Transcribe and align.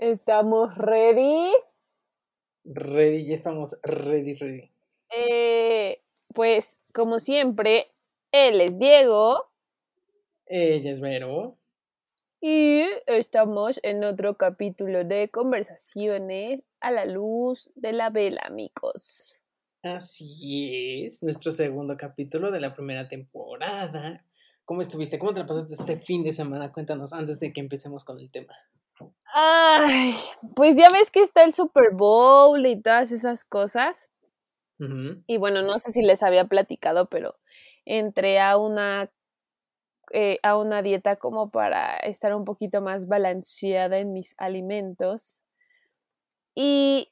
¿Estamos 0.00 0.74
ready? 0.78 1.52
Ready, 2.64 3.26
ya 3.26 3.34
estamos 3.34 3.78
ready, 3.82 4.32
ready. 4.32 4.70
Eh, 5.14 6.00
pues, 6.32 6.78
como 6.94 7.20
siempre, 7.20 7.86
él 8.32 8.62
es 8.62 8.78
Diego. 8.78 9.50
Ella 10.46 10.90
es 10.90 11.00
Vero. 11.00 11.58
Y 12.40 12.84
estamos 13.04 13.78
en 13.82 14.02
otro 14.04 14.38
capítulo 14.38 15.04
de 15.04 15.28
conversaciones 15.28 16.64
a 16.80 16.92
la 16.92 17.04
luz 17.04 17.70
de 17.74 17.92
la 17.92 18.08
vela, 18.08 18.40
amigos. 18.46 19.38
Así 19.82 21.04
es, 21.04 21.22
nuestro 21.22 21.52
segundo 21.52 21.98
capítulo 21.98 22.50
de 22.50 22.60
la 22.60 22.72
primera 22.72 23.06
temporada. 23.06 24.24
¿Cómo 24.70 24.82
estuviste? 24.82 25.18
¿Cómo 25.18 25.34
te 25.34 25.40
la 25.40 25.46
pasaste 25.46 25.74
este 25.74 25.96
fin 25.96 26.22
de 26.22 26.32
semana? 26.32 26.70
Cuéntanos 26.70 27.12
antes 27.12 27.40
de 27.40 27.52
que 27.52 27.58
empecemos 27.58 28.04
con 28.04 28.20
el 28.20 28.30
tema. 28.30 28.54
Ay, 29.34 30.14
pues 30.54 30.76
ya 30.76 30.88
ves 30.90 31.10
que 31.10 31.24
está 31.24 31.42
el 31.42 31.52
Super 31.52 31.90
Bowl 31.92 32.64
y 32.64 32.80
todas 32.80 33.10
esas 33.10 33.44
cosas. 33.44 34.08
Y 35.26 35.38
bueno, 35.38 35.62
no 35.62 35.80
sé 35.80 35.90
si 35.90 36.02
les 36.02 36.22
había 36.22 36.44
platicado, 36.44 37.06
pero 37.06 37.34
entré 37.84 38.38
a 38.38 38.56
una 38.58 39.10
eh, 40.12 40.38
a 40.44 40.56
una 40.56 40.82
dieta 40.82 41.16
como 41.16 41.50
para 41.50 41.96
estar 41.96 42.32
un 42.32 42.44
poquito 42.44 42.80
más 42.80 43.08
balanceada 43.08 43.98
en 43.98 44.12
mis 44.12 44.36
alimentos. 44.38 45.40
Y 46.54 47.08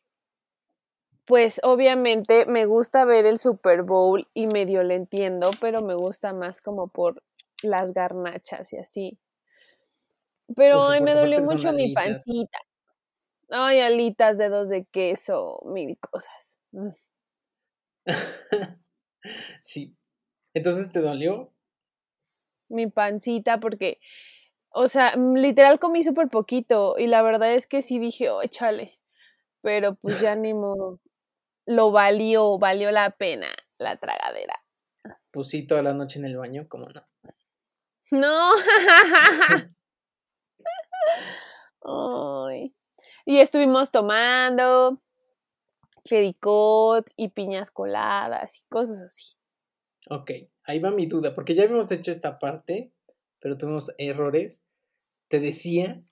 pues 1.25 1.61
obviamente 1.65 2.47
me 2.47 2.67
gusta 2.67 3.05
ver 3.05 3.27
el 3.27 3.39
Super 3.39 3.83
Bowl 3.83 4.29
y 4.33 4.47
medio 4.47 4.85
le 4.85 4.95
entiendo, 4.95 5.51
pero 5.61 5.83
me 5.83 5.97
gusta 5.97 6.33
más 6.33 6.61
como 6.61 6.87
por 6.87 7.21
las 7.63 7.93
garnachas 7.93 8.73
y 8.73 8.79
así. 8.79 9.19
Pero 10.57 10.81
hoy 10.87 11.01
me 11.01 11.15
dolió 11.15 11.41
mucho 11.43 11.73
mi 11.73 11.93
pancita. 11.93 12.59
Ay, 13.51 13.81
alitas, 13.81 14.39
dedos 14.39 14.69
de 14.69 14.85
queso, 14.87 15.61
mil 15.65 15.99
cosas. 15.99 16.59
Mm. 16.73 16.91
sí. 19.61 19.97
Entonces, 20.55 20.91
¿te 20.91 21.01
dolió? 21.01 21.53
Mi 22.69 22.87
pancita, 22.87 23.61
porque, 23.61 24.01
o 24.71 24.89
sea, 24.89 25.17
mm, 25.17 25.35
literal 25.37 25.79
comí 25.79 26.03
súper 26.03 26.29
poquito 26.29 26.99
y 26.99 27.07
la 27.07 27.23
verdad 27.23 27.55
es 27.55 27.67
que 27.67 27.83
sí 27.83 27.99
dije, 27.99 28.31
oh, 28.31 28.43
échale. 28.43 28.99
Pero 29.63 29.97
pues 29.97 30.21
ya 30.21 30.35
ni 30.35 30.55
modo. 30.55 31.01
Lo 31.67 31.91
valió, 31.91 32.59
valió 32.59 32.91
la 32.91 33.11
pena 33.11 33.55
la 33.79 33.97
tragadera. 33.97 34.55
Pues 35.31 35.49
sí, 35.49 35.67
toda 35.67 35.83
la 35.83 35.95
noche 35.95 36.19
en 36.19 36.27
el 36.27 36.37
baño, 36.37 36.67
¿cómo 36.69 36.89
no? 36.89 37.03
No. 38.11 38.53
Y 43.29 43.41
estuvimos 43.41 43.93
tomando 43.93 45.03
clericot 46.03 47.11
y 47.15 47.29
piñas 47.29 47.71
coladas 47.71 48.57
y 48.57 48.67
cosas 48.69 49.01
así. 49.01 49.35
Ok, 50.09 50.31
ahí 50.65 50.79
va 50.79 50.91
mi 50.91 51.05
duda, 51.05 51.35
porque 51.35 51.55
ya 51.55 51.65
habíamos 51.65 51.93
hecho 51.93 52.11
esta 52.11 52.39
parte, 52.39 52.91
pero 53.39 53.59
tuvimos 53.59 53.93
errores. 53.99 54.65
Te 55.29 55.41
decía 55.41 56.03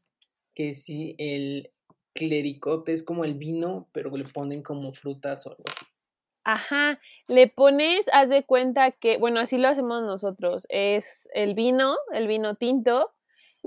que 0.55 0.75
si 0.75 1.15
el 1.17 1.73
clericot 2.13 2.87
es 2.91 3.03
como 3.03 3.25
el 3.25 3.35
vino, 3.35 3.89
pero 3.93 4.15
le 4.15 4.25
ponen 4.25 4.63
como 4.63 4.93
frutas 4.93 5.47
o 5.47 5.53
algo 5.53 5.65
así. 5.67 5.87
Ajá, 6.49 7.01
le 7.27 7.49
pones, 7.49 8.09
haz 8.13 8.29
de 8.29 8.45
cuenta 8.45 8.93
que, 8.93 9.19
bueno, 9.19 9.41
así 9.41 9.59
lo 9.59 9.67
hacemos 9.67 10.03
nosotros, 10.03 10.69
es 10.71 11.29
el 11.35 11.55
vino, 11.55 11.97
el 12.13 12.29
vino 12.29 12.55
tinto, 12.55 13.11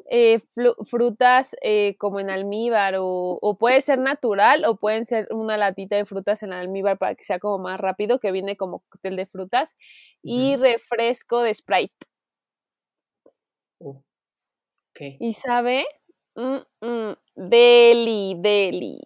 eh, 0.09 0.39
frutas 0.85 1.57
eh, 1.61 1.97
como 1.97 2.21
en 2.21 2.29
almíbar 2.29 2.95
o, 2.97 3.57
puede 3.59 3.81
ser 3.81 3.99
natural 3.99 4.63
o 4.63 4.77
pueden 4.77 5.05
ser 5.05 5.27
una 5.31 5.57
latita 5.57 5.97
de 5.97 6.05
frutas 6.05 6.41
en 6.41 6.53
almíbar 6.53 6.97
para 6.97 7.15
que 7.15 7.25
sea 7.25 7.37
como 7.37 7.57
más 7.61 7.81
rápido, 7.81 8.21
que 8.21 8.31
viene 8.31 8.55
como 8.55 8.79
cóctel 8.87 9.17
de 9.17 9.25
frutas 9.25 9.75
y 10.23 10.55
refresco 10.55 11.41
de 11.41 11.53
Sprite. 11.53 12.05
Oh, 13.79 14.01
¿Y 15.19 15.33
sabe? 15.33 15.85
Mm, 16.35 16.59
mm, 16.79 17.13
deli, 17.35 18.35
deli. 18.39 19.01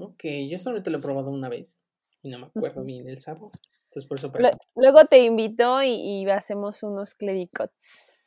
Ok, 0.00 0.24
yo 0.48 0.56
solamente 0.56 0.88
lo 0.88 0.96
he 0.96 1.02
probado 1.02 1.30
una 1.30 1.50
vez 1.50 1.82
y 2.22 2.30
no 2.30 2.38
me 2.38 2.46
acuerdo 2.46 2.84
bien 2.84 3.04
del 3.04 3.18
sabor. 3.18 3.50
Entonces 3.84 4.06
por 4.06 4.18
eso 4.18 4.32
Luego 4.74 5.06
te 5.06 5.18
invito 5.18 5.82
y, 5.82 6.22
y 6.22 6.30
hacemos 6.30 6.82
unos 6.82 7.14
clericots. 7.14 7.74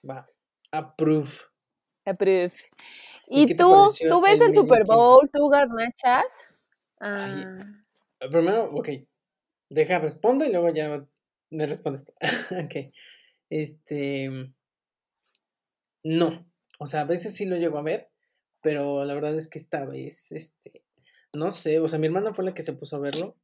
Va. 0.07 0.27
Approve. 0.71 1.29
Approve. 2.05 2.53
¿Y 3.27 3.55
tú, 3.55 3.87
tú 4.09 4.21
ves 4.21 4.41
el, 4.41 4.53
Super 4.53 4.83
Bowl, 4.85 5.29
tú 5.31 5.47
garnachas? 5.49 6.59
Ah. 6.99 7.57
primero, 8.29 8.65
ok. 8.65 8.89
Deja, 9.69 9.99
respondo 9.99 10.43
y 10.43 10.51
luego 10.51 10.69
ya 10.69 11.05
me 11.49 11.65
respondes 11.65 12.03
ok. 12.51 12.91
Este. 13.49 14.53
No. 16.03 16.45
O 16.79 16.85
sea, 16.87 17.01
a 17.01 17.05
veces 17.05 17.35
sí 17.35 17.45
lo 17.45 17.55
llego 17.57 17.77
a 17.77 17.83
ver, 17.83 18.09
pero 18.61 19.05
la 19.05 19.13
verdad 19.13 19.35
es 19.35 19.49
que 19.49 19.59
esta 19.59 19.85
vez, 19.85 20.31
este. 20.31 20.83
No 21.33 21.51
sé, 21.51 21.79
o 21.79 21.87
sea, 21.87 21.99
mi 21.99 22.07
hermana 22.07 22.33
fue 22.33 22.43
la 22.43 22.53
que 22.53 22.63
se 22.63 22.73
puso 22.73 22.97
a 22.97 22.99
verlo. 22.99 23.37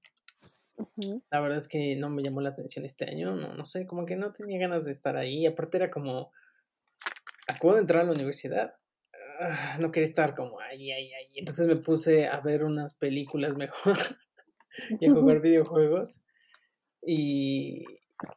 La 1.29 1.39
verdad 1.39 1.57
es 1.57 1.67
que 1.67 1.95
no 1.95 2.09
me 2.09 2.21
llamó 2.21 2.41
la 2.41 2.49
atención 2.49 2.85
este 2.85 3.09
año, 3.09 3.35
no, 3.35 3.53
no 3.53 3.65
sé, 3.65 3.87
como 3.87 4.05
que 4.05 4.15
no 4.15 4.31
tenía 4.31 4.59
ganas 4.59 4.85
de 4.85 4.91
estar 4.91 5.17
ahí. 5.17 5.45
Aparte 5.45 5.77
era 5.77 5.89
como, 5.89 6.31
acabo 7.47 7.73
de 7.73 7.81
entrar 7.81 8.01
a 8.01 8.05
la 8.05 8.11
universidad. 8.11 8.75
Ah, 9.39 9.77
no 9.79 9.91
quería 9.91 10.07
estar 10.07 10.35
como 10.35 10.59
ahí, 10.59 10.91
ahí, 10.91 11.13
ahí. 11.13 11.31
Entonces 11.35 11.67
me 11.67 11.75
puse 11.75 12.27
a 12.27 12.39
ver 12.41 12.63
unas 12.63 12.93
películas 12.95 13.55
mejor 13.57 13.97
y 14.99 15.07
a 15.07 15.11
jugar 15.11 15.41
videojuegos. 15.41 16.23
Y, 17.01 17.85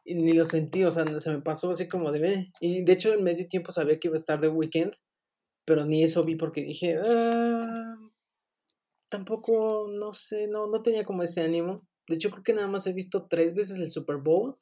ni 0.05 0.33
lo 0.33 0.45
sentí, 0.45 0.83
o 0.83 0.91
sea, 0.91 1.05
se 1.19 1.31
me 1.31 1.41
pasó 1.41 1.71
así 1.71 1.87
como 1.87 2.11
de... 2.11 2.51
Y 2.59 2.83
de 2.83 2.93
hecho 2.93 3.13
en 3.13 3.23
medio 3.23 3.47
tiempo 3.47 3.71
sabía 3.71 3.99
que 3.99 4.07
iba 4.07 4.15
a 4.15 4.17
estar 4.17 4.39
de 4.39 4.47
weekend, 4.47 4.93
pero 5.65 5.85
ni 5.85 6.03
eso 6.03 6.23
vi 6.23 6.35
porque 6.35 6.61
dije, 6.61 6.99
ah, 7.03 7.97
tampoco, 9.09 9.87
no 9.91 10.11
sé, 10.11 10.47
no, 10.47 10.67
no 10.67 10.81
tenía 10.81 11.03
como 11.03 11.23
ese 11.23 11.41
ánimo. 11.41 11.87
De 12.07 12.15
hecho 12.15 12.29
creo 12.31 12.43
que 12.43 12.53
nada 12.53 12.67
más 12.67 12.87
he 12.87 12.93
visto 12.93 13.27
tres 13.29 13.53
veces 13.53 13.79
el 13.79 13.89
Super 13.89 14.17
Bowl 14.17 14.57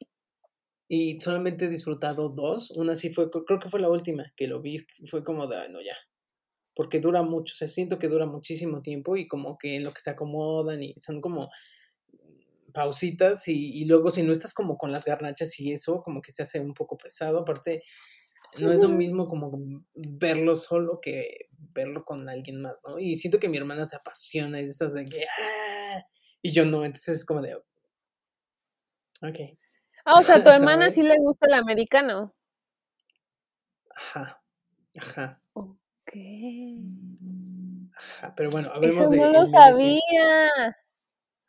y 0.88 1.20
solamente 1.22 1.66
he 1.66 1.70
disfrutado 1.70 2.30
dos. 2.30 2.72
Una 2.72 2.96
sí 2.96 3.12
fue, 3.12 3.30
creo 3.30 3.60
que 3.60 3.70
fue 3.70 3.80
la 3.80 3.90
última 3.90 4.34
que 4.36 4.48
lo 4.48 4.62
vi, 4.62 4.86
fue 5.10 5.24
como 5.24 5.48
de, 5.48 5.70
no, 5.70 5.82
ya. 5.82 5.96
Porque 6.76 7.00
dura 7.00 7.22
mucho, 7.22 7.54
o 7.54 7.58
sea, 7.58 7.68
siento 7.68 8.00
que 8.00 8.08
dura 8.08 8.26
muchísimo 8.26 8.82
tiempo 8.82 9.16
y 9.16 9.28
como 9.28 9.58
que 9.58 9.76
en 9.76 9.84
lo 9.84 9.94
que 9.94 10.02
se 10.02 10.10
acomodan 10.10 10.82
y 10.82 10.94
son 10.98 11.22
como 11.22 11.50
pausitas 12.74 13.48
y, 13.48 13.86
luego 13.86 14.10
si 14.12 14.24
no 14.24 14.32
estás 14.32 14.54
como 14.54 14.78
con 14.78 14.92
las 14.92 15.06
garnachas 15.06 15.60
y 15.60 15.74
eso, 15.74 16.02
como 16.02 16.22
que 16.22 16.32
se 16.32 16.44
hace 16.44 16.60
un 16.60 16.74
poco 16.74 16.98
pesado. 16.98 17.40
Aparte, 17.40 17.84
no 18.58 18.72
es 18.72 18.82
lo 18.82 18.90
mismo 18.90 19.28
como 19.28 19.52
verlo 19.94 20.56
solo 20.56 21.00
que 21.02 21.50
verlo 21.52 22.04
con 22.04 22.28
alguien 22.30 22.62
más, 22.62 22.82
¿no? 22.88 22.98
Y 22.98 23.16
siento 23.16 23.40
que 23.40 23.50
mi 23.50 23.58
hermana 23.58 23.86
se 23.86 23.96
apasiona, 23.96 24.60
es 24.60 24.72
esas 24.72 24.94
de 24.94 25.06
que, 25.06 25.26
¡ah! 25.26 26.04
Y 26.42 26.52
yo 26.52 26.66
no, 26.66 26.86
entonces 26.86 27.16
es 27.16 27.26
como 27.26 27.42
de, 27.42 27.56
ok. 27.56 29.40
Ah, 30.06 30.20
o 30.20 30.24
sea, 30.24 30.44
tu 30.44 30.50
hermana 30.50 30.92
sí 30.92 31.04
le 31.04 31.18
gusta 31.18 31.48
el 31.48 31.54
americano. 31.54 32.34
Ajá, 33.96 34.42
ajá. 34.98 35.42
Ok. 35.54 36.14
Ajá, 37.96 38.34
pero 38.36 38.50
bueno, 38.50 38.72
hablemos 38.74 39.12
Eso 39.12 39.16
no 39.16 39.32
lo 39.32 39.48
sabía. 39.48 40.78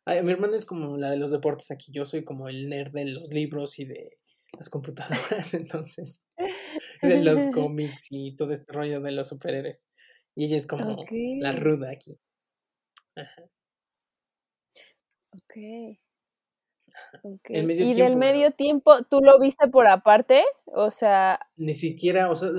Ay, 0.05 0.23
mi 0.23 0.33
hermana 0.33 0.57
es 0.57 0.67
como 0.67 0.97
la 0.97 1.11
de 1.11 1.19
los 1.19 1.31
deportes 1.31 1.71
aquí. 1.71 1.93
Yo 1.93 2.05
soy 2.05 2.25
como 2.25 2.49
el 2.49 2.69
nerd 2.69 2.93
de 2.93 3.05
los 3.05 3.31
libros 3.31 3.79
y 3.79 3.85
de 3.85 4.19
las 4.55 4.69
computadoras, 4.69 5.55
entonces, 5.55 6.25
de 7.03 7.23
los 7.23 7.47
cómics 7.55 8.09
y 8.11 8.35
todo 8.35 8.53
este 8.53 8.73
rollo 8.73 9.01
de 9.01 9.13
los 9.13 9.29
superhéroes. 9.29 9.87
Y 10.35 10.47
ella 10.47 10.57
es 10.57 10.67
como 10.67 11.05
la 11.41 11.53
ruda 11.53 11.91
aquí. 11.91 12.19
Ajá. 13.15 13.45
Ok. 15.33 15.57
y 17.49 17.95
del 17.95 18.17
medio 18.17 18.53
tiempo, 18.53 19.05
¿tú 19.05 19.21
lo 19.21 19.39
viste 19.39 19.69
por 19.69 19.87
aparte? 19.87 20.43
O 20.67 20.91
sea... 20.91 21.41
Ni 21.57 21.75
siquiera, 21.75 22.31
o 22.31 22.35
sea, 22.35 22.51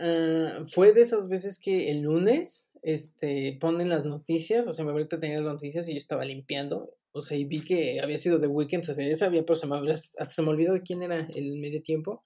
ah, 0.00 0.64
fue 0.66 0.92
de 0.92 1.00
esas 1.00 1.28
veces 1.28 1.58
que 1.58 1.90
el 1.90 2.02
lunes 2.02 2.72
este, 2.82 3.56
ponen 3.60 3.88
las 3.88 4.04
noticias, 4.04 4.66
o 4.66 4.72
sea, 4.72 4.84
me 4.84 4.90
ahorita 4.92 5.18
tenía 5.18 5.40
las 5.40 5.52
noticias 5.52 5.88
y 5.88 5.92
yo 5.92 5.98
estaba 5.98 6.24
limpiando, 6.24 6.94
o 7.12 7.20
sea, 7.20 7.38
y 7.38 7.44
vi 7.44 7.64
que 7.64 8.00
había 8.00 8.18
sido 8.18 8.40
The 8.40 8.48
Weeknd, 8.48 8.88
o 8.88 8.94
sea, 8.94 9.06
ya 9.06 9.14
sabía, 9.14 9.44
pero 9.46 9.56
se 9.56 9.66
me, 9.66 9.76
hasta 9.90 10.24
se 10.24 10.42
me 10.42 10.50
olvidó 10.50 10.74
de 10.74 10.82
quién 10.82 11.02
era 11.02 11.26
el 11.34 11.58
medio 11.58 11.82
tiempo, 11.82 12.22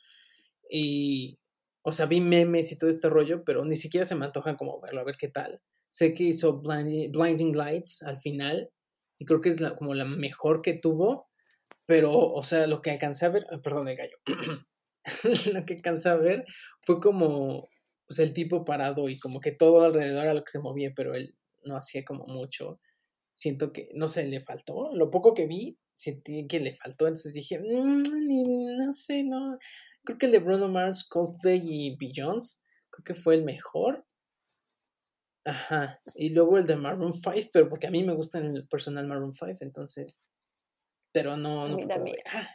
y, 0.68 1.38
o 1.82 1.92
sea, 1.92 2.06
vi 2.06 2.20
memes 2.20 2.72
y 2.72 2.78
todo 2.78 2.90
este 2.90 3.08
rollo, 3.08 3.44
pero 3.44 3.64
ni 3.64 3.76
siquiera 3.76 4.04
se 4.04 4.14
me 4.14 4.24
antoja 4.24 4.56
como 4.56 4.80
verlo, 4.80 5.00
a 5.00 5.04
ver 5.04 5.16
qué 5.16 5.28
tal. 5.28 5.60
Sé 5.90 6.12
que 6.12 6.24
hizo 6.24 6.60
Blinding 6.60 7.56
Lights 7.56 8.02
al 8.02 8.18
final, 8.18 8.70
y 9.18 9.24
creo 9.24 9.40
que 9.40 9.48
es 9.48 9.60
la, 9.60 9.76
como 9.76 9.94
la 9.94 10.04
mejor 10.04 10.62
que 10.62 10.74
tuvo, 10.74 11.28
pero, 11.86 12.12
o 12.12 12.42
sea, 12.42 12.66
lo 12.66 12.82
que 12.82 12.90
alcancé 12.90 13.26
a 13.26 13.30
ver, 13.30 13.46
perdón, 13.62 13.88
el 13.88 13.96
gallo, 13.96 14.18
lo 15.52 15.64
que 15.64 15.74
alcancé 15.74 16.08
a 16.08 16.16
ver 16.16 16.44
fue 16.82 17.00
como 17.00 17.68
pues 18.08 18.20
el 18.20 18.32
tipo 18.32 18.64
parado 18.64 19.08
y 19.10 19.18
como 19.18 19.40
que 19.40 19.52
todo 19.52 19.82
alrededor 19.82 20.24
era 20.24 20.34
lo 20.34 20.42
que 20.42 20.50
se 20.50 20.60
movía, 20.60 20.92
pero 20.96 21.14
él 21.14 21.36
no 21.64 21.76
hacía 21.76 22.04
como 22.04 22.24
mucho. 22.26 22.80
Siento 23.30 23.72
que, 23.72 23.90
no 23.94 24.08
sé, 24.08 24.26
le 24.26 24.40
faltó. 24.40 24.90
Lo 24.94 25.10
poco 25.10 25.34
que 25.34 25.46
vi, 25.46 25.78
sentí 25.94 26.46
que 26.48 26.58
le 26.58 26.74
faltó. 26.74 27.06
Entonces 27.06 27.34
dije, 27.34 27.60
mm, 27.60 28.78
no 28.78 28.92
sé, 28.92 29.24
no. 29.24 29.58
Creo 30.04 30.18
que 30.18 30.26
el 30.26 30.32
de 30.32 30.38
Bruno 30.38 30.68
Mars, 30.68 31.06
Coldplay 31.06 31.60
y 31.62 31.96
Beyoncé, 31.96 32.60
creo 32.90 33.04
que 33.04 33.14
fue 33.14 33.34
el 33.34 33.44
mejor. 33.44 34.06
Ajá. 35.48 35.98
Y 36.14 36.34
luego 36.34 36.58
el 36.58 36.66
de 36.66 36.76
Maroon 36.76 37.14
5, 37.14 37.48
pero 37.52 37.70
porque 37.70 37.86
a 37.86 37.90
mí 37.90 38.04
me 38.04 38.12
gusta 38.12 38.38
el 38.38 38.68
personal 38.68 39.06
Maroon 39.06 39.32
5, 39.32 39.56
entonces. 39.60 40.30
Pero 41.10 41.38
no, 41.38 41.68
no 41.68 41.78
ah, 42.30 42.48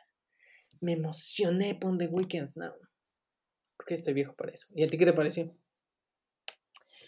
me 0.82 0.94
emocioné 0.94 1.74
por 1.74 1.98
The 1.98 2.06
Weeknd, 2.06 2.52
no. 2.56 2.72
Porque 3.76 3.96
estoy 3.96 4.14
viejo 4.14 4.36
para 4.36 4.52
eso. 4.52 4.68
¿Y 4.76 4.84
a 4.84 4.88
ti 4.88 5.00
qué 5.00 5.06
te 5.06 5.14
pareció? 5.14 5.52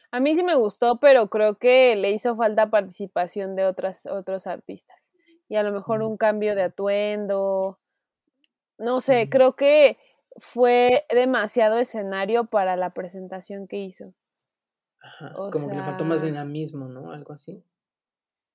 A 0.10 0.20
mí 0.20 0.34
sí 0.34 0.44
me 0.44 0.56
gustó, 0.56 1.00
pero 1.00 1.30
creo 1.30 1.60
que 1.60 1.96
le 1.96 2.12
hizo 2.12 2.36
falta 2.36 2.72
participación 2.72 3.56
de 3.56 3.66
otras, 3.66 4.08
otros 4.08 4.48
artistas. 4.48 5.12
Y 5.50 5.58
a 5.58 5.64
lo 5.64 5.72
mejor 5.72 6.02
un 6.02 6.18
cambio 6.18 6.56
de 6.56 6.64
atuendo. 6.64 7.80
No 8.80 9.02
sé, 9.02 9.30
creo 9.30 9.56
que 9.56 10.00
fue 10.38 11.06
demasiado 11.10 11.78
escenario 11.78 12.46
para 12.46 12.76
la 12.76 12.90
presentación 12.90 13.68
que 13.68 13.78
hizo. 13.78 14.16
Ajá, 15.06 15.34
como 15.52 15.70
que 15.70 15.76
le 15.76 15.84
faltó 15.84 16.04
más 16.04 16.24
dinamismo, 16.24 16.88
¿no? 16.88 17.12
Algo 17.12 17.34
así. 17.34 17.64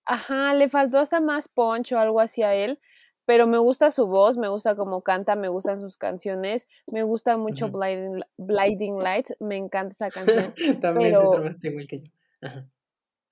Ajá, 0.04 0.52
le 0.54 0.68
faltó 0.68 0.98
hasta 0.98 1.20
más 1.20 1.46
punch 1.46 1.92
o 1.92 1.98
algo 1.98 2.20
así 2.20 2.42
a 2.42 2.54
él, 2.54 2.80
pero 3.24 3.46
me 3.46 3.58
gusta 3.58 3.92
su 3.92 4.08
voz, 4.08 4.36
me 4.36 4.48
gusta 4.48 4.74
cómo 4.74 5.02
canta, 5.02 5.36
me 5.36 5.46
gustan 5.48 5.80
sus 5.80 5.96
canciones, 5.96 6.66
me 6.90 7.04
gusta 7.04 7.36
mucho 7.36 7.70
Blinding, 7.70 8.98
Lights, 8.98 9.36
me 9.38 9.56
encanta 9.56 9.92
esa 9.92 10.10
canción. 10.10 10.52
También 10.82 11.16
te 11.16 11.28
tramaste 11.30 11.68
igual 11.68 11.86
que 11.86 12.00
yo. 12.00 12.10
Ajá. 12.42 12.66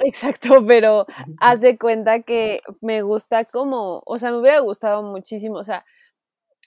Exacto, 0.00 0.64
pero 0.64 1.06
haz 1.40 1.60
de 1.60 1.76
cuenta 1.76 2.22
que 2.22 2.60
me 2.80 3.02
gusta 3.02 3.44
como, 3.44 4.00
o 4.06 4.18
sea, 4.18 4.30
me 4.30 4.36
hubiera 4.36 4.60
gustado 4.60 5.02
muchísimo, 5.02 5.56
o 5.56 5.64
sea, 5.64 5.84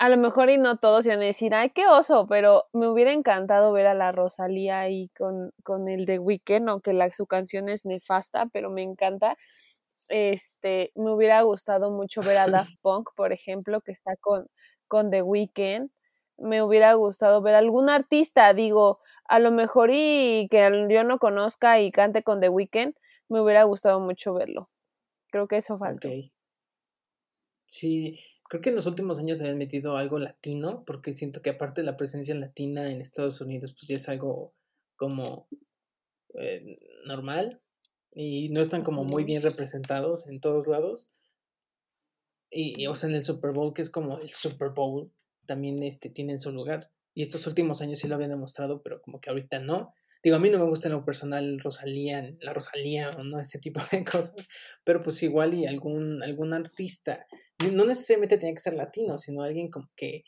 a 0.01 0.09
lo 0.09 0.17
mejor 0.17 0.49
y 0.49 0.57
no 0.57 0.77
todos 0.77 1.05
iban 1.05 1.21
a 1.21 1.25
decir, 1.25 1.53
ay, 1.53 1.69
qué 1.69 1.87
oso, 1.87 2.25
pero 2.25 2.65
me 2.73 2.87
hubiera 2.87 3.13
encantado 3.13 3.71
ver 3.71 3.85
a 3.85 3.93
la 3.93 4.11
Rosalía 4.11 4.79
ahí 4.79 5.09
con, 5.15 5.51
con 5.63 5.87
el 5.87 6.07
de 6.07 6.17
Weekend, 6.17 6.69
aunque 6.69 6.91
la, 6.91 7.11
su 7.11 7.27
canción 7.27 7.69
es 7.69 7.85
nefasta, 7.85 8.47
pero 8.51 8.71
me 8.71 8.81
encanta. 8.81 9.35
Este, 10.09 10.91
me 10.95 11.11
hubiera 11.11 11.43
gustado 11.43 11.91
mucho 11.91 12.21
ver 12.21 12.37
a 12.37 12.47
Daft 12.47 12.71
Punk, 12.81 13.09
por 13.15 13.31
ejemplo, 13.31 13.81
que 13.81 13.91
está 13.91 14.15
con, 14.19 14.47
con 14.87 15.11
The 15.11 15.21
Weeknd. 15.21 15.91
Me 16.39 16.63
hubiera 16.63 16.95
gustado 16.95 17.43
ver 17.43 17.53
a 17.53 17.59
algún 17.59 17.87
artista, 17.87 18.55
digo, 18.55 19.01
a 19.25 19.37
lo 19.37 19.51
mejor 19.51 19.91
y 19.93 20.47
que 20.49 20.87
yo 20.89 21.03
no 21.03 21.19
conozca 21.19 21.79
y 21.79 21.91
cante 21.91 22.23
con 22.23 22.39
The 22.39 22.49
Weeknd, 22.49 22.95
me 23.29 23.39
hubiera 23.39 23.65
gustado 23.65 23.99
mucho 23.99 24.33
verlo. 24.33 24.71
Creo 25.31 25.47
que 25.47 25.57
eso 25.57 25.77
falta. 25.77 26.09
Sí, 27.65 28.19
Creo 28.51 28.59
que 28.59 28.67
en 28.67 28.75
los 28.75 28.85
últimos 28.85 29.17
años 29.17 29.37
se 29.37 29.45
habían 29.45 29.59
metido 29.59 29.95
algo 29.95 30.19
latino, 30.19 30.83
porque 30.85 31.13
siento 31.13 31.41
que 31.41 31.51
aparte 31.51 31.79
de 31.79 31.85
la 31.85 31.95
presencia 31.95 32.35
latina 32.35 32.91
en 32.91 32.99
Estados 32.99 33.39
Unidos, 33.39 33.71
pues 33.71 33.87
ya 33.87 33.95
es 33.95 34.09
algo 34.09 34.53
como 34.97 35.47
eh, 36.33 36.77
normal 37.05 37.61
y 38.11 38.49
no 38.49 38.59
están 38.59 38.83
como 38.83 39.05
muy 39.05 39.23
bien 39.23 39.41
representados 39.41 40.27
en 40.27 40.41
todos 40.41 40.67
lados. 40.67 41.09
Y, 42.49 42.87
o 42.87 42.95
sea, 42.95 43.07
en 43.07 43.15
el 43.15 43.23
Super 43.23 43.51
Bowl, 43.53 43.73
que 43.73 43.83
es 43.83 43.89
como 43.89 44.19
el 44.19 44.27
Super 44.27 44.71
Bowl, 44.71 45.13
también 45.45 45.81
este, 45.81 46.09
tienen 46.09 46.37
su 46.37 46.51
lugar. 46.51 46.91
Y 47.13 47.21
estos 47.21 47.47
últimos 47.47 47.81
años 47.81 47.99
sí 47.99 48.09
lo 48.09 48.15
habían 48.15 48.31
demostrado, 48.31 48.81
pero 48.83 49.01
como 49.01 49.21
que 49.21 49.29
ahorita 49.29 49.59
no. 49.59 49.93
Digo, 50.23 50.35
a 50.35 50.39
mí 50.39 50.49
no 50.49 50.59
me 50.59 50.65
gusta 50.65 50.89
en 50.89 50.95
lo 50.95 51.05
personal 51.05 51.57
Rosalía, 51.61 52.35
la 52.41 52.53
Rosalía 52.53 53.11
o 53.11 53.23
no, 53.23 53.39
ese 53.39 53.59
tipo 53.59 53.79
de 53.93 54.03
cosas, 54.11 54.49
pero 54.83 54.99
pues 54.99 55.23
igual 55.23 55.53
y 55.53 55.67
algún, 55.67 56.21
algún 56.21 56.53
artista, 56.53 57.25
no 57.69 57.85
necesariamente 57.85 58.37
tenía 58.37 58.55
que 58.55 58.61
ser 58.61 58.73
latino, 58.73 59.17
sino 59.17 59.43
alguien 59.43 59.69
como 59.69 59.87
que 59.95 60.23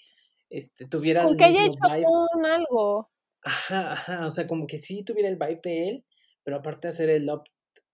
este, 0.50 0.86
tuviera... 0.88 1.24
Con 1.24 1.38
que 1.38 1.46
haya 1.46 1.66
hecho 1.66 1.80
con 1.80 2.46
algo. 2.46 3.10
Ajá, 3.42 3.94
ajá, 3.94 4.28
o 4.28 4.30
sea, 4.30 4.48
como 4.48 4.68
que 4.68 4.78
sí 4.78 5.04
tuviera 5.04 5.30
el 5.30 5.38
vibe 5.38 5.62
de 5.64 5.90
él, 5.90 6.06
pero 6.44 6.58
aparte 6.58 6.88
de 6.88 6.90
hacer 6.90 7.10
el 7.10 7.30
up, 7.30 7.44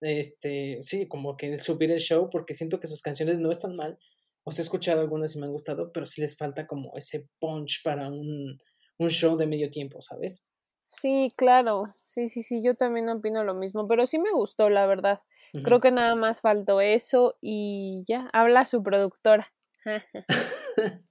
este, 0.02 0.80
sí, 0.82 1.08
como 1.08 1.38
que 1.38 1.58
subir 1.58 1.92
el 1.92 2.00
show, 2.00 2.30
porque 2.30 2.54
siento 2.54 2.80
que 2.80 2.88
sus 2.88 3.02
canciones 3.02 3.40
no 3.40 3.52
están 3.52 3.76
mal, 3.76 3.98
os 4.44 4.60
he 4.60 4.62
escuchado 4.62 5.02
algunas 5.02 5.36
y 5.36 5.40
me 5.40 5.46
han 5.46 5.52
gustado, 5.52 5.92
pero 5.92 6.06
sí 6.06 6.22
les 6.22 6.38
falta 6.38 6.68
como 6.68 6.96
ese 6.98 7.28
punch 7.40 7.82
para 7.84 8.10
un, 8.10 8.58
un 8.98 9.10
show 9.10 9.38
de 9.38 9.48
medio 9.48 9.70
tiempo, 9.70 10.02
¿sabes? 10.02 10.44
Sí, 10.90 11.32
claro. 11.38 11.94
Sí, 12.06 12.30
sí, 12.30 12.44
sí, 12.44 12.64
yo 12.64 12.76
también 12.76 13.10
opino 13.10 13.44
lo 13.44 13.54
mismo, 13.54 13.88
pero 13.88 14.08
sí 14.08 14.20
me 14.20 14.32
gustó, 14.32 14.70
la 14.70 14.86
verdad. 14.88 15.22
Creo 15.64 15.80
que 15.80 15.92
nada 15.92 16.16
más 16.16 16.42
faltó 16.42 16.82
eso 16.82 17.38
y 17.42 18.04
ya, 18.08 18.30
habla 18.34 18.66
su 18.66 18.84
productora. 18.84 19.52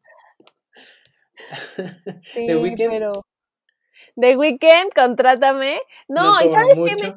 sí, 2.23 2.47
The 2.47 2.57
Weeknd. 2.57 2.91
pero 2.91 3.13
The 4.17 4.37
Weeknd, 4.37 4.93
contrátame. 4.95 5.81
No, 6.09 6.43
¿y 6.43 6.49
sabes 6.49 6.81
qué 6.85 6.95
me 7.03 7.15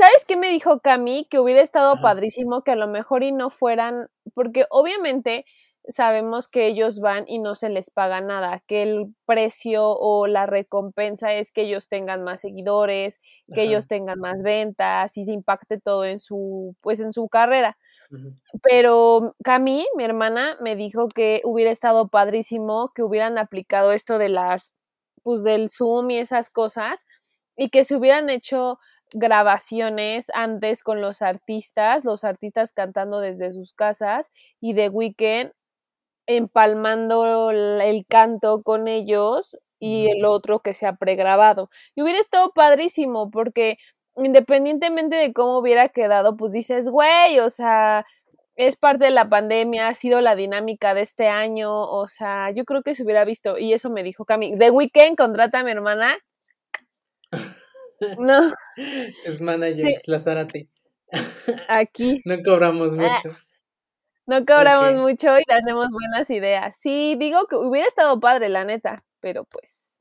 ¿Sabes 0.00 0.24
qué 0.24 0.36
me 0.36 0.48
dijo 0.48 0.80
Cami? 0.80 1.26
Que 1.28 1.40
hubiera 1.40 1.60
estado 1.60 2.00
padrísimo 2.00 2.62
que 2.62 2.70
a 2.70 2.76
lo 2.76 2.88
mejor 2.88 3.22
y 3.22 3.32
no 3.32 3.50
fueran, 3.50 4.08
porque 4.34 4.64
obviamente 4.70 5.44
sabemos 5.88 6.48
que 6.48 6.66
ellos 6.66 7.00
van 7.00 7.24
y 7.26 7.38
no 7.38 7.54
se 7.54 7.68
les 7.68 7.90
paga 7.90 8.20
nada, 8.20 8.62
que 8.66 8.82
el 8.82 9.14
precio 9.26 9.88
o 9.88 10.26
la 10.26 10.46
recompensa 10.46 11.32
es 11.34 11.52
que 11.52 11.62
ellos 11.62 11.88
tengan 11.88 12.22
más 12.22 12.40
seguidores, 12.40 13.20
que 13.54 13.62
ellos 13.62 13.86
tengan 13.86 14.18
más 14.20 14.42
ventas 14.42 15.16
y 15.16 15.24
se 15.24 15.32
impacte 15.32 15.76
todo 15.76 16.04
en 16.04 16.18
su, 16.18 16.76
pues 16.80 17.00
en 17.00 17.12
su 17.12 17.28
carrera. 17.28 17.76
Pero 18.62 19.36
Cami, 19.44 19.86
mi 19.96 20.04
hermana, 20.04 20.56
me 20.60 20.74
dijo 20.76 21.08
que 21.08 21.40
hubiera 21.44 21.70
estado 21.70 22.08
padrísimo 22.08 22.92
que 22.94 23.02
hubieran 23.02 23.38
aplicado 23.38 23.92
esto 23.92 24.18
de 24.18 24.28
las, 24.28 24.74
pues 25.22 25.44
del 25.44 25.70
Zoom 25.70 26.10
y 26.10 26.18
esas 26.18 26.50
cosas, 26.50 27.06
y 27.56 27.70
que 27.70 27.84
se 27.84 27.96
hubieran 27.96 28.28
hecho 28.30 28.78
grabaciones 29.12 30.30
antes 30.34 30.82
con 30.82 31.00
los 31.00 31.22
artistas, 31.22 32.04
los 32.04 32.24
artistas 32.24 32.72
cantando 32.72 33.20
desde 33.20 33.52
sus 33.52 33.74
casas 33.74 34.30
y 34.60 34.72
de 34.72 34.88
weekend 34.88 35.52
empalmando 36.26 37.50
el 37.50 38.06
canto 38.08 38.62
con 38.62 38.88
ellos 38.88 39.56
y 39.78 40.08
el 40.10 40.24
otro 40.24 40.60
que 40.60 40.74
se 40.74 40.86
ha 40.86 40.94
pregrabado. 40.94 41.70
Y 41.94 42.02
hubiera 42.02 42.20
estado 42.20 42.52
padrísimo 42.52 43.30
porque 43.30 43.78
independientemente 44.16 45.16
de 45.16 45.32
cómo 45.32 45.58
hubiera 45.58 45.88
quedado, 45.88 46.36
pues 46.36 46.52
dices, 46.52 46.88
güey, 46.88 47.38
o 47.40 47.48
sea, 47.50 48.06
es 48.56 48.76
parte 48.76 49.06
de 49.06 49.10
la 49.10 49.24
pandemia, 49.24 49.88
ha 49.88 49.94
sido 49.94 50.20
la 50.20 50.34
dinámica 50.34 50.94
de 50.94 51.02
este 51.02 51.28
año, 51.28 51.80
o 51.80 52.06
sea, 52.06 52.50
yo 52.50 52.64
creo 52.64 52.82
que 52.82 52.94
se 52.94 53.04
hubiera 53.04 53.24
visto, 53.24 53.58
y 53.58 53.72
eso 53.72 53.90
me 53.90 54.02
dijo 54.02 54.24
Cami, 54.24 54.56
The 54.58 54.70
Weekend 54.70 55.16
contrata 55.16 55.60
a 55.60 55.64
mi 55.64 55.70
hermana. 55.72 56.16
No. 58.18 58.54
Es 59.26 59.42
manager, 59.42 59.94
sí. 59.94 60.10
la 60.10 60.46
Aquí. 61.68 62.22
no 62.24 62.42
cobramos 62.42 62.94
ah. 62.98 63.20
No 64.30 64.46
cobramos 64.46 64.94
mucho 64.94 65.40
y 65.40 65.42
tenemos 65.42 65.88
buenas 65.90 66.30
ideas. 66.30 66.76
Sí, 66.76 67.16
digo 67.18 67.48
que 67.48 67.56
hubiera 67.56 67.88
estado 67.88 68.20
padre, 68.20 68.48
la 68.48 68.64
neta, 68.64 69.02
pero 69.18 69.42
pues. 69.42 70.00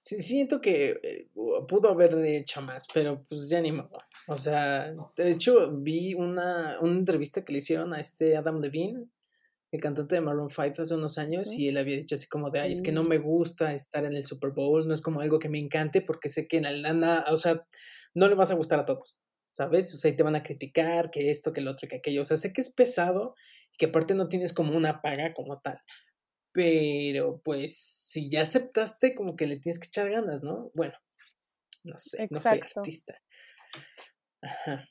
Sí, 0.00 0.16
siento 0.22 0.58
que 0.58 0.98
eh, 1.02 1.28
pudo 1.68 1.90
haber 1.90 2.16
hecho 2.24 2.62
más, 2.62 2.86
pero 2.94 3.20
pues 3.28 3.50
ya 3.50 3.60
ni 3.60 3.72
modo. 3.72 3.98
O 4.26 4.36
sea, 4.36 4.90
de 5.16 5.30
hecho 5.30 5.70
vi 5.70 6.14
una, 6.14 6.78
una 6.80 6.96
entrevista 6.96 7.44
que 7.44 7.52
le 7.52 7.58
hicieron 7.58 7.92
a 7.92 8.00
este 8.00 8.38
Adam 8.38 8.58
Levine, 8.58 9.04
el 9.70 9.80
cantante 9.82 10.14
de 10.14 10.22
Maroon 10.22 10.48
5 10.48 10.80
hace 10.80 10.94
unos 10.94 11.18
años, 11.18 11.52
y 11.52 11.68
él 11.68 11.76
había 11.76 11.96
dicho 11.96 12.14
así 12.14 12.26
como 12.28 12.48
de, 12.48 12.60
ay, 12.60 12.72
es 12.72 12.80
que 12.80 12.92
no 12.92 13.04
mm. 13.04 13.08
me 13.08 13.18
gusta 13.18 13.74
estar 13.74 14.06
en 14.06 14.16
el 14.16 14.24
Super 14.24 14.52
Bowl, 14.52 14.88
no 14.88 14.94
es 14.94 15.02
como 15.02 15.20
algo 15.20 15.38
que 15.38 15.50
me 15.50 15.58
encante 15.58 16.00
porque 16.00 16.30
sé 16.30 16.48
que 16.48 16.56
en 16.56 16.90
la 16.90 17.26
o 17.30 17.36
sea, 17.36 17.66
no 18.14 18.28
le 18.28 18.34
vas 18.34 18.50
a 18.50 18.54
gustar 18.54 18.80
a 18.80 18.86
todos. 18.86 19.18
¿Sabes? 19.56 19.92
O 19.94 19.96
sea, 19.96 20.10
y 20.10 20.16
te 20.16 20.22
van 20.22 20.36
a 20.36 20.42
criticar 20.42 21.10
que 21.10 21.30
esto, 21.30 21.54
que 21.54 21.60
el 21.60 21.68
otro, 21.68 21.88
que 21.88 21.96
aquello. 21.96 22.20
O 22.20 22.24
sea, 22.26 22.36
sé 22.36 22.52
que 22.52 22.60
es 22.60 22.70
pesado 22.70 23.34
y 23.72 23.78
que 23.78 23.86
aparte 23.86 24.14
no 24.14 24.28
tienes 24.28 24.52
como 24.52 24.76
una 24.76 25.00
paga 25.00 25.32
como 25.32 25.60
tal. 25.60 25.80
Pero 26.52 27.40
pues 27.42 27.74
si 27.78 28.28
ya 28.28 28.42
aceptaste, 28.42 29.14
como 29.14 29.34
que 29.34 29.46
le 29.46 29.56
tienes 29.56 29.78
que 29.78 29.86
echar 29.86 30.10
ganas, 30.10 30.42
¿no? 30.42 30.70
Bueno, 30.74 30.92
no 31.84 31.96
sé, 31.96 32.28
no 32.30 32.38
soy 32.38 32.60
artista. 32.60 33.14
Ajá. 34.42 34.90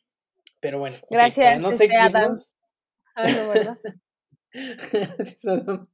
Pero 0.59 0.79
bueno, 0.79 0.97
Gracias, 1.11 1.45
para 1.45 1.59
no 1.59 1.69
este, 1.69 1.87
seguirnos. 1.87 2.57
Ah, 3.15 3.77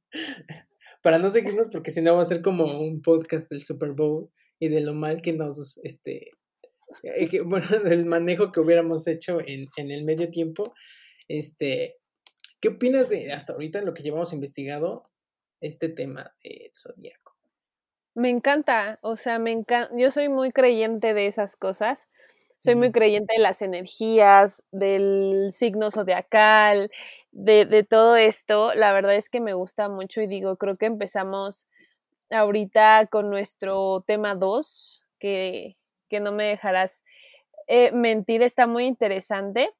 para 1.02 1.18
no 1.18 1.28
seguirnos, 1.28 1.68
porque 1.70 1.90
si 1.90 2.00
no 2.00 2.14
va 2.14 2.22
a 2.22 2.24
ser 2.24 2.40
como 2.40 2.80
un 2.80 3.02
podcast 3.02 3.50
del 3.50 3.62
Super 3.62 3.92
Bowl 3.92 4.30
y 4.58 4.68
de 4.68 4.80
lo 4.80 4.94
mal 4.94 5.20
que 5.20 5.34
nos 5.34 5.78
este, 5.84 6.30
bueno, 7.44 7.66
del 7.84 8.06
manejo 8.06 8.52
que 8.52 8.60
hubiéramos 8.60 9.06
hecho 9.06 9.40
en, 9.40 9.68
en, 9.76 9.90
el 9.90 10.04
medio 10.04 10.30
tiempo. 10.30 10.74
Este, 11.28 11.98
¿Qué 12.60 12.68
opinas 12.68 13.08
de 13.08 13.32
hasta 13.32 13.52
ahorita 13.52 13.80
en 13.80 13.86
lo 13.86 13.94
que 13.94 14.02
llevamos 14.02 14.32
investigado 14.32 15.10
este 15.60 15.88
tema 15.88 16.34
del 16.42 16.70
zodiaco? 16.74 17.34
Me 18.14 18.28
encanta, 18.28 18.98
o 19.02 19.16
sea, 19.16 19.38
me 19.38 19.52
encanta, 19.52 19.94
yo 19.96 20.10
soy 20.10 20.28
muy 20.28 20.52
creyente 20.52 21.14
de 21.14 21.26
esas 21.26 21.56
cosas. 21.56 22.08
Soy 22.58 22.76
muy 22.76 22.92
creyente 22.92 23.34
de 23.34 23.40
las 23.40 23.60
energías, 23.60 24.62
del 24.70 25.48
signo 25.50 25.90
zodiacal, 25.90 26.92
de, 27.32 27.66
de 27.66 27.82
todo 27.82 28.14
esto. 28.14 28.72
La 28.74 28.92
verdad 28.92 29.16
es 29.16 29.28
que 29.28 29.40
me 29.40 29.52
gusta 29.52 29.88
mucho 29.88 30.20
y 30.20 30.28
digo, 30.28 30.56
creo 30.56 30.76
que 30.76 30.86
empezamos 30.86 31.66
ahorita 32.30 33.08
con 33.10 33.30
nuestro 33.30 34.04
tema 34.06 34.36
2, 34.36 35.04
que, 35.18 35.74
que 36.12 36.20
no 36.20 36.30
me 36.30 36.44
dejarás 36.44 37.02
eh, 37.68 37.90
mentir, 37.92 38.42
está 38.42 38.66
muy 38.66 38.84
interesante. 38.84 39.70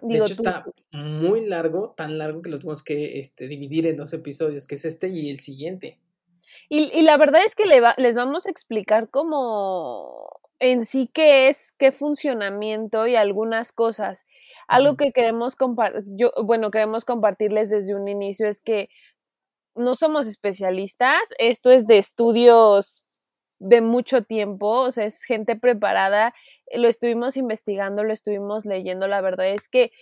Digo, 0.00 0.24
de 0.24 0.32
hecho, 0.32 0.42
está 0.42 0.64
muy 0.92 1.44
largo, 1.46 1.92
tan 1.96 2.18
largo 2.18 2.40
que 2.40 2.50
lo 2.50 2.58
tuvimos 2.60 2.84
que 2.84 3.18
este, 3.18 3.48
dividir 3.48 3.88
en 3.88 3.96
dos 3.96 4.12
episodios, 4.12 4.66
que 4.66 4.76
es 4.76 4.84
este 4.84 5.08
y 5.08 5.28
el 5.28 5.40
siguiente. 5.40 5.98
Y, 6.68 7.02
la 7.02 7.16
verdad 7.16 7.42
es 7.44 7.56
que 7.56 7.66
le 7.66 7.82
les 7.96 8.16
vamos 8.16 8.46
a 8.46 8.50
explicar 8.50 9.10
cómo 9.10 10.40
en 10.60 10.86
sí 10.86 11.10
qué 11.12 11.48
es, 11.48 11.72
qué 11.78 11.90
funcionamiento 11.90 13.08
y 13.08 13.16
algunas 13.16 13.72
cosas. 13.72 14.24
Algo 14.68 14.96
que 14.96 15.12
queremos 15.12 15.56
bueno, 16.42 16.70
queremos 16.70 17.04
compartirles 17.04 17.70
desde 17.70 17.94
un 17.94 18.08
inicio 18.08 18.48
es 18.48 18.60
que 18.60 18.88
no 19.74 19.96
somos 19.96 20.28
especialistas, 20.28 21.20
esto 21.38 21.70
es 21.70 21.86
de 21.86 21.98
estudios 21.98 23.03
de 23.58 23.80
mucho 23.80 24.22
tiempo, 24.22 24.68
o 24.80 24.90
sea, 24.90 25.06
es 25.06 25.24
gente 25.24 25.56
preparada, 25.56 26.34
lo 26.74 26.88
estuvimos 26.88 27.36
investigando, 27.36 28.04
lo 28.04 28.12
estuvimos 28.12 28.66
leyendo, 28.66 29.06
la 29.08 29.20
verdad 29.20 29.48
es 29.48 29.68
que 29.68 29.92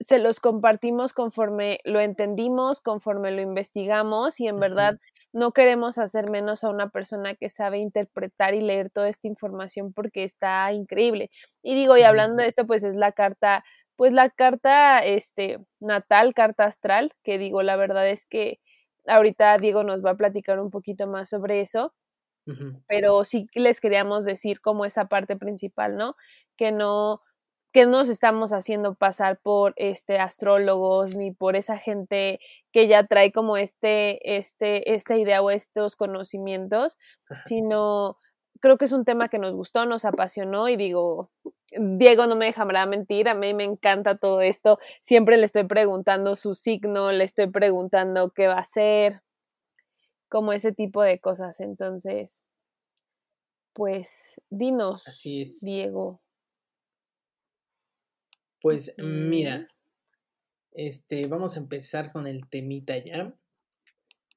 se 0.00 0.18
los 0.18 0.40
compartimos 0.40 1.12
conforme 1.12 1.80
lo 1.84 2.00
entendimos, 2.00 2.80
conforme 2.80 3.30
lo 3.32 3.42
investigamos 3.42 4.40
y 4.40 4.48
en 4.48 4.58
verdad 4.58 4.98
no 5.32 5.52
queremos 5.52 5.98
hacer 5.98 6.30
menos 6.30 6.64
a 6.64 6.70
una 6.70 6.88
persona 6.88 7.34
que 7.34 7.48
sabe 7.50 7.78
interpretar 7.78 8.54
y 8.54 8.60
leer 8.62 8.90
toda 8.90 9.08
esta 9.08 9.28
información 9.28 9.92
porque 9.92 10.24
está 10.24 10.72
increíble. 10.72 11.30
Y 11.62 11.74
digo, 11.74 11.96
y 11.96 12.02
hablando 12.02 12.42
de 12.42 12.48
esto, 12.48 12.66
pues 12.66 12.82
es 12.82 12.96
la 12.96 13.12
carta, 13.12 13.62
pues 13.96 14.12
la 14.12 14.30
carta 14.30 14.98
este 15.00 15.58
natal, 15.80 16.34
carta 16.34 16.64
astral, 16.64 17.12
que 17.22 17.38
digo, 17.38 17.62
la 17.62 17.76
verdad 17.76 18.08
es 18.08 18.26
que 18.26 18.58
ahorita 19.06 19.56
Diego 19.58 19.84
nos 19.84 20.04
va 20.04 20.12
a 20.12 20.16
platicar 20.16 20.58
un 20.60 20.70
poquito 20.70 21.06
más 21.06 21.28
sobre 21.28 21.60
eso. 21.60 21.92
Pero 22.88 23.24
sí 23.24 23.46
les 23.54 23.80
queríamos 23.80 24.24
decir 24.24 24.60
como 24.60 24.84
esa 24.84 25.06
parte 25.06 25.36
principal, 25.36 25.96
¿no? 25.96 26.16
Que 26.56 26.72
no, 26.72 27.20
que 27.72 27.86
nos 27.86 28.08
estamos 28.08 28.52
haciendo 28.52 28.94
pasar 28.94 29.38
por 29.38 29.74
este 29.76 30.18
astrólogos 30.18 31.14
ni 31.14 31.30
por 31.30 31.54
esa 31.54 31.78
gente 31.78 32.40
que 32.72 32.88
ya 32.88 33.04
trae 33.06 33.32
como 33.32 33.56
este, 33.56 34.36
este, 34.36 34.94
esta 34.94 35.16
idea 35.16 35.42
o 35.42 35.50
estos 35.50 35.94
conocimientos, 35.94 36.98
sino 37.44 38.16
creo 38.60 38.76
que 38.76 38.84
es 38.84 38.92
un 38.92 39.04
tema 39.04 39.28
que 39.28 39.38
nos 39.38 39.54
gustó, 39.54 39.86
nos 39.86 40.04
apasionó 40.04 40.68
y 40.68 40.76
digo, 40.76 41.30
Diego 41.70 42.26
no 42.26 42.36
me 42.36 42.46
dejará 42.46 42.86
mentir, 42.86 43.28
a 43.28 43.34
mí 43.34 43.54
me 43.54 43.64
encanta 43.64 44.18
todo 44.18 44.40
esto, 44.40 44.78
siempre 45.00 45.36
le 45.36 45.46
estoy 45.46 45.64
preguntando 45.64 46.34
su 46.34 46.54
signo, 46.54 47.12
le 47.12 47.24
estoy 47.24 47.48
preguntando 47.48 48.30
qué 48.30 48.48
va 48.48 48.54
a 48.54 48.60
hacer, 48.60 49.22
como 50.30 50.52
ese 50.52 50.72
tipo 50.72 51.02
de 51.02 51.18
cosas, 51.18 51.60
entonces, 51.60 52.44
pues 53.74 54.40
dinos, 54.48 55.06
Así 55.06 55.42
es. 55.42 55.60
Diego. 55.60 56.22
Pues 58.62 58.94
mira, 58.98 59.68
este, 60.72 61.26
vamos 61.26 61.56
a 61.56 61.60
empezar 61.60 62.12
con 62.12 62.26
el 62.26 62.48
temita 62.48 62.96
ya. 62.98 63.34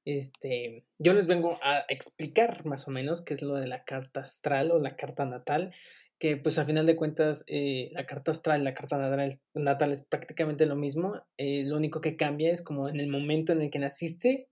Este, 0.04 0.84
yo 0.98 1.14
les 1.14 1.26
vengo 1.26 1.58
a 1.62 1.84
explicar 1.88 2.66
más 2.66 2.88
o 2.88 2.90
menos 2.90 3.22
qué 3.22 3.34
es 3.34 3.42
lo 3.42 3.54
de 3.54 3.68
la 3.68 3.84
carta 3.84 4.20
astral 4.20 4.72
o 4.72 4.80
la 4.80 4.96
carta 4.96 5.24
natal, 5.24 5.72
que 6.18 6.36
pues 6.36 6.58
a 6.58 6.64
final 6.64 6.86
de 6.86 6.96
cuentas 6.96 7.44
eh, 7.46 7.90
la 7.92 8.04
carta 8.04 8.32
astral 8.32 8.60
y 8.60 8.64
la 8.64 8.74
carta 8.74 8.98
natal, 8.98 9.40
natal 9.54 9.92
es 9.92 10.02
prácticamente 10.02 10.66
lo 10.66 10.74
mismo, 10.74 11.22
eh, 11.36 11.64
lo 11.64 11.76
único 11.76 12.00
que 12.00 12.16
cambia 12.16 12.50
es 12.50 12.62
como 12.62 12.88
en 12.88 12.98
el 12.98 13.08
momento 13.08 13.52
en 13.52 13.62
el 13.62 13.70
que 13.70 13.78
naciste 13.78 14.48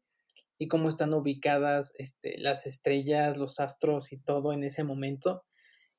y 0.63 0.69
cómo 0.69 0.89
están 0.89 1.13
ubicadas 1.13 1.95
este, 1.99 2.39
las 2.39 2.67
estrellas, 2.67 3.37
los 3.37 3.61
astros 3.61 4.13
y 4.13 4.19
todo 4.19 4.53
en 4.53 4.65
ese 4.65 4.85
momento 4.85 5.45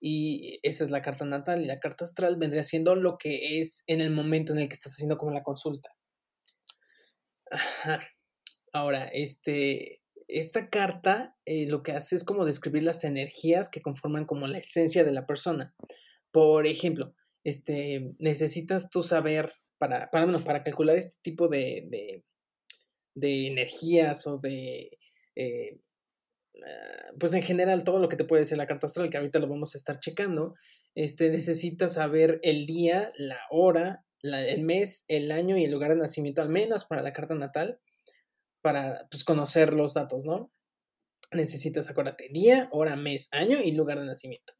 y 0.05 0.59
esa 0.63 0.83
es 0.83 0.91
la 0.91 1.01
carta 1.01 1.23
natal 1.23 1.61
y 1.61 1.65
la 1.65 1.79
carta 1.79 2.03
astral 2.03 2.35
vendría 2.35 2.63
siendo 2.63 2.93
lo 2.93 3.17
que 3.17 3.61
es 3.61 3.85
en 3.87 4.01
el 4.01 4.11
momento 4.11 4.51
en 4.51 4.59
el 4.59 4.67
que 4.67 4.73
estás 4.73 4.91
haciendo 4.91 5.17
como 5.17 5.31
la 5.31 5.43
consulta. 5.43 5.91
Ahora, 8.73 9.05
este, 9.13 10.01
esta 10.27 10.69
carta 10.69 11.37
eh, 11.45 11.67
lo 11.67 11.83
que 11.83 11.93
hace 11.93 12.17
es 12.17 12.25
como 12.25 12.43
describir 12.43 12.83
las 12.83 13.05
energías 13.05 13.69
que 13.69 13.81
conforman 13.81 14.25
como 14.25 14.45
la 14.47 14.57
esencia 14.57 15.05
de 15.05 15.13
la 15.13 15.25
persona. 15.25 15.73
Por 16.31 16.67
ejemplo, 16.67 17.15
este, 17.45 18.13
necesitas 18.19 18.89
tú 18.89 19.03
saber 19.03 19.53
para, 19.77 20.09
para, 20.11 20.27
para 20.39 20.63
calcular 20.63 20.97
este 20.97 21.15
tipo 21.21 21.47
de, 21.47 22.25
de 23.15 23.47
energías 23.47 24.27
o 24.27 24.37
de 24.37 24.97
eh, 25.35 25.79
Ah, 26.61 27.11
pues 27.19 27.33
en 27.33 27.41
general 27.41 27.83
todo 27.83 27.99
lo 27.99 28.09
que 28.09 28.15
te 28.15 28.25
puede 28.25 28.41
decir 28.41 28.57
la 28.57 28.67
carta 28.67 28.87
astral, 28.87 29.09
que 29.09 29.17
ahorita 29.17 29.39
lo 29.39 29.47
vamos 29.47 29.73
a 29.73 29.77
estar 29.77 29.99
checando, 29.99 30.55
este, 30.95 31.29
necesitas 31.29 31.95
saber 31.95 32.39
el 32.43 32.65
día, 32.65 33.11
la 33.17 33.39
hora, 33.49 34.05
el 34.21 34.61
mes, 34.61 35.05
el 35.07 35.31
año 35.31 35.57
y 35.57 35.65
el 35.65 35.71
lugar 35.71 35.89
de 35.91 35.97
nacimiento, 35.97 36.41
al 36.41 36.49
menos 36.49 36.85
para 36.85 37.01
la 37.01 37.11
carta 37.13 37.35
natal, 37.35 37.79
para 38.61 39.07
pues, 39.09 39.23
conocer 39.23 39.73
los 39.73 39.95
datos, 39.95 40.23
¿no? 40.25 40.51
Necesitas, 41.31 41.89
acuérdate, 41.89 42.29
día, 42.31 42.69
hora, 42.71 42.95
mes, 42.95 43.27
año 43.31 43.57
y 43.61 43.71
lugar 43.71 43.99
de 43.99 44.05
nacimiento. 44.05 44.53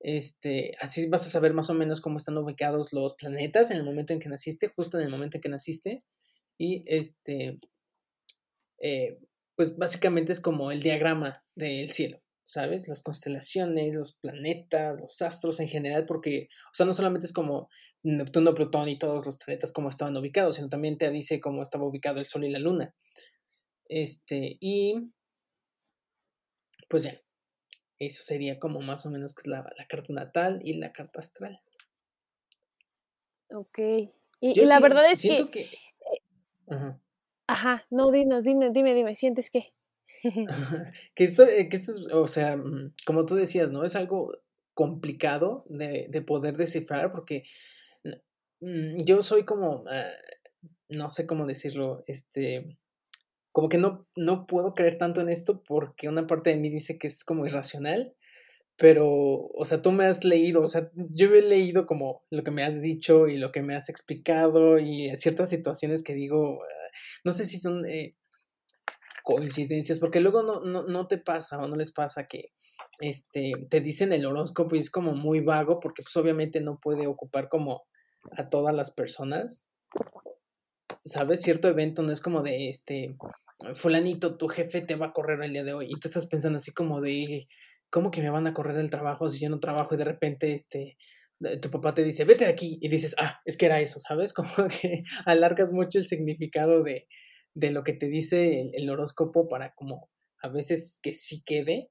Este, 0.00 0.76
así 0.80 1.08
vas 1.08 1.26
a 1.26 1.30
saber 1.30 1.54
más 1.54 1.70
o 1.70 1.74
menos 1.74 2.00
cómo 2.00 2.16
están 2.16 2.36
ubicados 2.36 2.92
los 2.92 3.14
planetas 3.14 3.70
en 3.70 3.78
el 3.78 3.84
momento 3.84 4.12
en 4.12 4.18
que 4.18 4.28
naciste, 4.28 4.68
justo 4.68 4.98
en 4.98 5.04
el 5.04 5.10
momento 5.10 5.36
en 5.36 5.42
que 5.42 5.48
naciste. 5.48 6.02
Y 6.58 6.84
este, 6.86 7.58
eh, 8.78 9.18
pues 9.56 9.76
básicamente 9.76 10.32
es 10.32 10.40
como 10.40 10.70
el 10.70 10.80
diagrama 10.80 11.44
del 11.54 11.90
cielo, 11.90 12.20
¿sabes? 12.42 12.88
Las 12.88 13.02
constelaciones, 13.02 13.94
los 13.94 14.16
planetas, 14.18 15.00
los 15.00 15.22
astros 15.22 15.60
en 15.60 15.68
general, 15.68 16.06
porque, 16.06 16.48
o 16.66 16.74
sea, 16.74 16.86
no 16.86 16.92
solamente 16.92 17.26
es 17.26 17.32
como 17.32 17.68
Neptuno, 18.02 18.54
Plutón 18.54 18.88
y 18.88 18.98
todos 18.98 19.24
los 19.24 19.36
planetas 19.36 19.72
como 19.72 19.88
estaban 19.88 20.16
ubicados, 20.16 20.56
sino 20.56 20.68
también 20.68 20.98
te 20.98 21.10
dice 21.10 21.40
cómo 21.40 21.62
estaba 21.62 21.86
ubicado 21.86 22.20
el 22.20 22.26
Sol 22.26 22.44
y 22.44 22.50
la 22.50 22.58
Luna. 22.58 22.94
Este, 23.88 24.58
y 24.60 25.12
pues 26.88 27.04
ya, 27.04 27.20
eso 27.98 28.22
sería 28.22 28.58
como 28.58 28.80
más 28.80 29.06
o 29.06 29.10
menos 29.10 29.34
que 29.34 29.42
es 29.42 29.46
la, 29.46 29.64
carta 29.88 30.12
natal 30.12 30.60
y 30.64 30.74
la 30.74 30.92
carta 30.92 31.20
astral. 31.20 31.60
Ok. 33.50 33.78
Y, 34.40 34.66
la 34.66 34.80
verdad 34.80 35.10
es 35.10 35.22
que... 35.22 35.50
que... 35.50 35.70
Eh, 36.70 36.94
Ajá, 37.46 37.84
no, 37.90 38.10
dinos, 38.10 38.44
dime, 38.44 38.70
dime, 38.70 38.94
dime, 38.94 39.14
¿sientes 39.14 39.50
qué? 39.50 39.74
que, 41.14 41.24
esto, 41.24 41.42
eh, 41.42 41.68
que 41.68 41.76
esto 41.76 41.92
es, 41.92 42.08
o 42.12 42.26
sea, 42.26 42.56
mm, 42.56 42.94
como 43.06 43.26
tú 43.26 43.34
decías, 43.34 43.70
¿no? 43.70 43.84
Es 43.84 43.96
algo 43.96 44.32
complicado 44.72 45.64
de, 45.68 46.06
de 46.08 46.22
poder 46.22 46.56
descifrar 46.56 47.12
porque 47.12 47.44
mm, 48.60 49.02
yo 49.04 49.22
soy 49.22 49.44
como, 49.44 49.84
ah, 49.88 50.10
no 50.88 51.10
sé 51.10 51.26
cómo 51.26 51.46
decirlo, 51.46 52.02
este, 52.06 52.78
como 53.52 53.68
que 53.68 53.78
no, 53.78 54.06
no 54.16 54.46
puedo 54.46 54.74
creer 54.74 54.98
tanto 54.98 55.20
en 55.20 55.28
esto 55.28 55.62
porque 55.62 56.08
una 56.08 56.26
parte 56.26 56.50
de 56.50 56.56
mí 56.56 56.70
dice 56.70 56.98
que 56.98 57.06
es 57.06 57.24
como 57.24 57.46
irracional, 57.46 58.14
pero, 58.76 59.06
o 59.08 59.64
sea, 59.64 59.82
tú 59.82 59.92
me 59.92 60.04
has 60.04 60.24
leído, 60.24 60.62
o 60.62 60.68
sea, 60.68 60.90
yo 60.94 61.32
he 61.32 61.42
leído 61.42 61.86
como 61.86 62.24
lo 62.30 62.42
que 62.42 62.50
me 62.50 62.64
has 62.64 62.82
dicho 62.82 63.28
y 63.28 63.36
lo 63.36 63.52
que 63.52 63.62
me 63.62 63.76
has 63.76 63.88
explicado 63.88 64.78
y 64.78 65.14
ciertas 65.16 65.48
situaciones 65.48 66.02
que 66.02 66.14
digo, 66.14 66.60
no 67.24 67.32
sé 67.32 67.44
si 67.44 67.58
son 67.58 67.86
eh, 67.88 68.16
coincidencias, 69.22 70.00
porque 70.00 70.20
luego 70.20 70.42
no, 70.42 70.60
no, 70.60 70.82
no, 70.82 71.06
te 71.06 71.18
pasa 71.18 71.58
o 71.58 71.68
no 71.68 71.76
les 71.76 71.92
pasa 71.92 72.26
que 72.26 72.52
este, 73.00 73.52
te 73.70 73.80
dicen 73.80 74.12
el 74.12 74.26
horóscopo 74.26 74.74
y 74.74 74.80
es 74.80 74.90
como 74.90 75.14
muy 75.14 75.40
vago, 75.40 75.78
porque 75.78 76.02
pues 76.02 76.16
obviamente 76.16 76.60
no 76.60 76.80
puede 76.80 77.06
ocupar 77.06 77.48
como 77.48 77.84
a 78.32 78.48
todas 78.48 78.74
las 78.74 78.90
personas. 78.90 79.68
¿Sabes? 81.04 81.42
Cierto 81.42 81.68
evento 81.68 82.02
no 82.02 82.12
es 82.12 82.20
como 82.20 82.42
de 82.42 82.68
este, 82.68 83.14
fulanito, 83.74 84.36
tu 84.36 84.48
jefe 84.48 84.80
te 84.80 84.96
va 84.96 85.06
a 85.06 85.12
correr 85.12 85.42
el 85.42 85.52
día 85.52 85.64
de 85.64 85.74
hoy 85.74 85.86
y 85.86 86.00
tú 86.00 86.08
estás 86.08 86.26
pensando 86.26 86.56
así 86.56 86.72
como 86.72 87.00
de, 87.00 87.46
¿cómo 87.94 88.10
que 88.10 88.20
me 88.20 88.28
van 88.30 88.48
a 88.48 88.52
correr 88.52 88.74
del 88.74 88.90
trabajo 88.90 89.28
si 89.28 89.38
yo 89.38 89.48
no 89.48 89.60
trabajo 89.60 89.94
y 89.94 89.98
de 89.98 90.04
repente 90.04 90.52
este 90.52 90.96
eh, 91.44 91.58
tu 91.60 91.70
papá 91.70 91.94
te 91.94 92.02
dice, 92.02 92.24
vete 92.24 92.44
de 92.44 92.50
aquí, 92.50 92.76
y 92.80 92.88
dices, 92.88 93.14
ah, 93.18 93.40
es 93.44 93.56
que 93.56 93.66
era 93.66 93.80
eso, 93.80 94.00
¿sabes? 94.00 94.32
Como 94.34 94.48
que 94.68 95.04
alargas 95.26 95.70
mucho 95.70 95.98
el 95.98 96.06
significado 96.08 96.82
de, 96.82 97.06
de 97.54 97.70
lo 97.70 97.84
que 97.84 97.92
te 97.92 98.08
dice 98.08 98.70
el, 98.72 98.90
horóscopo 98.90 99.46
para 99.46 99.74
como 99.74 100.10
a 100.42 100.48
veces 100.48 100.98
que 101.02 101.14
sí 101.14 101.44
quede, 101.44 101.88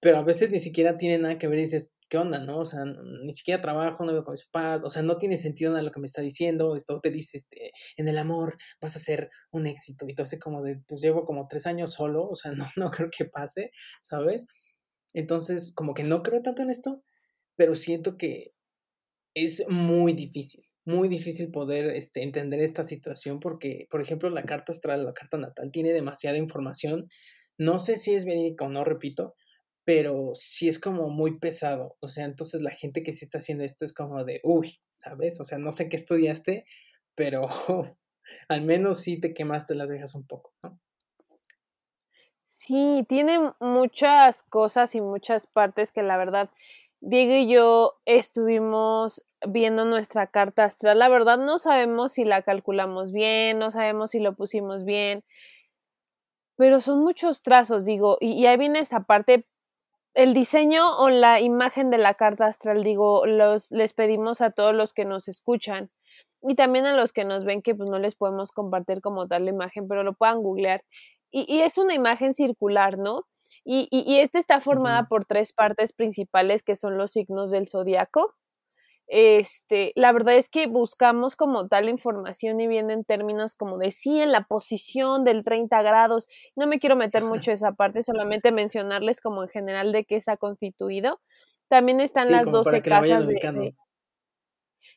pero 0.00 0.18
a 0.18 0.24
veces 0.24 0.50
ni 0.50 0.58
siquiera 0.58 0.96
tiene 0.96 1.18
nada 1.18 1.38
que 1.38 1.46
ver 1.46 1.60
y 1.60 1.62
dices, 1.62 1.92
¿qué 2.08 2.18
onda, 2.18 2.40
no? 2.40 2.58
O 2.58 2.64
sea, 2.64 2.80
ni 2.84 3.32
siquiera 3.32 3.60
trabajo, 3.60 4.04
no 4.04 4.12
vivo 4.12 4.24
con 4.24 4.32
mis 4.32 4.46
papás, 4.46 4.82
o 4.84 4.90
sea, 4.90 5.02
no 5.02 5.18
tiene 5.18 5.36
sentido 5.36 5.70
nada 5.70 5.84
lo 5.84 5.92
que 5.92 6.00
me 6.00 6.06
está 6.06 6.20
diciendo, 6.20 6.74
esto 6.74 7.00
te 7.00 7.10
dice, 7.10 7.38
este, 7.38 7.70
en 7.96 8.08
el 8.08 8.18
amor 8.18 8.58
vas 8.80 8.96
a 8.96 8.98
ser 8.98 9.30
un 9.52 9.66
éxito, 9.68 10.06
y 10.08 10.20
así 10.20 10.38
como 10.38 10.62
de, 10.62 10.80
pues 10.88 11.00
llevo 11.00 11.24
como 11.24 11.46
tres 11.48 11.66
años 11.66 11.92
solo, 11.92 12.28
o 12.28 12.34
sea, 12.34 12.52
no, 12.58 12.66
no 12.76 12.90
creo 12.90 13.08
que 13.16 13.24
pase, 13.24 13.70
¿sabes? 14.02 14.46
Entonces, 15.14 15.72
como 15.72 15.94
que 15.94 16.02
no 16.02 16.22
creo 16.22 16.42
tanto 16.42 16.62
en 16.62 16.70
esto, 16.70 17.02
pero 17.56 17.74
siento 17.74 18.18
que 18.18 18.52
es 19.34 19.64
muy 19.68 20.12
difícil, 20.12 20.64
muy 20.84 21.08
difícil 21.08 21.50
poder 21.50 21.86
este, 21.96 22.22
entender 22.22 22.60
esta 22.60 22.84
situación 22.84 23.40
porque, 23.40 23.86
por 23.90 24.02
ejemplo, 24.02 24.28
la 24.30 24.44
carta 24.44 24.72
astral, 24.72 25.04
la 25.04 25.14
carta 25.14 25.38
natal, 25.38 25.70
tiene 25.72 25.92
demasiada 25.92 26.36
información. 26.36 27.08
No 27.58 27.78
sé 27.78 27.96
si 27.96 28.14
es 28.14 28.24
verídica 28.24 28.66
o 28.66 28.68
no, 28.68 28.84
repito, 28.84 29.34
pero 29.84 30.30
sí 30.34 30.68
es 30.68 30.78
como 30.78 31.10
muy 31.10 31.38
pesado. 31.38 31.96
O 32.00 32.08
sea, 32.08 32.24
entonces 32.24 32.60
la 32.60 32.70
gente 32.70 33.02
que 33.02 33.12
sí 33.12 33.24
está 33.24 33.38
haciendo 33.38 33.64
esto 33.64 33.84
es 33.84 33.92
como 33.92 34.24
de, 34.24 34.40
uy, 34.42 34.80
¿sabes? 34.92 35.40
O 35.40 35.44
sea, 35.44 35.58
no 35.58 35.72
sé 35.72 35.88
qué 35.88 35.96
estudiaste, 35.96 36.64
pero 37.14 37.46
al 38.48 38.62
menos 38.62 38.98
sí 38.98 39.20
te 39.20 39.34
quemaste 39.34 39.74
las 39.74 39.90
dejas 39.90 40.14
un 40.14 40.26
poco, 40.26 40.54
¿no? 40.62 40.80
Sí, 42.66 43.04
tiene 43.08 43.52
muchas 43.60 44.42
cosas 44.42 44.94
y 44.94 45.00
muchas 45.02 45.46
partes 45.46 45.92
que 45.92 46.02
la 46.02 46.16
verdad 46.16 46.48
Diego 47.00 47.34
y 47.34 47.52
yo 47.52 47.92
estuvimos 48.06 49.22
viendo 49.46 49.84
nuestra 49.84 50.28
carta 50.28 50.64
astral. 50.64 50.98
La 50.98 51.10
verdad 51.10 51.36
no 51.36 51.58
sabemos 51.58 52.12
si 52.12 52.24
la 52.24 52.40
calculamos 52.40 53.12
bien, 53.12 53.58
no 53.58 53.70
sabemos 53.70 54.12
si 54.12 54.20
lo 54.20 54.34
pusimos 54.34 54.84
bien, 54.86 55.24
pero 56.56 56.80
son 56.80 57.02
muchos 57.02 57.42
trazos, 57.42 57.84
digo, 57.84 58.16
y, 58.20 58.46
ahí 58.46 58.56
viene 58.56 58.78
esa 58.80 59.00
parte. 59.00 59.46
El 60.14 60.34
diseño 60.34 60.98
o 60.98 61.10
la 61.10 61.40
imagen 61.40 61.90
de 61.90 61.98
la 61.98 62.14
carta 62.14 62.46
astral, 62.46 62.84
digo, 62.84 63.26
los, 63.26 63.72
les 63.72 63.92
pedimos 63.94 64.40
a 64.40 64.50
todos 64.52 64.74
los 64.74 64.94
que 64.94 65.04
nos 65.04 65.28
escuchan 65.28 65.90
y 66.42 66.54
también 66.56 66.86
a 66.86 66.94
los 66.94 67.12
que 67.12 67.24
nos 67.24 67.44
ven 67.44 67.62
que 67.62 67.74
pues 67.74 67.90
no 67.90 67.98
les 67.98 68.14
podemos 68.14 68.52
compartir 68.52 69.00
como 69.00 69.26
tal 69.28 69.44
la 69.46 69.50
imagen, 69.50 69.88
pero 69.88 70.04
lo 70.04 70.14
puedan 70.14 70.42
googlear. 70.42 70.82
Y, 71.36 71.52
y 71.52 71.62
es 71.62 71.78
una 71.78 71.94
imagen 71.94 72.32
circular, 72.32 72.96
¿no? 72.96 73.26
Y, 73.64 73.88
y, 73.90 74.20
esta 74.20 74.38
está 74.38 74.60
formada 74.60 75.08
por 75.08 75.24
tres 75.24 75.52
partes 75.52 75.92
principales 75.92 76.62
que 76.62 76.76
son 76.76 76.96
los 76.96 77.10
signos 77.10 77.50
del 77.50 77.68
zodiaco. 77.68 78.34
Este, 79.08 79.92
la 79.96 80.12
verdad 80.12 80.36
es 80.36 80.48
que 80.48 80.68
buscamos 80.68 81.34
como 81.34 81.66
tal 81.66 81.88
información 81.88 82.60
y 82.60 82.68
viene 82.68 82.92
en 82.92 83.04
términos 83.04 83.56
como 83.56 83.78
de 83.78 83.90
sí, 83.90 84.20
en 84.20 84.30
la 84.30 84.44
posición 84.44 85.24
del 85.24 85.42
30 85.42 85.82
grados. 85.82 86.28
No 86.54 86.68
me 86.68 86.78
quiero 86.78 86.94
meter 86.94 87.24
mucho 87.24 87.50
esa 87.50 87.72
parte, 87.72 88.04
solamente 88.04 88.52
mencionarles 88.52 89.20
como 89.20 89.42
en 89.42 89.48
general 89.48 89.90
de 89.90 90.04
qué 90.04 90.14
está 90.14 90.36
constituido. 90.36 91.20
También 91.66 92.00
están 92.00 92.30
las 92.30 92.48
12 92.48 92.80
casas 92.80 93.26
de, 93.26 93.74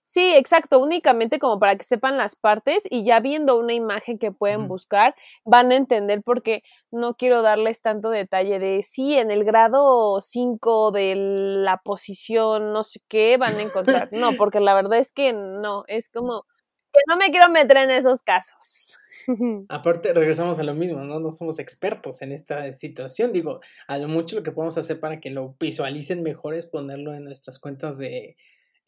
Sí, 0.09 0.33
exacto, 0.35 0.79
únicamente 0.79 1.37
como 1.37 1.59
para 1.59 1.75
que 1.75 1.83
sepan 1.83 2.17
las 2.17 2.37
partes 2.37 2.83
y 2.89 3.03
ya 3.03 3.19
viendo 3.19 3.59
una 3.59 3.73
imagen 3.73 4.17
que 4.17 4.31
pueden 4.31 4.69
buscar, 4.69 5.13
van 5.43 5.69
a 5.73 5.75
entender 5.75 6.21
porque 6.23 6.63
no 6.91 7.15
quiero 7.15 7.41
darles 7.41 7.81
tanto 7.81 8.09
detalle 8.09 8.57
de 8.57 8.83
sí, 8.83 9.15
en 9.15 9.31
el 9.31 9.43
grado 9.43 10.21
5 10.21 10.91
de 10.91 11.13
la 11.17 11.81
posición, 11.83 12.71
no 12.71 12.83
sé 12.83 13.01
qué, 13.09 13.35
van 13.35 13.57
a 13.57 13.61
encontrar. 13.61 14.07
No, 14.13 14.29
porque 14.37 14.61
la 14.61 14.73
verdad 14.75 14.97
es 14.97 15.11
que 15.11 15.33
no, 15.33 15.83
es 15.89 16.09
como 16.09 16.45
que 16.93 17.01
no 17.09 17.17
me 17.17 17.29
quiero 17.29 17.49
meter 17.49 17.75
en 17.75 17.91
esos 17.91 18.21
casos. 18.21 18.97
Aparte, 19.67 20.13
regresamos 20.13 20.57
a 20.59 20.63
lo 20.63 20.73
mismo, 20.73 21.01
¿no? 21.01 21.19
No 21.19 21.31
somos 21.33 21.59
expertos 21.59 22.21
en 22.21 22.31
esta 22.31 22.71
situación. 22.71 23.33
Digo, 23.33 23.59
a 23.89 23.97
lo 23.97 24.07
mucho 24.07 24.37
lo 24.37 24.43
que 24.43 24.53
podemos 24.53 24.77
hacer 24.77 25.01
para 25.01 25.19
que 25.19 25.31
lo 25.31 25.57
visualicen 25.59 26.23
mejor 26.23 26.53
es 26.53 26.65
ponerlo 26.65 27.13
en 27.13 27.25
nuestras 27.25 27.59
cuentas 27.59 27.97
de 27.97 28.37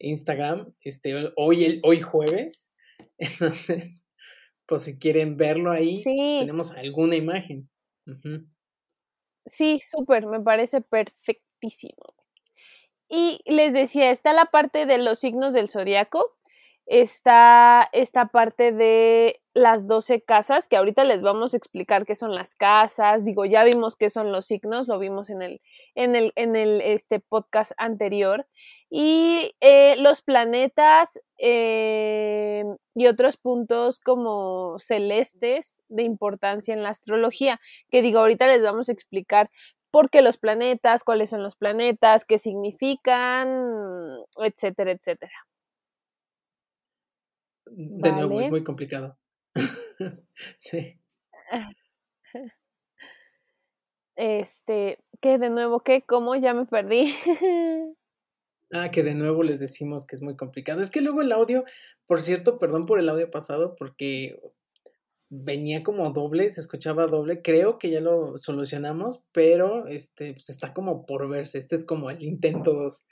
Instagram, 0.00 0.74
este, 0.80 1.32
hoy, 1.36 1.64
el, 1.64 1.80
hoy 1.84 2.00
jueves. 2.00 2.72
Entonces, 3.18 4.06
pues 4.66 4.82
si 4.82 4.98
quieren 4.98 5.36
verlo 5.36 5.70
ahí, 5.70 6.02
pues, 6.02 6.40
tenemos 6.40 6.72
alguna 6.72 7.16
imagen. 7.16 7.68
Sí, 9.46 9.80
súper, 9.80 10.26
me 10.26 10.40
parece 10.40 10.80
perfectísimo. 10.80 12.14
Y 13.08 13.40
les 13.44 13.72
decía, 13.72 14.10
está 14.10 14.32
la 14.32 14.46
parte 14.46 14.86
de 14.86 14.98
los 14.98 15.18
signos 15.18 15.52
del 15.52 15.68
zodiaco, 15.68 16.38
está 16.90 17.88
esta 17.92 18.26
parte 18.26 18.72
de 18.72 19.40
las 19.54 19.86
12 19.86 20.22
casas, 20.22 20.66
que 20.66 20.76
ahorita 20.76 21.04
les 21.04 21.22
vamos 21.22 21.54
a 21.54 21.56
explicar 21.56 22.04
qué 22.04 22.16
son 22.16 22.34
las 22.34 22.56
casas. 22.56 23.24
Digo, 23.24 23.44
ya 23.44 23.62
vimos 23.62 23.94
qué 23.94 24.10
son 24.10 24.32
los 24.32 24.46
signos, 24.46 24.88
lo 24.88 24.98
vimos 24.98 25.30
en 25.30 25.40
el, 25.40 25.60
en 25.94 26.16
el, 26.16 26.32
en 26.34 26.56
el 26.56 26.80
este 26.80 27.20
podcast 27.20 27.70
anterior. 27.78 28.48
Y 28.90 29.54
eh, 29.60 29.94
los 29.98 30.22
planetas 30.22 31.20
eh, 31.38 32.64
y 32.96 33.06
otros 33.06 33.36
puntos 33.36 34.00
como 34.00 34.76
celestes 34.80 35.80
de 35.88 36.02
importancia 36.02 36.74
en 36.74 36.82
la 36.82 36.88
astrología, 36.88 37.60
que 37.90 38.02
digo, 38.02 38.18
ahorita 38.18 38.48
les 38.48 38.64
vamos 38.64 38.88
a 38.88 38.92
explicar 38.92 39.48
por 39.92 40.10
qué 40.10 40.22
los 40.22 40.38
planetas, 40.38 41.04
cuáles 41.04 41.30
son 41.30 41.44
los 41.44 41.54
planetas, 41.54 42.24
qué 42.24 42.38
significan, 42.38 43.48
etcétera, 44.38 44.90
etcétera. 44.90 45.49
De 47.72 48.12
nuevo, 48.12 48.40
es 48.40 48.50
muy 48.50 48.64
complicado. 48.64 49.16
sí. 50.58 50.98
Este, 54.16 54.98
¿qué 55.22 55.38
de 55.38 55.48
nuevo? 55.48 55.80
¿Qué? 55.80 56.02
¿Cómo? 56.06 56.36
Ya 56.36 56.52
me 56.52 56.66
perdí. 56.66 57.14
ah, 58.70 58.90
que 58.90 59.02
de 59.02 59.14
nuevo 59.14 59.42
les 59.42 59.60
decimos 59.60 60.04
que 60.04 60.14
es 60.14 60.20
muy 60.20 60.36
complicado. 60.36 60.82
Es 60.82 60.90
que 60.90 61.00
luego 61.00 61.22
el 61.22 61.32
audio, 61.32 61.64
por 62.06 62.20
cierto, 62.20 62.58
perdón 62.58 62.84
por 62.84 62.98
el 62.98 63.08
audio 63.08 63.30
pasado, 63.30 63.76
porque 63.76 64.38
venía 65.30 65.82
como 65.82 66.10
doble, 66.10 66.50
se 66.50 66.60
escuchaba 66.60 67.06
doble. 67.06 67.40
Creo 67.40 67.78
que 67.78 67.88
ya 67.88 68.00
lo 68.00 68.36
solucionamos, 68.36 69.26
pero 69.32 69.86
este, 69.86 70.34
pues 70.34 70.50
está 70.50 70.74
como 70.74 71.06
por 71.06 71.26
verse. 71.26 71.56
Este 71.56 71.74
es 71.74 71.86
como 71.86 72.10
el 72.10 72.22
intento 72.22 72.74
2. 72.74 73.06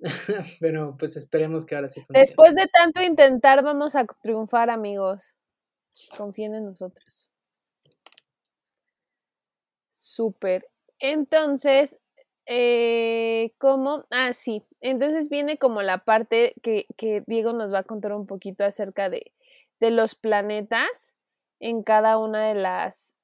Pero 0.60 0.96
pues 0.98 1.16
esperemos 1.16 1.64
que 1.64 1.74
ahora 1.74 1.88
sí. 1.88 2.04
Después 2.08 2.54
de 2.54 2.68
tanto 2.68 3.02
intentar, 3.02 3.62
vamos 3.62 3.96
a 3.96 4.04
triunfar, 4.22 4.70
amigos. 4.70 5.34
Confíen 6.16 6.54
en 6.54 6.64
nosotros. 6.66 7.30
Súper. 9.90 10.66
Entonces, 10.98 11.98
eh, 12.46 13.52
¿cómo? 13.58 14.06
Ah, 14.10 14.32
sí. 14.32 14.64
Entonces 14.80 15.28
viene 15.28 15.58
como 15.58 15.82
la 15.82 15.98
parte 16.04 16.54
que, 16.62 16.86
que, 16.96 17.22
Diego 17.26 17.52
nos 17.52 17.72
va 17.72 17.80
a 17.80 17.84
contar 17.84 18.12
un 18.12 18.26
poquito 18.26 18.64
acerca 18.64 19.08
de, 19.08 19.32
de 19.80 19.90
los 19.90 20.14
planetas 20.14 21.16
en 21.60 21.82
cada 21.82 22.18
una 22.18 22.48
de 22.48 22.54
las, 22.54 23.14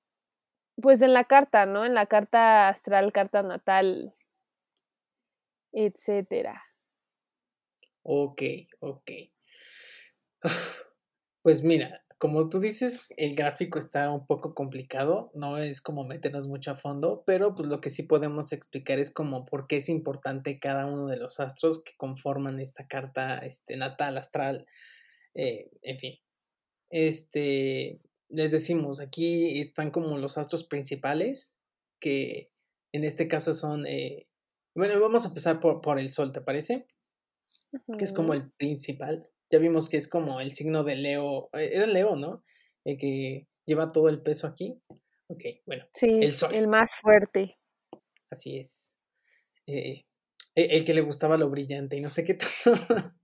pues 0.81 1.03
en 1.03 1.13
la 1.13 1.25
carta, 1.25 1.67
¿no? 1.67 1.85
En 1.85 1.95
la 1.95 2.07
carta 2.07 2.69
astral, 2.69 3.13
carta 3.13 3.43
natal, 3.43 4.15
etcétera. 5.77 6.65
Ok, 8.03 8.43
ok. 8.81 9.11
Pues 11.43 11.63
mira, 11.63 12.05
como 12.19 12.49
tú 12.49 12.59
dices, 12.59 13.07
el 13.17 13.37
gráfico 13.37 13.79
está 13.79 14.11
un 14.11 14.27
poco 14.27 14.53
complicado, 14.53 15.31
no 15.35 15.59
es 15.59 15.81
como 15.81 16.03
meternos 16.03 16.49
mucho 16.49 16.73
a 16.73 16.75
fondo, 16.75 17.23
pero 17.25 17.55
pues 17.55 17.69
lo 17.69 17.81
que 17.81 17.89
sí 17.89 18.03
podemos 18.03 18.53
explicar 18.53 18.99
es 18.99 19.13
como 19.13 19.45
por 19.45 19.69
qué 19.69 19.77
es 19.77 19.89
importante 19.89 20.59
cada 20.59 20.87
uno 20.87 21.07
de 21.07 21.19
los 21.19 21.39
astros 21.39 21.85
que 21.85 21.93
conforman 21.97 22.59
esta 22.59 22.89
carta 22.89 23.39
este, 23.39 23.77
natal, 23.77 24.19
astral, 24.19 24.67
eh, 25.35 25.71
en 25.83 25.99
fin. 26.01 26.15
Este, 26.91 28.01
les 28.29 28.51
decimos, 28.51 28.99
aquí 28.99 29.61
están 29.61 29.93
como 29.93 30.19
los 30.19 30.37
astros 30.37 30.65
principales, 30.65 31.61
que 32.01 32.51
en 32.91 33.05
este 33.05 33.29
caso 33.29 33.53
son, 33.53 33.87
eh, 33.87 34.27
bueno, 34.77 35.01
vamos 35.01 35.25
a 35.25 35.29
empezar 35.29 35.61
por, 35.61 35.81
por 35.81 35.99
el 35.99 36.11
Sol, 36.11 36.33
¿te 36.33 36.41
parece? 36.41 36.87
que 37.99 38.05
es 38.05 38.13
como 38.13 38.35
el 38.35 38.51
principal. 38.53 39.29
Ya 39.51 39.59
vimos 39.59 39.89
que 39.89 39.97
es 39.97 40.09
como 40.09 40.41
el 40.41 40.53
signo 40.53 40.85
de 40.85 40.97
Leo, 40.97 41.49
eh, 41.53 41.71
era 41.73 41.87
Leo, 41.87 42.17
¿no? 42.17 42.43
El 42.85 42.99
que 42.99 43.49
lleva 43.65 43.89
todo 43.89 44.09
el 44.09 44.23
peso 44.23 44.47
aquí. 44.47 44.81
Ok, 45.29 45.43
bueno. 45.67 45.85
Sí, 45.95 46.07
el 46.21 46.33
sol. 46.33 46.55
El 46.55 46.69
más 46.69 46.93
fuerte. 47.01 47.59
Así 48.31 48.59
es. 48.59 48.95
Eh, 49.67 50.05
e, 50.55 50.77
el 50.77 50.85
que 50.85 50.95
le 50.95 51.01
gustaba 51.01 51.37
lo 51.37 51.51
brillante 51.51 51.97
y 51.97 52.01
no 52.01 52.11
sé 52.11 52.25
qué 52.25 52.35
tanto. 52.65 53.15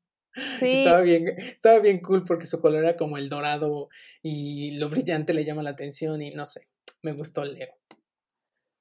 Sí. 0.59 0.79
Estaba 0.79 1.03
bien, 1.03 1.29
estaba 1.39 1.81
bien 1.81 2.01
cool 2.01 2.25
porque 2.25 2.47
su 2.47 2.61
color 2.61 2.85
era 2.85 2.97
como 2.97 3.19
el 3.19 3.29
dorado 3.29 3.89
y 4.23 4.73
lo 4.79 4.89
brillante 4.89 5.35
le 5.35 5.45
llama 5.45 5.63
la 5.63 5.71
atención 5.71 6.23
y 6.23 6.31
no 6.31 6.47
sé, 6.47 6.69
me 7.03 7.13
gustó 7.13 7.45
Leo. 7.45 7.69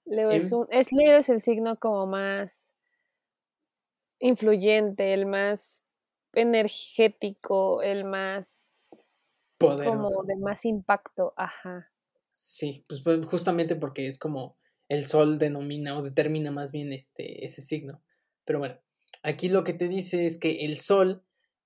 Leo 0.05 0.31
es, 0.31 0.51
un, 0.51 0.67
es 0.71 0.91
Leo 0.91 1.17
es 1.17 1.29
el 1.29 1.41
signo 1.41 1.77
como 1.77 2.07
más 2.07 2.73
influyente, 4.19 5.13
el 5.13 5.25
más 5.25 5.83
energético, 6.33 7.81
el 7.81 8.05
más 8.05 9.55
Poderoso. 9.59 9.91
como 9.91 10.23
de 10.23 10.35
más 10.37 10.65
impacto, 10.65 11.33
ajá. 11.37 11.91
Sí, 12.33 12.85
pues, 12.87 13.01
pues 13.01 13.25
justamente 13.25 13.75
porque 13.75 14.07
es 14.07 14.17
como 14.17 14.57
el 14.89 15.05
sol 15.05 15.37
denomina 15.37 15.97
o 15.97 16.01
determina 16.01 16.51
más 16.51 16.71
bien 16.71 16.91
este 16.93 17.45
ese 17.45 17.61
signo. 17.61 18.01
Pero 18.45 18.59
bueno, 18.59 18.79
Aquí 19.23 19.49
lo 19.49 19.63
que 19.63 19.73
te 19.73 19.87
dice 19.87 20.25
es 20.25 20.37
que 20.37 20.65
el 20.65 20.77
sol 20.79 21.23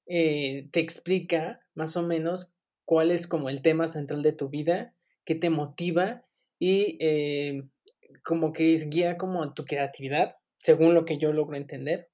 eh, 0.07 0.67
te 0.71 0.79
explica 0.81 1.61
más 1.73 1.95
o 1.95 2.03
menos 2.03 2.53
cuál 2.83 3.11
es 3.11 3.27
como 3.27 3.49
el 3.49 3.61
tema 3.61 3.87
central 3.87 4.21
de 4.21 4.33
tu 4.33 4.49
vida, 4.49 4.93
qué 5.23 5.35
te 5.35 5.49
motiva 5.49 6.25
y 6.59 6.97
eh, 6.99 7.63
como 8.25 8.51
que 8.51 8.75
guía 8.89 9.17
como 9.17 9.53
tu 9.53 9.63
creatividad, 9.65 10.35
según 10.57 10.95
lo 10.95 11.05
que 11.05 11.19
yo 11.19 11.31
logro 11.31 11.55
entender. 11.55 12.09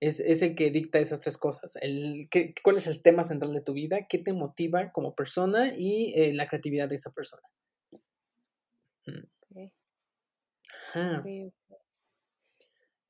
Es, 0.00 0.20
el 0.20 0.54
que 0.54 0.70
dicta 0.70 0.98
esas 0.98 1.22
tres 1.22 1.38
cosas. 1.38 1.76
El, 1.80 2.28
qué, 2.30 2.52
¿Cuál 2.62 2.76
es 2.76 2.86
el 2.86 3.00
tema 3.00 3.24
central 3.24 3.54
de 3.54 3.62
tu 3.62 3.72
vida? 3.72 4.06
¿Qué 4.08 4.18
te 4.18 4.34
motiva 4.34 4.92
como 4.92 5.14
persona? 5.14 5.72
Y 5.74 6.12
eh, 6.16 6.34
la 6.34 6.48
creatividad 6.48 6.88
de 6.88 6.96
esa 6.96 7.12
persona. 7.12 7.42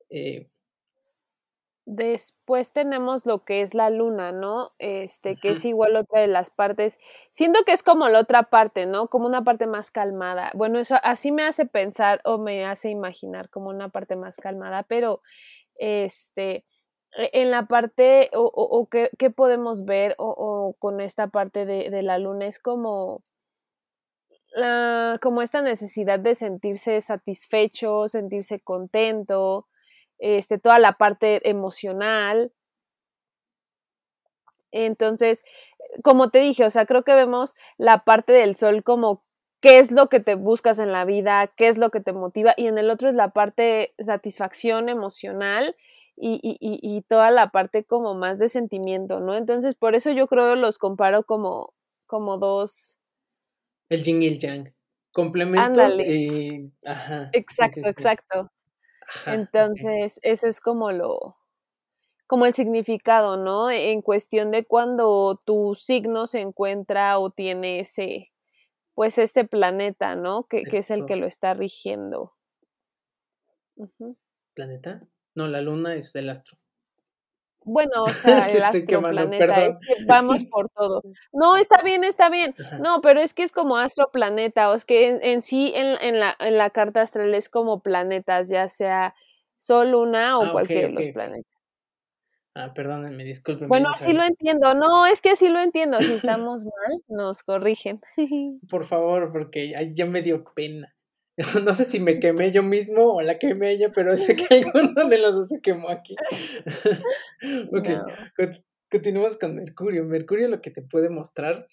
Eh, 0.09 0.49
Después 1.89 2.73
tenemos 2.73 3.25
lo 3.25 3.45
que 3.45 3.61
es 3.61 3.73
la 3.73 3.89
luna, 3.89 4.33
¿no? 4.33 4.73
Este, 4.77 5.37
que 5.37 5.51
es 5.51 5.63
igual 5.63 5.95
otra 5.95 6.19
de 6.19 6.27
las 6.27 6.49
partes. 6.49 6.99
Siento 7.31 7.63
que 7.65 7.71
es 7.71 7.81
como 7.81 8.09
la 8.09 8.19
otra 8.19 8.43
parte, 8.43 8.85
¿no? 8.85 9.07
Como 9.07 9.25
una 9.25 9.45
parte 9.45 9.67
más 9.67 9.89
calmada. 9.89 10.51
Bueno, 10.53 10.79
eso 10.79 10.97
así 11.01 11.31
me 11.31 11.43
hace 11.43 11.65
pensar 11.65 12.19
o 12.25 12.39
me 12.39 12.65
hace 12.65 12.89
imaginar 12.89 13.49
como 13.49 13.69
una 13.69 13.87
parte 13.87 14.17
más 14.17 14.35
calmada, 14.35 14.83
pero 14.83 15.21
este, 15.77 16.65
e, 17.15 17.29
en 17.31 17.51
la 17.51 17.67
parte 17.67 18.31
o, 18.33 18.43
o, 18.53 18.89
qué, 18.89 19.29
podemos 19.29 19.85
ver 19.85 20.13
o, 20.17 20.75
con 20.79 20.99
esta 20.99 21.27
parte 21.27 21.65
de, 21.65 21.89
de, 21.89 22.01
la 22.01 22.19
luna 22.19 22.47
es 22.47 22.59
como, 22.59 23.23
la, 24.51 25.17
como 25.21 25.41
esta 25.41 25.61
necesidad 25.61 26.19
de 26.19 26.35
sentirse 26.35 26.99
satisfecho, 26.99 28.09
sentirse 28.09 28.59
contento, 28.59 29.67
este, 30.19 30.57
toda 30.57 30.79
la 30.79 30.93
parte 30.93 31.47
emocional. 31.49 32.51
Entonces, 34.71 35.43
como 36.03 36.29
te 36.29 36.39
dije, 36.39 36.65
o 36.65 36.69
sea, 36.69 36.85
creo 36.85 37.03
que 37.03 37.15
vemos 37.15 37.55
la 37.77 38.03
parte 38.03 38.33
del 38.33 38.55
sol 38.55 38.83
como 38.83 39.23
qué 39.61 39.79
es 39.79 39.91
lo 39.91 40.07
que 40.09 40.19
te 40.19 40.35
buscas 40.35 40.79
en 40.79 40.91
la 40.91 41.05
vida, 41.05 41.51
qué 41.57 41.67
es 41.67 41.77
lo 41.77 41.89
que 41.89 41.99
te 42.01 42.13
motiva, 42.13 42.53
y 42.57 42.67
en 42.67 42.77
el 42.77 42.89
otro 42.89 43.09
es 43.09 43.15
la 43.15 43.29
parte 43.29 43.93
satisfacción 43.99 44.89
emocional 44.89 45.75
y, 46.15 46.39
y, 46.43 46.57
y 46.59 47.01
toda 47.03 47.31
la 47.31 47.49
parte 47.49 47.83
como 47.83 48.13
más 48.15 48.39
de 48.39 48.49
sentimiento, 48.49 49.19
¿no? 49.19 49.35
Entonces, 49.35 49.75
por 49.75 49.95
eso 49.95 50.11
yo 50.11 50.27
creo 50.27 50.53
que 50.53 50.59
los 50.59 50.77
comparo 50.77 51.23
como, 51.23 51.73
como 52.05 52.37
dos. 52.37 52.99
El 53.89 54.03
yin 54.03 54.21
y 54.21 54.27
el 54.27 54.37
yang. 54.37 54.73
Complementos 55.13 55.99
y. 55.99 56.71
Ajá. 56.85 57.29
Exacto, 57.33 57.81
exacto. 57.87 58.51
Entonces, 59.25 60.19
eso 60.23 60.47
es 60.47 60.59
como 60.59 60.91
lo, 60.91 61.37
como 62.27 62.45
el 62.45 62.53
significado, 62.53 63.37
¿no? 63.37 63.71
En 63.71 64.01
cuestión 64.01 64.51
de 64.51 64.65
cuando 64.65 65.41
tu 65.45 65.75
signo 65.75 66.27
se 66.27 66.41
encuentra 66.41 67.19
o 67.19 67.31
tiene 67.31 67.79
ese, 67.79 68.31
pues 68.93 69.17
ese 69.17 69.45
planeta, 69.45 70.15
¿no? 70.15 70.43
Que, 70.43 70.63
que 70.63 70.79
es 70.79 70.91
el 70.91 71.05
que 71.05 71.15
lo 71.15 71.25
está 71.25 71.53
rigiendo. 71.53 72.33
¿Planeta? 74.53 75.07
No, 75.35 75.47
la 75.47 75.61
luna 75.61 75.95
es 75.95 76.15
el 76.15 76.29
astro. 76.29 76.57
Bueno, 77.67 78.03
o 78.03 78.07
sea, 78.09 78.49
el 78.49 78.63
astroplaneta, 78.63 79.65
es 79.65 79.79
que 79.79 80.05
vamos 80.07 80.45
por 80.51 80.69
todo. 80.69 81.03
No, 81.33 81.57
está 81.57 81.83
bien, 81.83 82.03
está 82.03 82.29
bien. 82.29 82.55
No, 82.79 83.01
pero 83.01 83.19
es 83.19 83.33
que 83.33 83.43
es 83.43 83.51
como 83.51 83.77
astroplaneta, 83.77 84.71
o 84.71 84.73
es 84.73 84.85
que 84.85 85.19
en, 85.21 85.41
sí 85.41 85.73
en, 85.75 85.97
en, 86.01 86.19
la, 86.19 86.35
en 86.39 86.57
la 86.57 86.69
carta 86.69 87.01
astral 87.01 87.33
es 87.35 87.49
como 87.49 87.81
planetas, 87.81 88.49
ya 88.49 88.67
sea 88.69 89.13
Sol, 89.57 89.91
Luna 89.91 90.39
o 90.39 90.45
ah, 90.45 90.51
cualquiera 90.53 90.87
de 90.87 90.93
los 90.93 91.07
planetas. 91.09 91.57
Ah, 92.55 92.73
perdónenme, 92.73 93.23
disculpen. 93.23 93.67
Bueno, 93.67 93.89
así 93.89 94.13
lo 94.13 94.23
entiendo. 94.23 94.73
No, 94.73 95.05
es 95.05 95.21
que 95.21 95.35
sí 95.35 95.47
lo 95.47 95.59
entiendo. 95.59 95.99
Si 96.01 96.13
estamos 96.41 96.63
mal, 96.63 97.03
nos 97.07 97.43
corrigen. 97.43 98.01
Por 98.69 98.85
favor, 98.85 99.31
porque 99.31 99.91
ya 99.93 100.05
me 100.05 100.21
dio 100.21 100.43
pena. 100.55 100.96
No 101.63 101.73
sé 101.73 101.85
si 101.85 101.99
me 101.99 102.19
quemé 102.19 102.51
yo 102.51 102.63
mismo 102.63 103.13
o 103.13 103.21
la 103.21 103.37
quemé 103.37 103.71
ella, 103.71 103.91
pero 103.93 104.15
sé 104.17 104.35
que 104.35 104.45
alguno 104.73 105.07
de 105.07 105.17
los 105.17 105.35
dos 105.35 105.49
se 105.49 105.61
quemó 105.61 105.89
aquí. 105.89 106.15
ok, 107.71 107.89
continuamos 108.89 109.37
con 109.37 109.55
Mercurio. 109.55 110.03
Mercurio 110.03 110.47
lo 110.47 110.61
que 110.61 110.71
te 110.71 110.81
puede 110.81 111.09
mostrar 111.09 111.67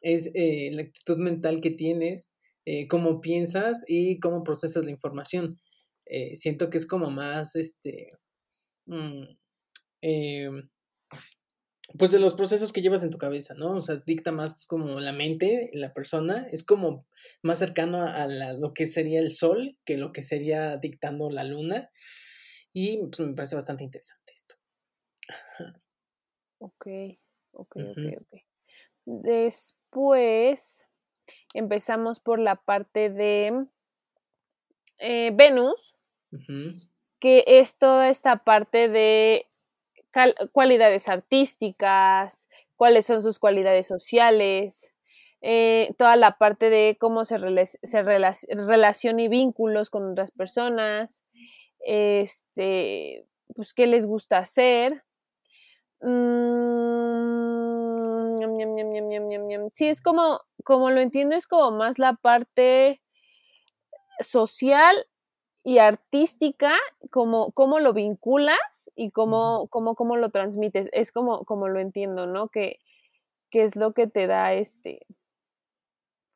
es 0.00 0.30
eh, 0.34 0.70
la 0.72 0.82
actitud 0.82 1.18
mental 1.18 1.60
que 1.60 1.70
tienes, 1.70 2.32
eh, 2.64 2.88
cómo 2.88 3.20
piensas 3.20 3.84
y 3.86 4.18
cómo 4.20 4.42
procesas 4.44 4.84
la 4.84 4.90
información. 4.90 5.60
Eh, 6.06 6.34
siento 6.34 6.70
que 6.70 6.78
es 6.78 6.86
como 6.86 7.10
más, 7.10 7.56
este, 7.56 8.12
mm, 8.86 9.24
em, 10.00 10.68
pues 11.98 12.10
de 12.10 12.18
los 12.18 12.34
procesos 12.34 12.72
que 12.72 12.82
llevas 12.82 13.02
en 13.02 13.10
tu 13.10 13.18
cabeza, 13.18 13.54
¿no? 13.54 13.72
O 13.72 13.80
sea, 13.80 13.96
dicta 13.96 14.32
más 14.32 14.66
como 14.66 15.00
la 15.00 15.12
mente, 15.12 15.70
la 15.72 15.92
persona, 15.92 16.46
es 16.50 16.64
como 16.64 17.06
más 17.42 17.58
cercano 17.58 18.06
a 18.06 18.26
lo 18.26 18.72
que 18.72 18.86
sería 18.86 19.20
el 19.20 19.32
sol 19.32 19.76
que 19.84 19.96
lo 19.96 20.12
que 20.12 20.22
sería 20.22 20.76
dictando 20.76 21.30
la 21.30 21.44
luna. 21.44 21.90
Y 22.72 23.06
pues, 23.06 23.20
me 23.20 23.34
parece 23.34 23.54
bastante 23.54 23.84
interesante 23.84 24.32
esto. 24.32 24.54
Ok, 26.58 26.86
ok, 27.54 27.76
ok, 27.76 27.98
ok. 28.20 28.42
Después 29.04 30.86
empezamos 31.54 32.20
por 32.20 32.38
la 32.38 32.56
parte 32.56 33.10
de 33.10 33.66
eh, 34.98 35.32
Venus, 35.34 35.96
que 37.18 37.44
es 37.46 37.78
toda 37.78 38.08
esta 38.08 38.44
parte 38.44 38.88
de 38.88 39.46
cualidades 40.52 41.08
artísticas, 41.08 42.48
cuáles 42.76 43.06
son 43.06 43.22
sus 43.22 43.38
cualidades 43.38 43.86
sociales, 43.86 44.90
eh, 45.40 45.94
toda 45.98 46.16
la 46.16 46.38
parte 46.38 46.70
de 46.70 46.96
cómo 47.00 47.24
se, 47.24 47.36
se 47.82 48.02
relaciona 48.02 49.22
y 49.22 49.28
vínculos 49.28 49.90
con 49.90 50.12
otras 50.12 50.30
personas, 50.30 51.24
este, 51.80 53.26
pues 53.54 53.74
qué 53.74 53.86
les 53.86 54.06
gusta 54.06 54.38
hacer. 54.38 55.02
Mm, 56.00 57.32
sí, 59.72 59.88
es 59.88 60.00
como, 60.00 60.40
como 60.64 60.90
lo 60.90 61.00
entiendo, 61.00 61.36
es 61.36 61.46
como 61.46 61.76
más 61.76 61.98
la 61.98 62.14
parte 62.14 63.00
social 64.20 65.06
y 65.64 65.78
artística, 65.78 66.76
como 67.10 67.52
cómo 67.52 67.78
lo 67.78 67.92
vinculas 67.92 68.90
y 68.96 69.10
cómo, 69.10 69.68
cómo, 69.68 69.94
cómo, 69.94 70.16
lo 70.16 70.30
transmites. 70.30 70.88
Es 70.92 71.12
como, 71.12 71.44
como 71.44 71.68
lo 71.68 71.78
entiendo, 71.78 72.26
¿no? 72.26 72.48
Que, 72.48 72.78
que 73.50 73.64
es 73.64 73.76
lo 73.76 73.92
que 73.94 74.06
te 74.06 74.26
da 74.26 74.54
este. 74.54 75.06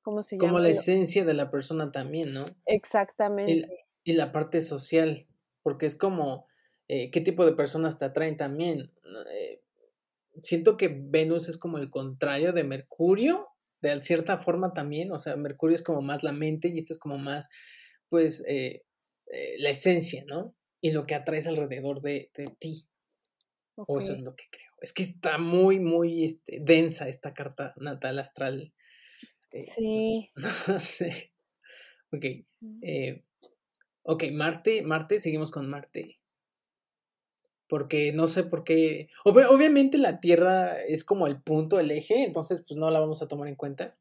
¿Cómo 0.03 0.23
se 0.23 0.37
llama? 0.37 0.49
Como 0.49 0.61
la 0.61 0.69
esencia 0.69 1.25
de 1.25 1.35
la 1.35 1.51
persona 1.51 1.91
también, 1.91 2.33
¿no? 2.33 2.45
Exactamente. 2.67 3.87
Y, 4.05 4.13
la 4.13 4.31
parte 4.31 4.61
social, 4.61 5.27
porque 5.65 5.87
es 5.87 5.97
como 5.97 6.47
eh, 6.87 7.11
qué 7.11 7.21
tipo 7.21 7.45
de 7.45 7.55
personas 7.55 7.99
te 7.99 8.05
atraen 8.05 8.37
también. 8.37 8.93
Eh, 9.33 9.61
siento 10.41 10.77
que 10.77 10.89
Venus 10.89 11.49
es 11.49 11.59
como 11.59 11.79
el 11.79 11.91
contrario 11.91 12.53
de 12.53 12.63
Mercurio, 12.63 13.49
de 13.81 14.01
cierta 14.01 14.39
forma 14.39 14.73
también, 14.73 15.11
o 15.11 15.19
sea, 15.19 15.35
Mercurio 15.37 15.75
es 15.75 15.83
como 15.83 16.03
más 16.03 16.23
la 16.23 16.33
mente 16.33 16.69
y 16.69 16.79
este 16.79 16.93
es 16.93 17.01
como 17.01 17.19
más, 17.19 17.51
pues, 18.09 18.45
eh, 18.49 18.86
eh, 19.33 19.57
la 19.59 19.71
esencia, 19.71 20.25
¿no? 20.27 20.55
Y 20.81 20.91
lo 20.91 21.07
que 21.07 21.15
atraes 21.15 21.47
alrededor 21.47 22.01
de, 22.01 22.31
ti. 22.59 22.89
O 23.75 23.99
eso 23.99 24.13
es 24.13 24.21
lo 24.23 24.35
que 24.35 24.45
creo. 24.51 24.73
Es 24.81 24.93
que 24.93 25.03
está 25.03 25.39
muy, 25.39 25.81
muy 25.81 26.25
este, 26.25 26.59
densa 26.61 27.09
esta 27.09 27.35
carta 27.35 27.75
natal 27.77 28.19
astral. 28.19 28.73
Eh, 29.53 29.65
sí. 29.65 30.31
No 30.69 30.79
sé. 30.79 31.33
Ok. 32.13 32.25
Mm. 32.61 32.79
Eh, 32.83 33.25
ok, 34.03 34.25
Marte, 34.33 34.83
Marte, 34.83 35.19
seguimos 35.19 35.51
con 35.51 35.69
Marte. 35.69 36.19
Porque 37.69 38.13
no 38.13 38.29
sé 38.29 38.45
por 38.45 38.63
qué. 38.63 39.09
obviamente 39.25 39.99
la 39.99 40.21
Tierra 40.21 40.81
es 40.81 41.05
como 41.05 41.27
el 41.27 41.43
punto, 41.43 41.81
el 41.81 41.91
eje, 41.91 42.23
entonces 42.23 42.65
pues 42.67 42.79
no 42.79 42.91
la 42.93 43.01
vamos 43.01 43.23
a 43.23 43.29
tomar 43.29 43.49
en 43.49 43.57
cuenta. 43.57 43.99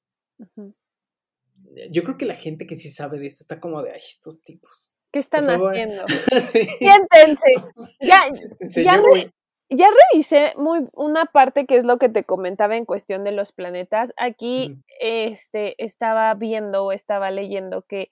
Yo 1.90 2.04
creo 2.04 2.18
que 2.18 2.28
la 2.28 2.36
gente 2.36 2.68
que 2.68 2.76
sí 2.76 2.90
sabe 2.90 3.18
de 3.18 3.26
esto 3.26 3.44
está 3.44 3.60
como 3.60 3.82
de, 3.82 3.92
ay, 3.92 4.02
estos 4.08 4.44
tipos. 4.44 4.95
¿Qué 5.16 5.20
están 5.20 5.50
haciendo? 5.50 6.04
Siéntense. 6.28 7.50
Ya, 8.02 8.24
ya, 9.70 9.88
revisé 10.12 10.52
muy 10.58 10.90
una 10.92 11.24
parte 11.24 11.66
que 11.66 11.78
es 11.78 11.86
lo 11.86 12.00
que 12.00 12.10
te 12.10 12.26
comentaba 12.26 12.76
en 12.76 12.84
cuestión 12.84 13.24
de 13.24 13.32
los 13.32 13.54
planetas. 13.54 14.12
Aquí 14.18 14.74
este, 15.00 15.82
estaba 15.82 16.34
viendo 16.34 16.84
o 16.84 16.92
estaba 16.92 17.32
leyendo 17.32 17.84
que 17.84 18.10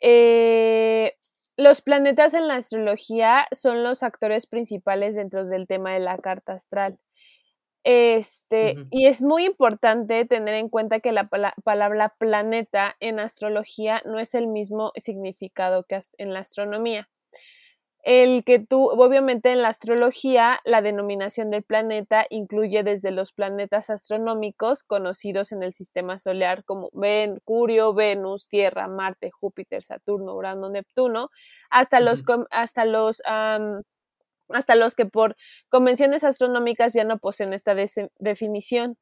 eh, 0.00 1.14
los 1.56 1.82
planetas 1.82 2.34
en 2.34 2.48
la 2.48 2.56
astrología 2.56 3.46
son 3.52 3.84
los 3.84 4.02
actores 4.02 4.48
principales 4.48 5.14
dentro 5.14 5.44
del 5.44 5.68
tema 5.68 5.92
de 5.92 6.00
la 6.00 6.18
carta 6.18 6.54
astral. 6.54 6.98
Este, 7.84 8.76
y 8.90 9.06
es 9.08 9.22
muy 9.22 9.44
importante 9.44 10.24
tener 10.24 10.54
en 10.54 10.70
cuenta 10.70 11.00
que 11.00 11.12
la 11.12 11.28
palabra 11.28 12.14
planeta 12.18 12.96
en 12.98 13.20
astrología 13.20 14.00
no 14.06 14.18
es 14.18 14.34
el 14.34 14.46
mismo 14.46 14.92
significado 14.96 15.84
que 15.84 16.00
en 16.16 16.32
la 16.32 16.40
astronomía. 16.40 17.08
el 18.04 18.44
que 18.44 18.58
tú, 18.58 18.88
obviamente 18.90 19.50
en 19.52 19.62
la 19.62 19.68
astrología, 19.68 20.60
la 20.64 20.82
denominación 20.82 21.50
del 21.50 21.62
planeta 21.62 22.26
incluye 22.30 22.82
desde 22.82 23.10
los 23.10 23.32
planetas 23.32 23.88
astronómicos 23.90 24.82
conocidos 24.84 25.52
en 25.52 25.62
el 25.62 25.72
sistema 25.72 26.18
solar 26.18 26.64
como 26.64 26.90
Mercurio, 26.92 27.94
Venus, 27.94 28.48
Tierra, 28.48 28.88
Marte, 28.88 29.30
Júpiter, 29.30 29.82
Saturno, 29.82 30.34
Urano, 30.34 30.68
Neptuno, 30.68 31.30
hasta 31.70 32.00
los, 32.00 32.24
hasta 32.50 32.84
los, 32.84 33.22
hasta 34.48 34.74
los 34.74 34.94
que 34.94 35.06
por 35.06 35.36
convenciones 35.68 36.24
astronómicas 36.24 36.92
ya 36.94 37.04
no 37.04 37.18
poseen 37.18 37.52
esta 37.52 37.74
definición. 38.18 38.96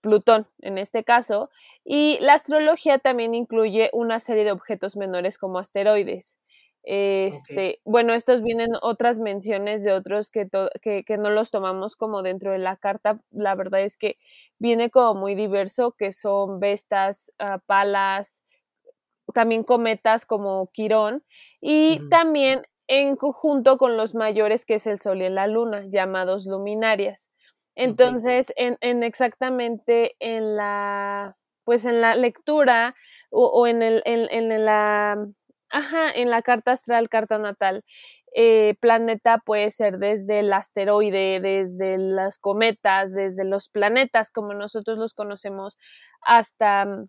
Plutón 0.00 0.46
en 0.60 0.76
este 0.76 1.02
caso, 1.02 1.44
y 1.82 2.18
la 2.20 2.34
astrología 2.34 2.98
también 2.98 3.34
incluye 3.34 3.88
una 3.94 4.20
serie 4.20 4.44
de 4.44 4.52
objetos 4.52 4.98
menores 4.98 5.38
como 5.38 5.58
asteroides. 5.58 6.36
Este, 6.86 7.80
Bueno, 7.84 8.12
estos 8.12 8.42
vienen 8.42 8.68
otras 8.82 9.18
menciones 9.18 9.82
de 9.82 9.92
otros 9.92 10.28
que, 10.28 10.46
que, 10.82 11.16
no 11.16 11.30
los 11.30 11.50
tomamos 11.50 11.96
como 11.96 12.22
dentro 12.22 12.52
de 12.52 12.58
la 12.58 12.76
carta. 12.76 13.18
La 13.30 13.54
verdad 13.54 13.80
es 13.80 13.96
que 13.96 14.18
viene 14.58 14.90
como 14.90 15.18
muy 15.18 15.34
diverso, 15.34 15.92
que 15.92 16.12
son 16.12 16.60
bestas, 16.60 17.32
ah, 17.38 17.58
palas, 17.64 18.44
también 19.32 19.64
cometas 19.64 20.26
como 20.26 20.70
Quirón, 20.72 21.24
y 21.62 22.06
también 22.10 22.62
en 22.88 23.16
conjunto 23.16 23.78
con 23.78 23.96
los 23.96 24.14
mayores, 24.14 24.66
que 24.66 24.74
es 24.76 24.86
el 24.86 25.00
Sol 25.00 25.22
y 25.22 25.28
la 25.28 25.46
Luna, 25.46 25.84
llamados 25.86 26.46
luminarias. 26.46 27.28
Entonces, 27.76 28.52
en, 28.56 28.78
en, 28.80 29.02
exactamente 29.02 30.16
en 30.20 30.56
la, 30.56 31.36
pues 31.64 31.84
en 31.84 32.00
la 32.00 32.14
lectura 32.14 32.94
o, 33.30 33.66
en, 33.66 33.82
el, 33.82 34.02
en, 34.04 34.30
en, 34.30 34.64
la, 34.64 35.26
ajá, 35.70 36.10
en 36.14 36.30
la 36.30 36.42
carta 36.42 36.72
astral, 36.72 37.08
carta 37.08 37.38
natal, 37.38 37.84
eh, 38.36 38.74
planeta 38.80 39.38
puede 39.38 39.70
ser 39.70 39.98
desde 39.98 40.40
el 40.40 40.52
asteroide, 40.52 41.40
desde 41.40 41.98
las 41.98 42.38
cometas, 42.38 43.12
desde 43.14 43.44
los 43.44 43.68
planetas 43.68 44.30
como 44.30 44.54
nosotros 44.54 44.98
los 44.98 45.14
conocemos, 45.14 45.76
hasta 46.20 46.84
mm, 46.84 47.08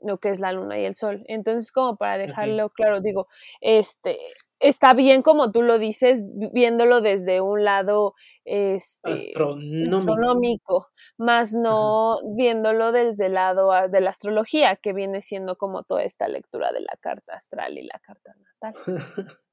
lo 0.00 0.18
que 0.18 0.30
es 0.30 0.40
la 0.40 0.52
luna 0.52 0.78
y 0.78 0.84
el 0.84 0.94
sol. 0.96 1.24
Entonces, 1.26 1.72
como 1.72 1.96
para 1.96 2.18
dejarlo 2.18 2.70
claro, 2.70 3.00
digo, 3.00 3.28
este, 3.60 4.18
está 4.60 4.94
bien 4.94 5.22
como 5.22 5.52
tú 5.52 5.62
lo 5.62 5.78
dices, 5.78 6.22
viéndolo 6.52 7.00
desde 7.00 7.40
un 7.40 7.64
lado 7.64 8.14
este, 8.44 9.12
astronómico. 9.12 10.88
más 11.16 11.52
no 11.52 12.16
viéndolo 12.36 12.92
desde 12.92 13.26
el 13.26 13.34
lado 13.34 13.70
de 13.88 14.00
la 14.00 14.10
astrología, 14.10 14.76
que 14.76 14.92
viene 14.92 15.22
siendo 15.22 15.56
como 15.56 15.82
toda 15.82 16.02
esta 16.02 16.28
lectura 16.28 16.72
de 16.72 16.80
la 16.80 16.96
carta 17.00 17.34
astral 17.34 17.78
y 17.78 17.82
la 17.82 18.00
carta 18.00 18.34
natal. 18.36 18.74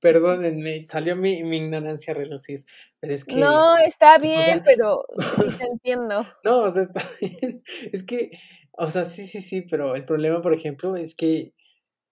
Perdónenme, 0.00 0.86
salió 0.86 1.16
mi, 1.16 1.38
ignorancia 1.38 2.12
a 2.12 2.16
relucir, 2.16 2.60
pero 3.00 3.12
es 3.12 3.24
que... 3.24 3.34
No, 3.36 3.76
está 3.78 4.18
bien, 4.18 4.62
pero 4.64 5.04
sí 5.36 5.48
te 5.58 5.64
entiendo. 5.72 6.24
No, 6.44 6.60
o 6.60 6.70
sea, 6.70 6.82
está 6.82 7.02
bien. 7.20 7.62
Es 7.92 8.04
que, 8.04 8.30
o 8.72 8.88
sea, 8.90 9.04
sí, 9.04 9.26
sí, 9.26 9.40
sí, 9.40 9.62
pero 9.62 9.96
el 9.96 10.04
problema, 10.04 10.40
por 10.40 10.54
ejemplo, 10.54 10.96
es 10.96 11.16
que 11.16 11.52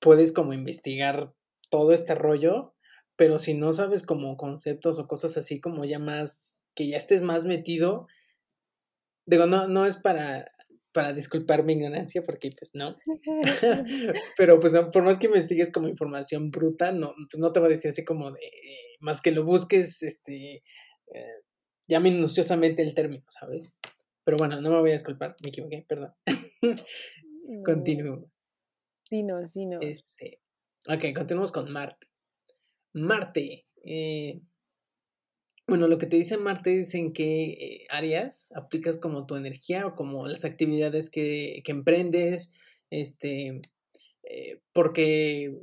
puedes 0.00 0.32
como 0.32 0.52
investigar 0.52 1.32
todo 1.68 1.92
este 1.92 2.14
rollo, 2.14 2.74
pero 3.16 3.38
si 3.38 3.54
no 3.54 3.72
sabes 3.72 4.04
como 4.04 4.36
conceptos 4.36 4.98
o 4.98 5.06
cosas 5.06 5.36
así 5.36 5.60
como 5.60 5.84
ya 5.84 5.98
más, 5.98 6.66
que 6.74 6.88
ya 6.88 6.96
estés 6.96 7.22
más 7.22 7.44
metido, 7.44 8.06
digo, 9.26 9.46
no, 9.46 9.68
no 9.68 9.86
es 9.86 9.96
para, 9.96 10.52
para 10.92 11.12
disculpar 11.12 11.64
mi 11.64 11.74
ignorancia, 11.74 12.24
porque 12.24 12.50
pues 12.58 12.74
no, 12.74 12.96
pero 14.36 14.58
pues 14.60 14.76
por 14.92 15.02
más 15.02 15.18
que 15.18 15.26
investigues 15.26 15.70
como 15.72 15.88
información 15.88 16.50
bruta, 16.50 16.92
no, 16.92 17.14
pues, 17.30 17.40
no 17.40 17.52
te 17.52 17.60
va 17.60 17.66
a 17.66 17.70
decir 17.70 17.90
así 17.90 18.04
como 18.04 18.32
de, 18.32 18.40
más 19.00 19.20
que 19.20 19.32
lo 19.32 19.44
busques, 19.44 20.02
este, 20.02 20.62
eh, 21.12 21.42
ya 21.88 22.00
minuciosamente 22.00 22.82
el 22.82 22.94
término, 22.94 23.24
¿sabes? 23.28 23.78
Pero 24.24 24.38
bueno, 24.38 24.60
no 24.60 24.70
me 24.70 24.80
voy 24.80 24.90
a 24.90 24.94
disculpar, 24.94 25.36
me 25.42 25.50
equivoqué, 25.50 25.84
perdón. 25.88 26.12
Continuemos. 27.64 28.56
Dinos, 29.08 29.54
dinos. 29.54 29.80
Este, 29.82 30.40
Ok, 30.88 31.04
continuamos 31.16 31.50
con 31.50 31.72
Marte. 31.72 32.06
Marte. 32.92 33.66
Eh, 33.84 34.40
bueno, 35.66 35.88
lo 35.88 35.98
que 35.98 36.06
te 36.06 36.14
dice 36.14 36.36
Marte 36.36 36.78
es 36.80 36.94
en 36.94 37.12
qué 37.12 37.44
eh, 37.44 37.86
áreas 37.90 38.52
aplicas 38.54 38.96
como 38.96 39.26
tu 39.26 39.34
energía 39.34 39.84
o 39.84 39.96
como 39.96 40.28
las 40.28 40.44
actividades 40.44 41.10
que, 41.10 41.60
que 41.64 41.72
emprendes, 41.72 42.54
este, 42.90 43.62
eh, 44.22 44.60
porque, 44.72 45.58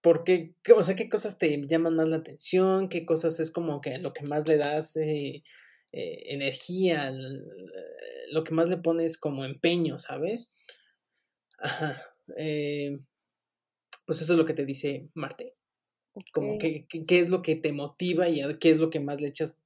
porque, 0.00 0.54
o 0.76 0.84
sea, 0.84 0.94
qué 0.94 1.08
cosas 1.08 1.36
te 1.38 1.60
llaman 1.66 1.96
más 1.96 2.08
la 2.08 2.18
atención, 2.18 2.88
qué 2.88 3.04
cosas 3.04 3.40
es 3.40 3.50
como 3.50 3.80
que 3.80 3.98
lo 3.98 4.12
que 4.12 4.22
más 4.28 4.46
le 4.46 4.58
das 4.58 4.96
energía, 5.92 7.10
lo 8.30 8.44
que 8.44 8.54
más 8.54 8.68
le 8.70 8.76
pones 8.76 9.18
como 9.18 9.44
empeño, 9.44 9.98
¿sabes? 9.98 10.54
Ajá 11.58 12.00
pues 14.10 14.22
eso 14.22 14.32
es 14.32 14.40
lo 14.40 14.44
que 14.44 14.54
te 14.54 14.64
dice 14.64 15.08
Marte. 15.14 15.54
Como 16.32 16.58
que, 16.58 16.84
qué 16.88 17.20
es 17.20 17.30
lo 17.30 17.42
que 17.42 17.54
te 17.54 17.70
motiva 17.70 18.28
y 18.28 18.42
qué 18.58 18.70
es 18.70 18.78
lo 18.78 18.90
que 18.90 18.98
más 18.98 19.20
le 19.20 19.28
echas, 19.28 19.62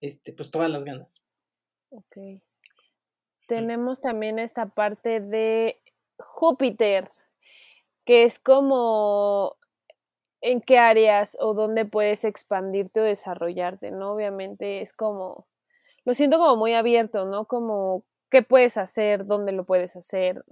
este, 0.00 0.32
pues 0.32 0.50
todas 0.50 0.68
las 0.68 0.84
ganas. 0.84 1.22
Ok. 1.90 2.42
Tenemos 3.46 4.00
también 4.00 4.40
esta 4.40 4.66
parte 4.66 5.20
de 5.20 5.80
Júpiter, 6.18 7.12
que 8.04 8.24
es 8.24 8.40
como 8.40 9.56
en 10.40 10.60
qué 10.62 10.78
áreas 10.78 11.38
o 11.40 11.54
dónde 11.54 11.84
puedes 11.84 12.24
expandirte 12.24 12.98
o 12.98 13.04
desarrollarte, 13.04 13.92
¿no? 13.92 14.14
Obviamente 14.14 14.80
es 14.80 14.92
como, 14.92 15.46
lo 16.04 16.12
siento 16.14 16.38
como 16.38 16.56
muy 16.56 16.72
abierto, 16.72 17.24
¿no? 17.24 17.44
Como 17.44 18.02
qué 18.32 18.42
puedes 18.42 18.78
hacer, 18.78 19.26
dónde 19.26 19.52
lo 19.52 19.64
puedes 19.64 19.94
hacer. 19.94 20.44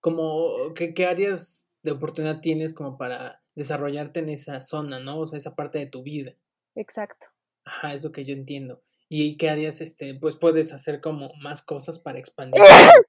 Como 0.00 0.74
qué, 0.74 0.92
qué 0.92 1.06
áreas 1.06 1.69
de 1.82 1.92
oportunidad 1.92 2.40
tienes 2.40 2.72
como 2.72 2.96
para 2.96 3.42
desarrollarte 3.54 4.20
en 4.20 4.30
esa 4.30 4.60
zona, 4.60 5.00
¿no? 5.00 5.18
O 5.18 5.26
sea, 5.26 5.36
esa 5.36 5.54
parte 5.54 5.78
de 5.78 5.86
tu 5.86 6.02
vida. 6.02 6.34
Exacto. 6.74 7.26
Ajá, 7.64 7.94
es 7.94 8.04
lo 8.04 8.12
que 8.12 8.24
yo 8.24 8.34
entiendo. 8.34 8.82
¿Y 9.08 9.36
qué 9.36 9.50
harías? 9.50 9.80
Este, 9.80 10.14
pues 10.14 10.36
puedes 10.36 10.72
hacer 10.72 11.00
como 11.00 11.32
más 11.40 11.62
cosas 11.62 11.98
para 11.98 12.18
expandir. 12.18 12.60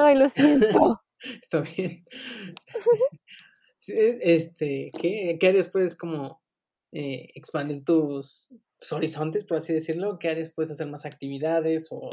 Ay, 0.00 0.16
lo 0.16 0.28
siento. 0.28 1.02
Está 1.42 1.60
bien. 1.60 2.04
este, 3.88 4.90
¿qué, 4.98 5.36
¿qué 5.38 5.48
áreas 5.48 5.68
puedes 5.68 5.96
como 5.96 6.40
eh, 6.92 7.30
expandir 7.34 7.84
tus, 7.84 8.54
horizontes, 8.92 9.44
por 9.44 9.58
así 9.58 9.72
decirlo? 9.72 10.18
¿Qué 10.18 10.28
áreas 10.28 10.50
puedes 10.50 10.70
hacer 10.70 10.86
más 10.86 11.06
actividades? 11.06 11.88
¿O 11.90 12.08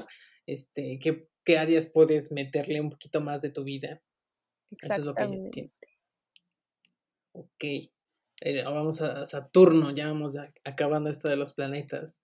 este, 0.45 0.99
qué, 0.99 1.29
qué 1.43 1.57
áreas 1.57 1.87
puedes 1.87 2.31
meterle 2.31 2.81
un 2.81 2.89
poquito 2.89 3.21
más 3.21 3.41
de 3.41 3.49
tu 3.49 3.63
vida? 3.63 4.01
Eso 4.81 4.93
es 4.95 5.03
lo 5.03 5.15
que 5.15 5.23
yo 5.23 5.33
entiendo. 5.33 5.73
Ok. 7.33 7.63
Eh, 8.41 8.63
vamos 8.63 9.01
a 9.01 9.25
Saturno, 9.25 9.93
ya 9.93 10.07
vamos 10.07 10.37
acabando 10.63 11.09
esto 11.09 11.27
de 11.27 11.37
los 11.37 11.53
planetas. 11.53 12.21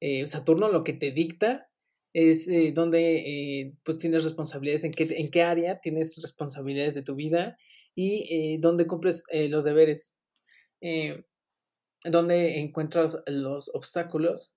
Eh, 0.00 0.26
Saturno 0.26 0.68
lo 0.68 0.84
que 0.84 0.92
te 0.92 1.10
dicta 1.10 1.70
es 2.12 2.48
eh, 2.48 2.72
donde 2.72 3.74
pues 3.82 3.98
tienes 3.98 4.24
responsabilidades, 4.24 4.84
en 4.84 4.92
qué, 4.92 5.08
en 5.10 5.30
qué 5.30 5.42
área 5.42 5.80
tienes 5.80 6.20
responsabilidades 6.20 6.94
de 6.94 7.02
tu 7.02 7.14
vida 7.14 7.56
y 7.94 8.58
dónde 8.58 8.86
cumples 8.86 9.24
los 9.32 9.64
deberes, 9.64 10.18
dónde 12.04 12.58
encuentras 12.58 13.22
los 13.26 13.70
obstáculos, 13.72 14.52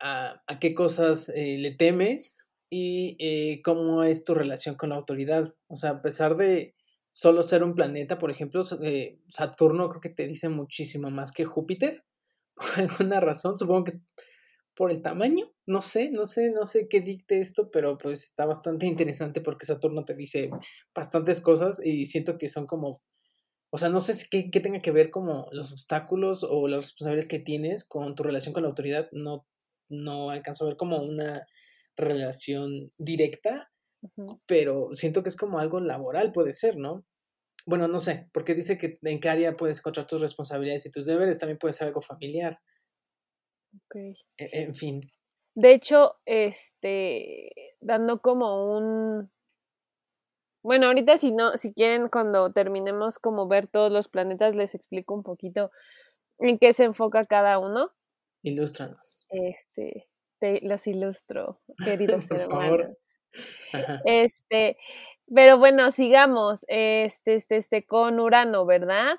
a, 0.00 0.42
a, 0.46 0.58
qué 0.58 0.74
cosas 0.74 1.32
le 1.34 1.70
temes 1.72 2.37
y 2.70 3.16
eh, 3.18 3.62
cómo 3.62 4.02
es 4.02 4.24
tu 4.24 4.34
relación 4.34 4.74
con 4.74 4.90
la 4.90 4.96
autoridad. 4.96 5.54
O 5.68 5.76
sea, 5.76 5.90
a 5.90 6.02
pesar 6.02 6.36
de 6.36 6.74
solo 7.10 7.42
ser 7.42 7.62
un 7.62 7.74
planeta, 7.74 8.18
por 8.18 8.30
ejemplo, 8.30 8.62
eh, 8.82 9.18
Saturno 9.28 9.88
creo 9.88 10.00
que 10.00 10.10
te 10.10 10.26
dice 10.26 10.48
muchísimo 10.48 11.10
más 11.10 11.32
que 11.32 11.44
Júpiter, 11.44 12.04
por 12.54 12.78
alguna 12.78 13.20
razón, 13.20 13.56
supongo 13.56 13.84
que 13.84 13.90
es 13.92 14.02
por 14.74 14.92
el 14.92 15.02
tamaño, 15.02 15.52
no 15.66 15.82
sé, 15.82 16.10
no 16.12 16.24
sé, 16.24 16.50
no 16.50 16.64
sé 16.64 16.88
qué 16.88 17.00
dicte 17.00 17.40
esto, 17.40 17.68
pero 17.72 17.98
pues 17.98 18.22
está 18.22 18.46
bastante 18.46 18.86
interesante 18.86 19.40
porque 19.40 19.66
Saturno 19.66 20.04
te 20.04 20.14
dice 20.14 20.50
bastantes 20.94 21.40
cosas 21.40 21.84
y 21.84 22.06
siento 22.06 22.38
que 22.38 22.48
son 22.48 22.66
como, 22.66 23.02
o 23.70 23.78
sea, 23.78 23.88
no 23.88 23.98
sé 23.98 24.14
qué, 24.30 24.52
qué 24.52 24.60
tenga 24.60 24.80
que 24.80 24.92
ver 24.92 25.10
como 25.10 25.48
los 25.50 25.72
obstáculos 25.72 26.46
o 26.48 26.68
las 26.68 26.84
responsabilidades 26.84 27.26
que 27.26 27.40
tienes 27.40 27.84
con 27.84 28.14
tu 28.14 28.22
relación 28.22 28.54
con 28.54 28.62
la 28.62 28.68
autoridad, 28.68 29.08
no, 29.10 29.48
no 29.88 30.30
alcanzo 30.30 30.64
a 30.64 30.68
ver 30.68 30.76
como 30.76 31.02
una 31.02 31.44
relación 31.98 32.92
directa, 32.96 33.70
pero 34.46 34.88
siento 34.92 35.22
que 35.22 35.28
es 35.28 35.36
como 35.36 35.58
algo 35.58 35.80
laboral, 35.80 36.32
puede 36.32 36.52
ser, 36.52 36.76
¿no? 36.76 37.04
Bueno, 37.66 37.88
no 37.88 37.98
sé, 37.98 38.30
porque 38.32 38.54
dice 38.54 38.78
que 38.78 38.98
en 39.02 39.20
qué 39.20 39.28
área 39.28 39.56
puedes 39.56 39.80
encontrar 39.80 40.06
tus 40.06 40.20
responsabilidades 40.20 40.86
y 40.86 40.90
tus 40.90 41.04
deberes, 41.04 41.38
también 41.38 41.58
puede 41.58 41.74
ser 41.74 41.88
algo 41.88 42.00
familiar. 42.00 42.60
Ok. 43.74 43.96
E, 44.38 44.62
en 44.62 44.74
fin. 44.74 45.00
De 45.54 45.74
hecho, 45.74 46.14
este, 46.24 47.50
dando 47.80 48.20
como 48.20 48.72
un, 48.78 49.30
Bueno, 50.62 50.86
ahorita 50.86 51.18
si 51.18 51.32
no, 51.32 51.56
si 51.56 51.72
quieren, 51.74 52.08
cuando 52.08 52.52
terminemos 52.52 53.18
como 53.18 53.48
ver 53.48 53.66
todos 53.66 53.90
los 53.92 54.08
planetas, 54.08 54.54
les 54.54 54.74
explico 54.74 55.14
un 55.14 55.22
poquito 55.24 55.70
en 56.38 56.58
qué 56.58 56.72
se 56.72 56.84
enfoca 56.84 57.24
cada 57.24 57.58
uno. 57.58 57.90
Ilústranos. 58.42 59.26
Este, 59.30 60.08
te 60.38 60.60
los 60.62 60.86
ilustro, 60.86 61.60
queridos 61.84 62.30
hermanos. 62.30 62.96
Este, 64.04 64.76
pero 65.34 65.58
bueno, 65.58 65.90
sigamos, 65.90 66.64
este, 66.68 67.34
este, 67.34 67.56
este, 67.58 67.84
con 67.84 68.18
Urano, 68.20 68.64
¿verdad? 68.66 69.16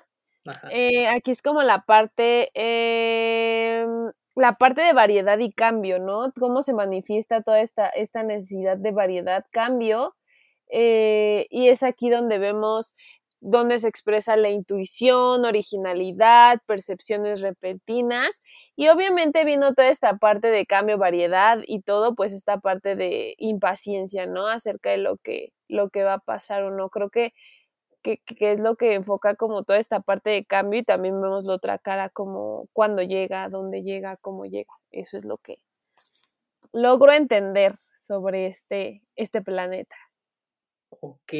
Eh, 0.70 1.06
aquí 1.06 1.30
es 1.30 1.42
como 1.42 1.62
la 1.62 1.82
parte, 1.82 2.50
em, 2.54 4.10
la 4.36 4.54
parte 4.54 4.82
de 4.82 4.92
variedad 4.92 5.38
y 5.38 5.52
cambio, 5.52 5.98
¿no? 5.98 6.32
Cómo 6.38 6.62
se 6.62 6.72
manifiesta 6.72 7.42
toda 7.42 7.60
esta, 7.60 7.88
esta 7.88 8.22
necesidad 8.22 8.76
de 8.76 8.90
variedad, 8.90 9.44
cambio, 9.50 10.16
eh, 10.70 11.46
y 11.50 11.68
es 11.68 11.82
aquí 11.82 12.10
donde 12.10 12.38
vemos 12.38 12.94
donde 13.40 13.78
se 13.78 13.88
expresa 13.88 14.36
la 14.36 14.50
intuición, 14.50 15.44
originalidad, 15.44 16.60
percepciones 16.66 17.40
repentinas 17.40 18.42
y 18.76 18.88
obviamente 18.88 19.44
viendo 19.44 19.74
toda 19.74 19.88
esta 19.88 20.18
parte 20.18 20.48
de 20.48 20.66
cambio, 20.66 20.98
variedad 20.98 21.58
y 21.66 21.80
todo, 21.82 22.14
pues 22.14 22.32
esta 22.32 22.58
parte 22.60 22.96
de 22.96 23.34
impaciencia, 23.38 24.26
¿no? 24.26 24.46
Acerca 24.46 24.90
de 24.90 24.98
lo 24.98 25.16
que, 25.16 25.52
lo 25.68 25.88
que 25.90 26.04
va 26.04 26.14
a 26.14 26.18
pasar 26.18 26.62
o 26.64 26.70
no. 26.70 26.90
Creo 26.90 27.10
que, 27.10 27.32
que, 28.02 28.18
que, 28.18 28.52
es 28.52 28.60
lo 28.60 28.76
que 28.76 28.94
enfoca 28.94 29.34
como 29.36 29.64
toda 29.64 29.78
esta 29.78 30.00
parte 30.00 30.30
de 30.30 30.44
cambio 30.44 30.80
y 30.80 30.84
también 30.84 31.20
vemos 31.20 31.44
la 31.44 31.54
otra 31.54 31.78
cara 31.78 32.10
como 32.10 32.68
cuando 32.72 33.02
llega, 33.02 33.48
dónde 33.48 33.82
llega, 33.82 34.16
cómo 34.18 34.46
llega. 34.46 34.74
Eso 34.90 35.16
es 35.16 35.24
lo 35.24 35.38
que 35.38 35.58
logro 36.72 37.12
entender 37.12 37.72
sobre 37.96 38.46
este, 38.46 39.02
este 39.16 39.42
planeta. 39.42 39.96
Ok, 40.90 41.32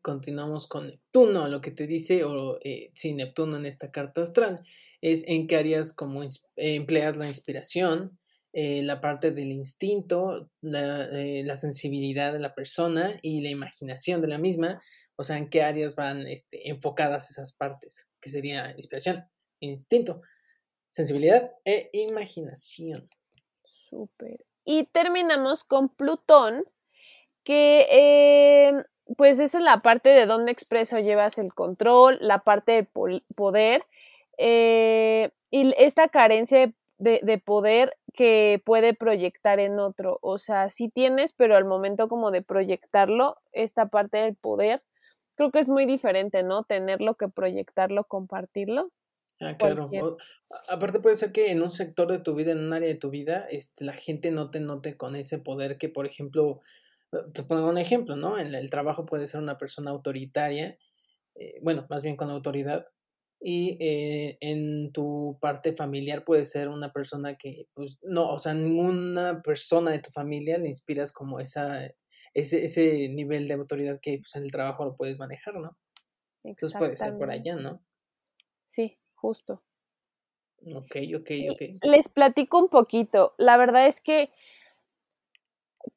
continuamos 0.00 0.66
con 0.66 0.86
Neptuno. 0.86 1.46
Lo 1.48 1.60
que 1.60 1.70
te 1.70 1.86
dice, 1.86 2.24
o 2.24 2.58
eh, 2.62 2.90
si 2.94 3.12
Neptuno 3.12 3.58
en 3.58 3.66
esta 3.66 3.90
carta 3.90 4.22
astral, 4.22 4.64
es 5.02 5.28
en 5.28 5.46
qué 5.46 5.56
áreas 5.56 5.92
como 5.92 6.22
empleas 6.56 7.18
la 7.18 7.28
inspiración, 7.28 8.18
eh, 8.54 8.82
la 8.82 9.00
parte 9.00 9.30
del 9.30 9.52
instinto, 9.52 10.50
la, 10.62 11.04
eh, 11.10 11.42
la, 11.44 11.56
sensibilidad 11.56 12.32
de 12.32 12.38
la 12.38 12.54
persona 12.54 13.18
y 13.20 13.42
la 13.42 13.50
imaginación 13.50 14.22
de 14.22 14.28
la 14.28 14.38
misma. 14.38 14.80
O 15.16 15.22
sea, 15.22 15.36
en 15.36 15.50
qué 15.50 15.62
áreas 15.62 15.94
van 15.96 16.26
este, 16.26 16.68
enfocadas 16.68 17.30
esas 17.30 17.52
partes, 17.52 18.10
que 18.20 18.30
sería 18.30 18.72
inspiración, 18.76 19.28
instinto, 19.60 20.22
sensibilidad 20.88 21.52
e 21.64 21.90
imaginación. 21.92 23.10
Súper. 23.64 24.46
Y 24.64 24.86
terminamos 24.86 25.64
con 25.64 25.88
Plutón, 25.88 26.64
que 27.44 27.86
eh, 27.90 28.84
pues 29.16 29.38
esa 29.38 29.58
es 29.58 29.64
la 29.64 29.80
parte 29.80 30.10
de 30.10 30.26
dónde 30.26 30.52
expreso 30.52 30.98
llevas 30.98 31.38
el 31.38 31.52
control, 31.52 32.18
la 32.20 32.40
parte 32.40 32.72
de 32.72 32.88
poder 33.36 33.84
eh, 34.38 35.30
y 35.50 35.72
esta 35.76 36.08
carencia 36.08 36.72
de, 36.98 37.42
poder 37.44 37.92
que 38.14 38.62
puede 38.64 38.94
proyectar 38.94 39.60
en 39.60 39.78
otro. 39.78 40.18
O 40.22 40.38
sea, 40.38 40.68
sí 40.68 40.88
tienes, 40.88 41.32
pero 41.32 41.56
al 41.56 41.64
momento 41.64 42.08
como 42.08 42.30
de 42.30 42.42
proyectarlo, 42.42 43.36
esta 43.52 43.88
parte 43.88 44.18
del 44.18 44.36
poder, 44.36 44.82
creo 45.34 45.50
que 45.50 45.58
es 45.58 45.68
muy 45.68 45.86
diferente, 45.86 46.42
¿no? 46.42 46.64
Tenerlo 46.64 47.16
que 47.16 47.28
proyectarlo, 47.28 48.04
compartirlo. 48.04 48.90
Ah, 49.40 49.56
claro. 49.56 49.90
aparte 50.68 51.00
puede 51.00 51.16
ser 51.16 51.32
que 51.32 51.50
en 51.50 51.60
un 51.60 51.70
sector 51.70 52.10
de 52.10 52.20
tu 52.20 52.34
vida, 52.34 52.52
en 52.52 52.58
un 52.58 52.72
área 52.72 52.88
de 52.88 52.94
tu 52.94 53.10
vida, 53.10 53.46
este, 53.50 53.84
la 53.84 53.94
gente 53.94 54.30
no 54.30 54.50
te 54.50 54.60
note 54.60 54.96
con 54.96 55.16
ese 55.16 55.38
poder 55.38 55.76
que, 55.76 55.88
por 55.88 56.06
ejemplo, 56.06 56.60
te 57.32 57.42
pongo 57.42 57.68
un 57.68 57.78
ejemplo, 57.78 58.16
¿no? 58.16 58.38
En 58.38 58.54
el 58.54 58.70
trabajo 58.70 59.06
puede 59.06 59.26
ser 59.26 59.40
una 59.40 59.56
persona 59.58 59.90
autoritaria, 59.90 60.78
eh, 61.34 61.58
bueno, 61.62 61.86
más 61.90 62.02
bien 62.02 62.16
con 62.16 62.30
autoridad, 62.30 62.86
y 63.40 63.76
eh, 63.80 64.38
en 64.40 64.92
tu 64.92 65.36
parte 65.40 65.74
familiar 65.74 66.24
puede 66.24 66.44
ser 66.44 66.68
una 66.68 66.92
persona 66.92 67.36
que, 67.36 67.66
pues, 67.74 67.98
no, 68.02 68.30
o 68.30 68.38
sea, 68.38 68.54
ninguna 68.54 69.42
persona 69.42 69.90
de 69.90 69.98
tu 69.98 70.10
familia 70.10 70.58
le 70.58 70.68
inspiras 70.68 71.12
como 71.12 71.40
esa, 71.40 71.90
ese, 72.32 72.64
ese 72.64 73.08
nivel 73.08 73.46
de 73.46 73.54
autoridad 73.54 74.00
que 74.00 74.18
pues, 74.18 74.34
en 74.36 74.44
el 74.44 74.50
trabajo 74.50 74.84
lo 74.84 74.94
puedes 74.94 75.18
manejar, 75.18 75.54
¿no? 75.56 75.76
Entonces 76.42 76.78
puede 76.78 76.96
ser 76.96 77.16
por 77.16 77.30
allá, 77.30 77.56
¿no? 77.56 77.82
Sí, 78.66 78.98
justo. 79.14 79.62
Ok, 80.66 80.96
ok, 81.16 81.30
ok. 81.52 81.62
Les 81.82 82.08
platico 82.08 82.58
un 82.58 82.68
poquito. 82.68 83.34
La 83.38 83.56
verdad 83.56 83.86
es 83.86 84.00
que 84.00 84.30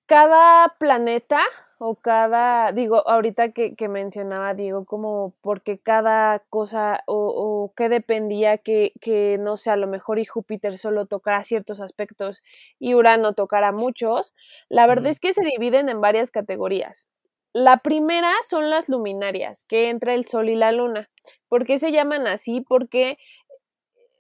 cada 0.06 0.76
planeta 0.80 1.40
o 1.80 1.96
cada, 1.96 2.72
digo, 2.72 3.08
ahorita 3.08 3.52
que, 3.52 3.76
mencionaba, 3.88 4.54
digo, 4.56 4.86
como 4.86 5.36
porque 5.42 5.78
cada 5.78 6.40
cosa 6.50 7.04
o, 7.06 7.16
o 7.16 7.74
que 7.76 7.88
dependía 7.88 8.58
que, 8.58 8.94
que, 9.00 9.38
no 9.40 9.58
sé, 9.58 9.70
a 9.70 9.76
lo 9.76 9.88
mejor 9.88 10.18
y 10.18 10.26
Júpiter 10.26 10.78
solo 10.78 11.06
tocara 11.06 11.44
ciertos 11.44 11.80
aspectos 11.80 12.42
y 12.80 12.96
Urano 12.96 13.34
tocara 13.34 13.72
muchos, 13.72 14.34
la 14.70 14.88
verdad 14.88 15.08
es 15.12 15.20
que 15.20 15.34
se 15.34 15.44
dividen 15.44 15.90
en 15.90 16.02
varias 16.02 16.32
categorías. 16.32 17.10
La 17.54 17.78
primera 17.78 18.32
son 18.48 18.70
las 18.70 18.90
luminarias, 18.90 19.64
que 19.68 19.90
entra 19.90 20.14
el 20.14 20.26
Sol 20.26 20.50
y 20.50 20.56
la 20.56 20.72
Luna. 20.72 21.10
¿Por 21.48 21.66
qué 21.66 21.78
se 21.80 21.92
llaman 21.92 22.28
así? 22.28 22.62
Porque 22.62 23.18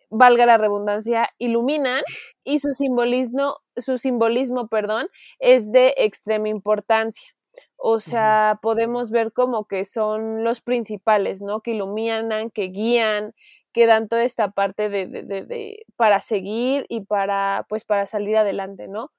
valga 0.10 0.46
la 0.46 0.58
redundancia, 0.58 1.30
iluminan 1.38 2.02
y 2.44 2.60
su 2.60 2.74
simbolismo, 2.74 3.58
su 3.76 3.98
simbolismo, 3.98 4.68
perdón, 4.68 5.10
es 5.40 5.72
de 5.72 5.94
extrema 5.98 6.50
importancia. 6.50 7.30
O 7.78 8.00
sea, 8.00 8.60
podemos 8.62 9.12
ver 9.12 9.32
como 9.34 9.66
que 9.66 9.86
son 9.86 10.44
los 10.44 10.62
principales, 10.62 11.42
¿no? 11.42 11.62
Que 11.62 11.72
iluminan, 11.72 12.50
que 12.52 12.64
guían, 12.70 13.34
que 13.74 13.86
dan 13.86 14.08
toda 14.08 14.24
esta 14.24 14.52
parte 14.52 14.90
de, 14.90 15.08
de, 15.08 15.24
de, 15.24 15.86
para 15.96 16.20
seguir 16.20 16.86
y 16.90 17.02
para, 17.02 17.66
pues, 17.70 17.86
para 17.86 18.08
salir 18.08 18.38
adelante, 18.38 18.88
¿no? 18.88 19.12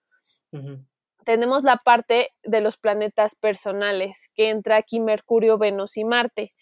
Tenemos 1.24 1.62
la 1.62 1.76
parte 1.76 2.30
de 2.42 2.60
los 2.60 2.76
planetas 2.78 3.34
personales, 3.36 4.30
que 4.34 4.48
entra 4.48 4.76
aquí 4.76 4.98
Mercurio, 4.98 5.58
Venus 5.58 5.96
y 5.96 6.04
Marte. 6.04 6.54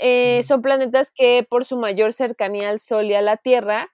Eh, 0.00 0.42
son 0.44 0.62
planetas 0.62 1.12
que 1.12 1.46
por 1.48 1.64
su 1.64 1.76
mayor 1.78 2.12
cercanía 2.12 2.70
al 2.70 2.80
Sol 2.80 3.06
y 3.06 3.14
a 3.14 3.22
la 3.22 3.36
Tierra 3.36 3.90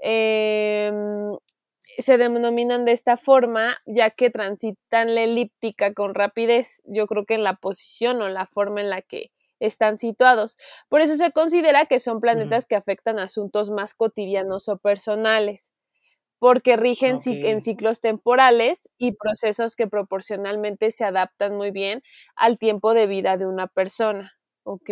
em, 0.00 1.36
se 1.80 2.18
denominan 2.18 2.84
de 2.84 2.92
esta 2.92 3.16
forma 3.16 3.76
ya 3.86 4.10
que 4.10 4.30
transitan 4.30 5.14
la 5.14 5.22
elíptica 5.22 5.92
con 5.94 6.14
rapidez, 6.14 6.82
yo 6.84 7.06
creo 7.06 7.24
que 7.26 7.34
en 7.34 7.44
la 7.44 7.56
posición 7.56 8.22
o 8.22 8.28
la 8.28 8.46
forma 8.46 8.80
en 8.80 8.90
la 8.90 9.02
que 9.02 9.30
están 9.60 9.96
situados. 9.98 10.56
Por 10.88 11.00
eso 11.00 11.16
se 11.16 11.30
considera 11.32 11.86
que 11.86 12.00
son 12.00 12.20
planetas 12.20 12.66
que 12.66 12.76
afectan 12.76 13.18
asuntos 13.18 13.70
más 13.70 13.94
cotidianos 13.94 14.68
o 14.68 14.78
personales, 14.78 15.72
porque 16.38 16.76
rigen 16.76 17.18
en 17.26 17.60
ciclos 17.60 18.00
temporales 18.00 18.90
y 18.98 19.12
procesos 19.12 19.76
que 19.76 19.86
proporcionalmente 19.86 20.90
se 20.90 21.04
adaptan 21.04 21.56
muy 21.56 21.70
bien 21.70 22.02
al 22.36 22.58
tiempo 22.58 22.94
de 22.94 23.06
vida 23.06 23.36
de 23.38 23.46
una 23.46 23.66
persona, 23.68 24.34
¿ok? 24.64 24.90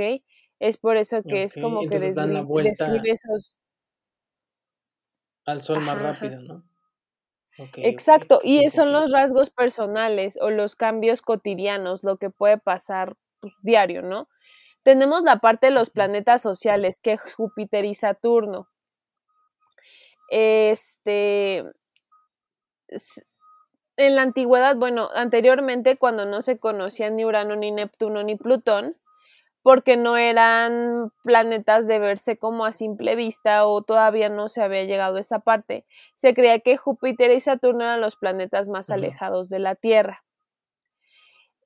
Es 0.63 0.79
por 0.79 0.97
eso 0.97 1.25
que 1.25 1.43
es 1.43 1.57
como 1.61 1.81
que 1.81 2.13
dan 2.15 2.35
la 2.35 2.43
vuelta 2.43 2.95
esos... 3.03 3.59
al 5.45 5.61
sol 5.61 5.81
más 5.81 6.01
rápido, 6.01 6.41
¿no? 6.41 6.63
Exacto, 7.75 8.41
y 8.45 8.71
son 8.71 8.93
los 8.93 9.11
rasgos 9.11 9.51
personales 9.51 10.39
o 10.41 10.51
los 10.51 10.77
cambios 10.77 11.21
cotidianos, 11.21 12.05
lo 12.05 12.17
que 12.17 12.31
puede 12.31 12.59
pasar 12.59 13.17
pues, 13.41 13.55
diario, 13.63 14.03
¿no? 14.03 14.29
Tenemos 14.85 15.23
la 15.23 15.41
parte 15.41 15.67
de 15.67 15.73
los 15.73 15.91
planetas 15.91 16.43
sociales, 16.43 17.01
que 17.01 17.15
es 17.15 17.35
Júpiter 17.35 17.85
y 17.85 17.97
Saturno. 17.97 18.69
Este, 20.31 21.65
en 23.97 24.15
la 24.15 24.23
antigüedad, 24.23 24.77
bueno, 24.77 25.11
anteriormente 25.13 25.97
cuando 25.97 26.25
no 26.25 26.41
se 26.41 26.61
conocían 26.61 27.17
ni 27.17 27.25
Urano, 27.25 27.57
ni 27.57 27.73
Neptuno, 27.73 28.23
ni 28.23 28.37
Plutón, 28.37 28.97
porque 29.63 29.97
no 29.97 30.17
eran 30.17 31.13
planetas 31.23 31.87
de 31.87 31.99
verse 31.99 32.37
como 32.37 32.65
a 32.65 32.73
simple 32.73 33.15
vista 33.17 33.67
o 33.67 33.83
todavía 33.83 34.29
no 34.29 34.49
se 34.49 34.63
había 34.63 34.85
llegado 34.85 35.17
a 35.17 35.21
esa 35.21 35.39
parte. 35.39 35.87
Se 36.15 36.35
creía 36.35 36.61
que 36.61 36.77
Júpiter 36.77 37.31
y 37.31 37.41
Saturno 37.41 37.85
eran 37.85 38.01
los 38.01 38.17
planetas 38.17 38.69
más 38.69 38.91
alejados 38.91 39.49
de 39.49 39.61
la 39.61 39.75
Tierra. 39.77 40.25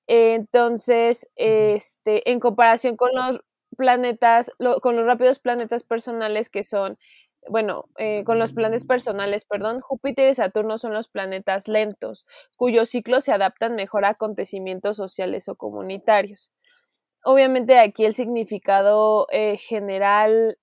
Entonces, 0.07 1.31
este, 1.37 2.31
en 2.31 2.39
comparación 2.39 2.97
con 2.97 3.11
los 3.15 3.41
planetas, 3.77 4.51
con 4.83 4.97
los 4.97 5.07
rápidos 5.07 5.39
planetas 5.39 5.83
personales 5.83 6.49
que 6.51 6.65
son, 6.65 6.99
bueno, 7.49 7.87
eh, 7.99 8.25
con 8.25 8.39
los 8.39 8.53
planetas 8.53 8.87
personales, 8.87 9.45
perdón, 9.45 9.81
Júpiter 9.81 10.31
y 10.31 10.35
Saturno 10.35 10.79
son 10.79 10.93
los 10.93 11.09
planetas 11.09 11.67
lentos, 11.69 12.27
cuyos 12.57 12.91
ciclos 12.91 13.25
se 13.25 13.33
adaptan 13.33 13.75
mejor 13.75 14.05
a 14.05 14.11
acontecimientos 14.11 14.97
sociales 14.97 15.49
o 15.49 15.57
comunitarios 15.57 16.51
obviamente 17.27 17.79
aquí 17.79 18.05
el 18.05 18.15
significado 18.15 19.27
eh, 19.33 19.59
general 19.59 20.59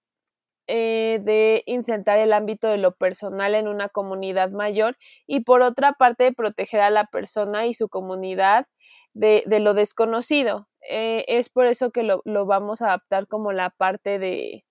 eh, 0.68 1.20
de 1.24 1.64
insertar 1.66 2.20
el 2.20 2.32
ámbito 2.32 2.68
de 2.70 2.78
lo 2.78 2.96
personal 2.96 3.54
en 3.54 3.68
una 3.68 3.90
comunidad 3.90 4.52
mayor 4.52 4.98
y 5.28 5.42
por 5.42 5.62
otra 5.62 5.94
parte 5.94 6.32
proteger 6.32 6.80
a 6.80 6.90
la 6.90 7.06
persona 7.08 7.68
y 7.68 7.74
su 7.74 7.90
comunidad 7.90 8.68
de, 9.14 9.44
lo 9.60 9.74
desconocido. 9.74 10.70
eh, 10.90 11.26
es 11.28 11.50
por 11.50 11.66
eso 11.68 11.92
que 11.92 12.04
lo, 12.04 12.22
lo, 12.26 12.46
vamos 12.46 12.82
a 12.82 12.88
adaptar 12.88 13.28
como 13.28 13.52
la 13.52 13.70
parte 13.70 14.20
de, 14.20 14.66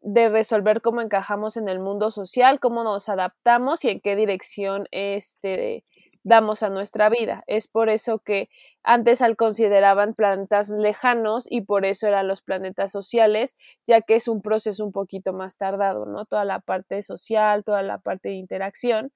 de 0.00 0.28
resolver 0.28 0.82
cómo 0.82 1.00
encajamos 1.00 1.56
en 1.56 1.68
el 1.68 1.78
mundo 1.78 2.10
social, 2.10 2.58
cómo 2.60 2.82
nos 2.84 3.08
adaptamos 3.08 3.84
y 3.84 3.90
en 3.90 4.00
qué 4.00 4.16
dirección 4.16 4.88
este, 4.90 5.84
damos 6.24 6.62
a 6.62 6.70
nuestra 6.70 7.08
vida. 7.08 7.44
Es 7.46 7.68
por 7.68 7.88
eso 7.88 8.18
que 8.18 8.48
antes 8.82 9.22
al 9.22 9.36
consideraban 9.36 10.14
planetas 10.14 10.70
lejanos 10.70 11.46
y 11.50 11.62
por 11.62 11.84
eso 11.84 12.06
eran 12.06 12.28
los 12.28 12.42
planetas 12.42 12.92
sociales, 12.92 13.56
ya 13.86 14.00
que 14.02 14.16
es 14.16 14.28
un 14.28 14.42
proceso 14.42 14.84
un 14.84 14.92
poquito 14.92 15.32
más 15.32 15.56
tardado, 15.56 16.06
¿no? 16.06 16.24
Toda 16.26 16.44
la 16.44 16.60
parte 16.60 17.02
social, 17.02 17.64
toda 17.64 17.82
la 17.82 17.98
parte 17.98 18.30
de 18.30 18.34
interacción, 18.36 19.12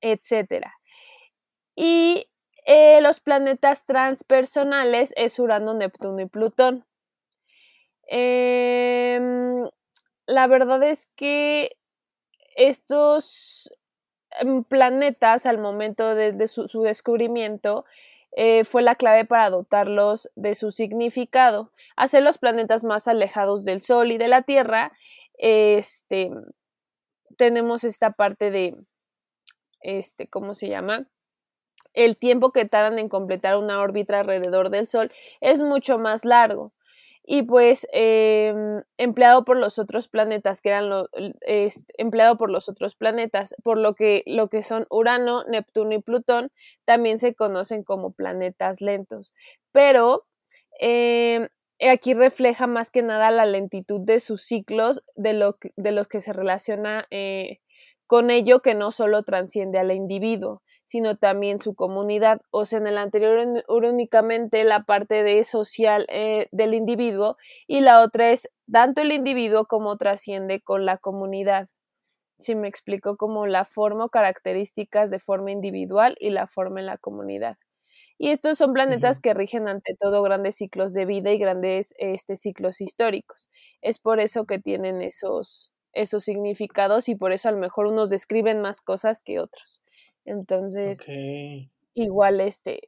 etcétera. 0.00 0.74
Y 1.76 2.26
eh, 2.66 3.00
los 3.00 3.20
planetas 3.20 3.86
transpersonales 3.86 5.12
es 5.16 5.38
Urano, 5.38 5.74
Neptuno 5.74 6.20
y 6.20 6.26
Plutón. 6.26 6.84
Em, 8.06 9.68
la 10.26 10.46
verdad 10.46 10.82
es 10.82 11.08
que 11.16 11.76
estos 12.56 13.70
planetas 14.68 15.46
al 15.46 15.58
momento 15.58 16.14
de, 16.14 16.46
su, 16.46 16.82
descubrimiento 16.82 17.84
eh, 18.32 18.64
fue 18.64 18.82
la 18.82 18.94
clave 18.94 19.24
para 19.24 19.50
dotarlos 19.50 20.30
de 20.36 20.54
su 20.54 20.70
significado, 20.70 21.72
hacer 21.96 22.22
los 22.22 22.38
planetas 22.38 22.84
más 22.84 23.08
alejados 23.08 23.64
del 23.64 23.80
Sol 23.80 24.12
y 24.12 24.18
de 24.18 24.28
la 24.28 24.42
Tierra. 24.42 24.92
Este, 25.36 26.30
tenemos 27.36 27.84
esta 27.84 28.12
parte 28.12 28.50
de, 28.50 28.76
este, 29.80 30.28
¿cómo 30.28 30.54
se 30.54 30.68
llama? 30.68 31.06
El 31.92 32.16
tiempo 32.16 32.52
que 32.52 32.66
tardan 32.66 32.98
en 33.00 33.08
completar 33.08 33.56
una 33.56 33.80
órbita 33.80 34.20
alrededor 34.20 34.70
del 34.70 34.86
Sol 34.86 35.10
es 35.40 35.62
mucho 35.62 35.98
más 35.98 36.24
largo 36.24 36.72
y 37.24 37.42
pues 37.42 37.86
em, 37.92 38.82
empleado 38.98 39.44
por 39.44 39.56
los 39.56 39.78
otros 39.78 40.08
planetas, 40.08 40.60
que 40.60 40.70
eran 40.70 40.88
los, 40.88 41.08
empleado 41.98 42.36
por 42.38 42.50
los 42.50 42.68
otros 42.68 42.96
planetas, 42.96 43.54
por 43.62 43.78
lo 43.78 43.94
que 43.94 44.22
lo 44.26 44.48
que 44.48 44.62
son 44.62 44.86
Urano, 44.90 45.44
Neptuno 45.44 45.94
y 45.94 46.02
Plutón 46.02 46.50
también 46.84 47.18
se 47.18 47.34
conocen 47.34 47.84
como 47.84 48.12
planetas 48.12 48.80
lentos. 48.80 49.34
Pero 49.72 50.26
em, 50.80 51.48
aquí 51.80 52.14
refleja 52.14 52.66
más 52.66 52.90
que 52.90 53.02
nada 53.02 53.30
la 53.30 53.46
lentitud 53.46 54.00
de 54.00 54.20
sus 54.20 54.42
ciclos, 54.42 55.02
de, 55.16 55.34
lo 55.34 55.58
de 55.76 55.92
los 55.92 56.08
que 56.08 56.20
se 56.22 56.32
relaciona 56.32 57.06
eh, 57.10 57.58
con 58.06 58.30
ello 58.30 58.60
que 58.60 58.74
no 58.74 58.90
solo 58.90 59.22
transciende 59.22 59.78
al 59.78 59.92
individuo, 59.92 60.62
sino 60.90 61.16
también 61.16 61.60
su 61.60 61.76
comunidad. 61.76 62.40
O 62.50 62.64
sea, 62.64 62.80
en 62.80 62.88
el 62.88 62.98
anterior 62.98 63.38
era 63.38 63.62
únicamente 63.68 64.64
la 64.64 64.82
parte 64.82 65.22
de 65.22 65.44
social 65.44 66.04
eh, 66.08 66.48
del 66.50 66.74
individuo 66.74 67.36
y 67.68 67.78
la 67.80 68.02
otra 68.02 68.30
es 68.30 68.48
tanto 68.72 69.00
el 69.02 69.12
individuo 69.12 69.66
como 69.66 69.96
trasciende 69.98 70.60
con 70.60 70.86
la 70.86 70.98
comunidad. 70.98 71.68
Si 72.40 72.56
me 72.56 72.68
explico 72.68 73.16
como 73.16 73.46
la 73.46 73.64
forma 73.64 74.06
o 74.06 74.08
características 74.10 75.10
de 75.10 75.20
forma 75.20 75.52
individual 75.52 76.16
y 76.20 76.30
la 76.30 76.48
forma 76.48 76.80
en 76.80 76.86
la 76.86 76.98
comunidad. 76.98 77.56
Y 78.18 78.30
estos 78.30 78.58
son 78.58 78.72
planetas 78.74 79.20
que 79.20 79.34
rigen 79.34 79.68
ante 79.68 79.96
todo 80.00 80.22
grandes 80.22 80.56
ciclos 80.56 80.92
de 80.94 81.06
vida 81.06 81.32
y 81.32 81.38
grandes 81.38 81.94
este, 81.98 82.36
ciclos 82.36 82.80
históricos. 82.80 83.48
Es 83.82 84.00
por 84.00 84.20
eso 84.20 84.46
que 84.46 84.58
tienen 84.58 85.02
esos, 85.02 85.72
esos 85.92 86.24
significados 86.24 87.08
y 87.08 87.16
por 87.16 87.32
eso 87.32 87.48
a 87.48 87.52
lo 87.52 87.58
mejor 87.58 87.86
unos 87.86 88.10
describen 88.10 88.60
más 88.62 88.82
cosas 88.82 89.22
que 89.22 89.40
otros. 89.40 89.79
Entonces, 90.24 91.00
igual 91.94 92.40
este... 92.40 92.80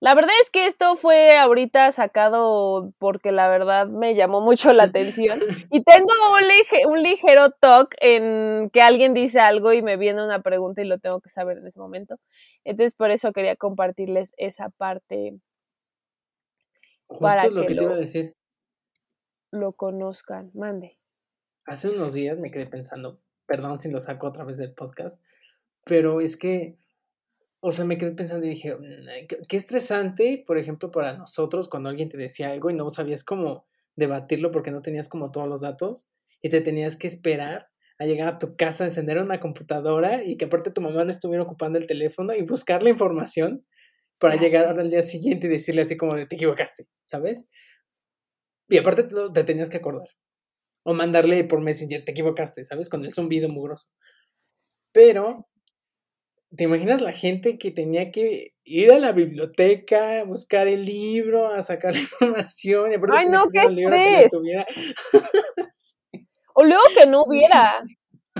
La 0.00 0.14
verdad 0.14 0.30
es 0.42 0.50
que 0.50 0.66
esto 0.66 0.96
fue 0.96 1.36
ahorita 1.36 1.90
sacado 1.92 2.92
porque 2.98 3.32
la 3.32 3.48
verdad 3.48 3.88
me 3.88 4.14
llamó 4.14 4.40
mucho 4.40 4.72
la 4.72 4.84
atención 4.84 5.40
y 5.72 5.82
tengo 5.82 6.12
un, 6.36 6.92
un 6.92 7.02
ligero 7.02 7.50
talk 7.50 7.96
en 8.00 8.70
que 8.70 8.80
alguien 8.80 9.14
dice 9.14 9.40
algo 9.40 9.72
y 9.72 9.82
me 9.82 9.96
viene 9.96 10.22
una 10.22 10.42
pregunta 10.42 10.82
y 10.82 10.86
lo 10.86 10.98
tengo 10.98 11.20
que 11.20 11.30
saber 11.30 11.58
en 11.58 11.66
ese 11.66 11.80
momento. 11.80 12.16
Entonces 12.64 12.94
por 12.94 13.10
eso 13.10 13.32
quería 13.32 13.56
compartirles 13.56 14.34
esa 14.36 14.68
parte. 14.70 15.38
Justo 17.06 17.50
lo 17.50 17.66
que, 17.66 17.74
te 17.74 17.82
iba 17.82 17.92
a 17.92 17.96
decir. 17.96 18.34
Lo 19.50 19.72
conozcan, 19.72 20.50
mande. 20.54 20.98
Hace 21.64 21.90
unos 21.90 22.14
días 22.14 22.38
me 22.38 22.50
quedé 22.50 22.66
pensando, 22.66 23.20
perdón 23.46 23.80
si 23.80 23.90
lo 23.90 24.00
saco 24.00 24.28
otra 24.28 24.44
vez 24.44 24.58
del 24.58 24.72
podcast, 24.72 25.20
pero 25.88 26.20
es 26.20 26.36
que, 26.36 26.78
o 27.60 27.72
sea, 27.72 27.84
me 27.84 27.98
quedé 27.98 28.12
pensando 28.12 28.46
y 28.46 28.50
dije, 28.50 28.74
mm, 28.74 29.46
qué 29.48 29.56
estresante, 29.56 30.44
por 30.46 30.58
ejemplo, 30.58 30.90
para 30.92 31.16
nosotros 31.16 31.68
cuando 31.68 31.88
alguien 31.88 32.08
te 32.08 32.16
decía 32.16 32.50
algo 32.50 32.70
y 32.70 32.74
no 32.74 32.90
sabías 32.90 33.24
cómo 33.24 33.66
debatirlo 33.96 34.52
porque 34.52 34.70
no 34.70 34.82
tenías 34.82 35.08
como 35.08 35.32
todos 35.32 35.48
los 35.48 35.62
datos 35.62 36.10
y 36.40 36.50
te 36.50 36.60
tenías 36.60 36.96
que 36.96 37.08
esperar 37.08 37.68
a 37.98 38.04
llegar 38.06 38.28
a 38.28 38.38
tu 38.38 38.54
casa, 38.56 38.84
encender 38.84 39.18
una 39.18 39.40
computadora 39.40 40.22
y 40.22 40.36
que 40.36 40.44
aparte 40.44 40.70
tu 40.70 40.80
mamá 40.80 41.04
no 41.04 41.10
estuviera 41.10 41.42
ocupando 41.42 41.78
el 41.78 41.88
teléfono 41.88 42.32
y 42.32 42.42
buscar 42.42 42.82
la 42.84 42.90
información 42.90 43.66
para 44.18 44.36
llegar 44.36 44.78
al 44.78 44.90
día 44.90 45.02
siguiente 45.02 45.48
y 45.48 45.50
decirle 45.50 45.82
así 45.82 45.96
como 45.96 46.14
de 46.14 46.26
te 46.26 46.36
equivocaste, 46.36 46.86
¿sabes? 47.04 47.46
Y 48.68 48.76
aparte 48.76 49.08
te 49.32 49.44
tenías 49.44 49.68
que 49.68 49.78
acordar. 49.78 50.08
O 50.84 50.94
mandarle 50.94 51.42
por 51.44 51.60
Messenger, 51.60 52.04
te 52.04 52.12
equivocaste, 52.12 52.64
¿sabes? 52.64 52.88
Con 52.88 53.04
el 53.04 53.12
zumbido 53.12 53.48
mugroso. 53.48 53.88
Pero 54.92 55.48
¿Te 56.56 56.64
imaginas 56.64 57.00
la 57.00 57.12
gente 57.12 57.58
que 57.58 57.70
tenía 57.70 58.10
que 58.10 58.54
ir 58.64 58.92
a 58.92 58.98
la 58.98 59.12
biblioteca, 59.12 60.24
buscar 60.24 60.66
el 60.66 60.84
libro, 60.84 61.48
a 61.48 61.60
sacar 61.60 61.94
la 61.94 62.00
información? 62.00 62.90
Ay, 63.12 63.28
no, 63.28 63.46
qué 63.52 63.62
estrés. 63.62 64.32
O 66.54 66.64
luego 66.64 66.82
que 66.96 67.06
no 67.06 67.22
hubiera. 67.26 67.82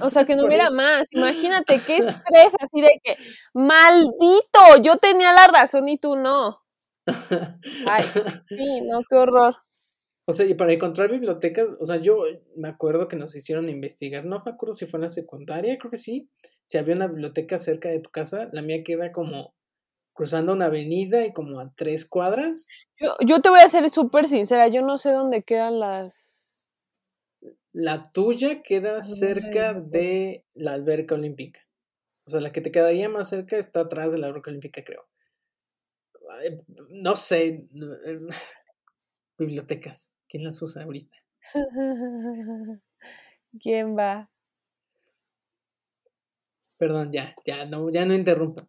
O 0.00 0.10
sea, 0.10 0.24
que 0.24 0.36
no 0.36 0.46
hubiera 0.46 0.70
más. 0.70 1.08
Imagínate 1.12 1.80
qué 1.86 1.98
estrés 1.98 2.54
así 2.60 2.80
de 2.80 3.00
que, 3.02 3.16
maldito, 3.52 4.82
yo 4.82 4.96
tenía 4.96 5.32
la 5.32 5.48
razón 5.48 5.88
y 5.88 5.98
tú 5.98 6.16
no. 6.16 6.62
Ay, 7.86 8.04
sí, 8.48 8.80
no, 8.82 9.00
qué 9.08 9.16
horror. 9.16 9.56
O 10.28 10.32
sea, 10.32 10.44
y 10.44 10.52
para 10.52 10.74
encontrar 10.74 11.10
bibliotecas, 11.10 11.74
o 11.80 11.86
sea, 11.86 11.96
yo 11.96 12.22
me 12.54 12.68
acuerdo 12.68 13.08
que 13.08 13.16
nos 13.16 13.34
hicieron 13.34 13.70
investigar, 13.70 14.26
no 14.26 14.42
me 14.44 14.50
acuerdo 14.50 14.74
si 14.74 14.84
fue 14.84 14.98
en 14.98 15.04
la 15.04 15.08
secundaria, 15.08 15.78
creo 15.78 15.90
que 15.90 15.96
sí, 15.96 16.28
si 16.64 16.76
había 16.76 16.96
una 16.96 17.06
biblioteca 17.06 17.56
cerca 17.56 17.88
de 17.88 18.00
tu 18.00 18.10
casa, 18.10 18.50
la 18.52 18.60
mía 18.60 18.84
queda 18.84 19.10
como 19.10 19.54
cruzando 20.12 20.52
una 20.52 20.66
avenida 20.66 21.24
y 21.24 21.32
como 21.32 21.60
a 21.60 21.72
tres 21.74 22.04
cuadras. 22.04 22.68
Yo, 23.00 23.14
yo 23.26 23.40
te 23.40 23.48
voy 23.48 23.60
a 23.60 23.70
ser 23.70 23.88
súper 23.88 24.28
sincera, 24.28 24.68
yo 24.68 24.82
no 24.82 24.98
sé 24.98 25.12
dónde 25.12 25.44
quedan 25.44 25.80
las... 25.80 26.62
La 27.72 28.12
tuya 28.12 28.60
queda 28.60 29.00
cerca 29.00 29.72
de 29.72 30.44
la 30.52 30.74
alberca 30.74 31.14
olímpica. 31.14 31.60
O 32.26 32.30
sea, 32.30 32.42
la 32.42 32.52
que 32.52 32.60
te 32.60 32.70
quedaría 32.70 33.08
más 33.08 33.30
cerca 33.30 33.56
está 33.56 33.80
atrás 33.80 34.12
de 34.12 34.18
la 34.18 34.26
alberca 34.26 34.50
olímpica, 34.50 34.84
creo. 34.84 35.08
No 36.90 37.16
sé. 37.16 37.66
Bibliotecas. 39.38 40.17
¿Quién 40.28 40.44
las 40.44 40.60
usa 40.62 40.84
ahorita? 40.84 41.16
¿Quién 43.60 43.96
va? 43.96 44.28
Perdón, 46.76 47.12
ya, 47.12 47.34
ya 47.44 47.64
no, 47.64 47.90
ya 47.90 48.04
no 48.04 48.14
interrumpa. 48.14 48.66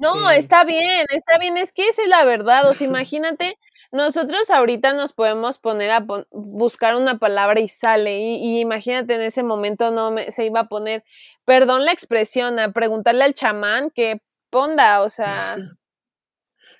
No, 0.00 0.30
este 0.30 0.40
está 0.40 0.64
bien, 0.64 1.04
está 1.10 1.36
bien, 1.38 1.56
es 1.56 1.72
que 1.72 1.88
esa 1.88 2.02
es 2.02 2.08
la 2.08 2.24
verdad, 2.24 2.68
o 2.68 2.74
sea, 2.74 2.86
imagínate, 2.88 3.58
nosotros 3.90 4.48
ahorita 4.50 4.92
nos 4.92 5.12
podemos 5.12 5.58
poner 5.58 5.90
a 5.90 6.06
buscar 6.30 6.94
una 6.94 7.18
palabra 7.18 7.60
y 7.60 7.68
sale, 7.68 8.20
y, 8.20 8.60
imagínate 8.60 9.14
en 9.14 9.22
ese 9.22 9.42
momento 9.42 9.90
no 9.90 10.12
me, 10.12 10.30
se 10.30 10.44
iba 10.46 10.60
a 10.60 10.68
poner, 10.68 11.04
perdón 11.44 11.84
la 11.84 11.92
expresión, 11.92 12.58
a 12.58 12.72
preguntarle 12.72 13.24
al 13.24 13.34
chamán 13.34 13.90
que 13.90 14.20
ponda, 14.50 15.02
o 15.02 15.08
sea. 15.08 15.56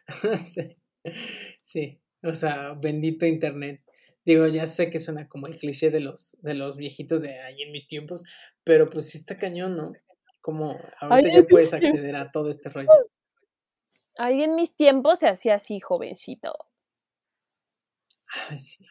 sí, 0.36 0.76
sí, 1.60 2.00
o 2.22 2.32
sea, 2.32 2.74
bendito 2.74 3.26
internet. 3.26 3.80
Digo, 4.24 4.46
ya 4.46 4.66
sé 4.66 4.90
que 4.90 4.98
suena 4.98 5.28
como 5.28 5.46
el 5.46 5.56
cliché 5.56 5.90
de 5.90 6.00
los, 6.00 6.38
de 6.42 6.54
los 6.54 6.76
viejitos 6.76 7.22
de 7.22 7.40
ahí 7.40 7.62
en 7.62 7.72
mis 7.72 7.86
tiempos, 7.86 8.24
pero 8.64 8.88
pues 8.88 9.10
sí 9.10 9.18
está 9.18 9.36
cañón, 9.36 9.76
¿no? 9.76 9.92
Como 10.40 10.78
ahorita 11.00 11.30
ya 11.30 11.42
puedes 11.44 11.74
acceder 11.74 12.16
a 12.16 12.30
todo 12.30 12.50
este 12.50 12.68
rollo. 12.68 12.88
Ahí 14.16 14.44
en 14.44 14.54
mis 14.54 14.76
tiempos 14.76 15.18
se 15.18 15.28
hacía 15.28 15.56
así, 15.56 15.80
jovencito. 15.80 16.54
Ay, 18.48 18.58
sí. 18.58 18.86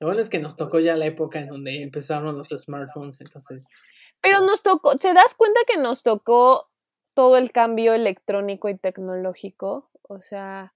Lo 0.00 0.06
bueno 0.06 0.20
es 0.20 0.28
que 0.28 0.38
nos 0.38 0.54
tocó 0.54 0.78
ya 0.78 0.96
la 0.96 1.06
época 1.06 1.40
en 1.40 1.48
donde 1.48 1.82
empezaron 1.82 2.36
los 2.36 2.48
smartphones, 2.48 3.20
entonces. 3.20 3.66
Pero 4.20 4.40
nos 4.42 4.62
tocó, 4.62 4.96
¿te 4.96 5.12
das 5.14 5.34
cuenta 5.34 5.60
que 5.66 5.78
nos 5.78 6.02
tocó 6.02 6.70
todo 7.14 7.36
el 7.36 7.52
cambio 7.52 7.94
electrónico 7.94 8.68
y 8.68 8.76
tecnológico? 8.76 9.90
O 10.02 10.20
sea, 10.20 10.74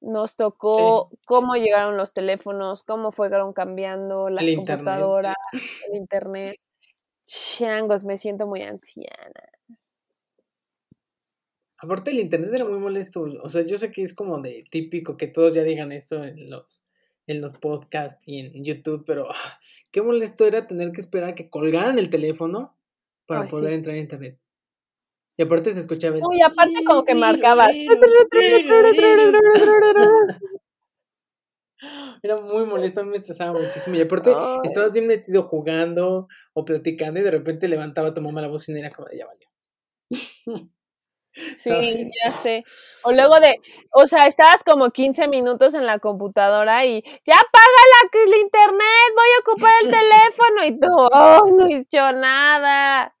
nos 0.00 0.36
tocó 0.36 1.10
cómo 1.26 1.54
llegaron 1.54 1.96
los 1.96 2.12
teléfonos, 2.12 2.82
cómo 2.82 3.12
fueron 3.12 3.52
cambiando 3.52 4.30
las 4.30 4.44
computadoras, 4.54 5.36
el 5.88 5.96
internet. 5.96 6.56
Changos, 7.26 8.04
me 8.04 8.18
siento 8.18 8.46
muy 8.46 8.62
anciana. 8.62 9.50
Aparte 11.78 12.10
el 12.10 12.18
internet 12.18 12.50
era 12.52 12.64
muy 12.64 12.78
molesto, 12.78 13.26
o 13.42 13.48
sea, 13.48 13.64
yo 13.64 13.78
sé 13.78 13.90
que 13.90 14.02
es 14.02 14.14
como 14.14 14.40
de 14.40 14.64
típico 14.70 15.16
que 15.16 15.28
todos 15.28 15.54
ya 15.54 15.62
digan 15.62 15.92
esto 15.92 16.22
en 16.24 16.50
los, 16.50 16.84
en 17.26 17.40
los 17.40 17.56
podcasts 17.58 18.28
y 18.28 18.40
en 18.40 18.64
YouTube, 18.64 19.04
pero 19.06 19.30
ah, 19.30 19.60
qué 19.90 20.02
molesto 20.02 20.46
era 20.46 20.66
tener 20.66 20.92
que 20.92 21.00
esperar 21.00 21.30
a 21.30 21.34
que 21.34 21.48
colgaran 21.48 21.98
el 21.98 22.10
teléfono 22.10 22.76
para 23.26 23.46
poder 23.46 23.72
entrar 23.72 23.96
a 23.96 23.98
internet. 23.98 24.38
Y 25.40 25.42
aparte 25.42 25.72
se 25.72 25.80
escuchaba. 25.80 26.18
Uy, 26.18 26.42
aparte 26.42 26.84
como 26.86 27.02
que 27.02 27.14
marcabas. 27.14 27.70
Era 32.22 32.36
muy 32.36 32.66
molesto, 32.66 33.02
me 33.06 33.16
estresaba 33.16 33.58
muchísimo. 33.58 33.96
Y 33.96 34.02
aparte, 34.02 34.34
estabas 34.64 34.92
bien 34.92 35.06
metido 35.06 35.44
jugando 35.44 36.28
o 36.52 36.64
platicando 36.66 37.20
y 37.20 37.22
de 37.22 37.30
repente 37.30 37.68
levantaba 37.68 38.12
tu 38.12 38.20
mamá 38.20 38.42
la 38.42 38.48
voz 38.48 38.68
y 38.68 38.78
era 38.78 38.90
como 38.90 39.08
de 39.08 39.16
ya 39.16 39.26
valió. 39.26 39.48
Sí, 41.32 42.02
ya 42.22 42.34
sé. 42.42 42.62
O 43.04 43.12
luego 43.12 43.40
de, 43.40 43.62
o 43.92 44.06
sea, 44.06 44.26
estabas 44.26 44.62
como 44.62 44.90
15 44.90 45.26
minutos 45.28 45.72
en 45.72 45.86
la 45.86 46.00
computadora 46.00 46.84
y 46.84 47.00
ya 47.02 47.36
apaga 47.36 47.82
la, 47.92 48.10
el 48.24 48.40
internet, 48.42 49.14
voy 49.16 49.28
a 49.36 49.40
ocupar 49.40 49.72
el 49.84 49.90
teléfono 49.90 50.64
y 50.66 50.78
tú, 50.78 50.88
oh, 50.90 51.50
no 51.56 51.66
hizo 51.66 52.12
nada. 52.12 53.14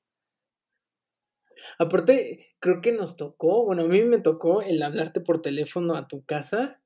Aparte, 1.80 2.54
creo 2.58 2.82
que 2.82 2.92
nos 2.92 3.16
tocó, 3.16 3.64
bueno, 3.64 3.84
a 3.84 3.86
mí 3.86 4.02
me 4.02 4.18
tocó 4.18 4.60
el 4.60 4.82
hablarte 4.82 5.22
por 5.22 5.40
teléfono 5.40 5.96
a 5.96 6.08
tu 6.08 6.22
casa 6.26 6.78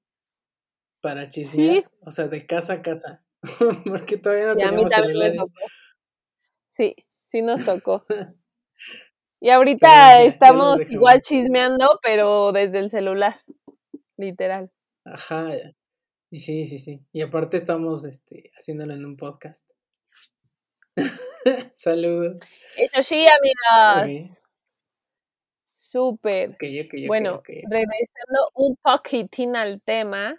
para 1.00 1.28
chismear, 1.28 1.90
o 2.02 2.12
sea, 2.12 2.28
de 2.28 2.46
casa 2.46 2.74
a 2.74 2.82
casa, 2.82 3.24
porque 3.84 4.18
todavía 4.18 4.46
no 4.46 4.52
sí, 4.52 4.58
teníamos 4.60 4.92
celulares. 4.92 5.42
Sí, 6.70 6.94
sí 7.28 7.42
nos 7.42 7.64
tocó. 7.64 8.04
Y 9.40 9.50
ahorita 9.50 10.22
estamos 10.22 10.88
igual 10.90 11.20
chismeando, 11.20 12.00
pero 12.02 12.52
desde 12.52 12.78
el 12.78 12.88
celular, 12.88 13.42
literal. 14.16 14.70
Ajá, 15.04 15.48
y 16.30 16.38
sí, 16.38 16.64
sí, 16.64 16.78
sí. 16.78 17.04
Y 17.12 17.20
aparte 17.20 17.58
estamos 17.58 18.06
este, 18.06 18.52
haciéndolo 18.56 18.94
en 18.94 19.04
un 19.04 19.18
podcast. 19.18 19.68
Saludos. 21.74 22.38
Eso 22.76 23.02
sí, 23.02 23.26
amigas. 23.26 24.43
Súper. 25.94 26.56
bueno, 27.06 27.40
regresando 27.46 28.50
un 28.56 28.74
poquitín 28.82 29.54
al 29.54 29.80
tema. 29.80 30.36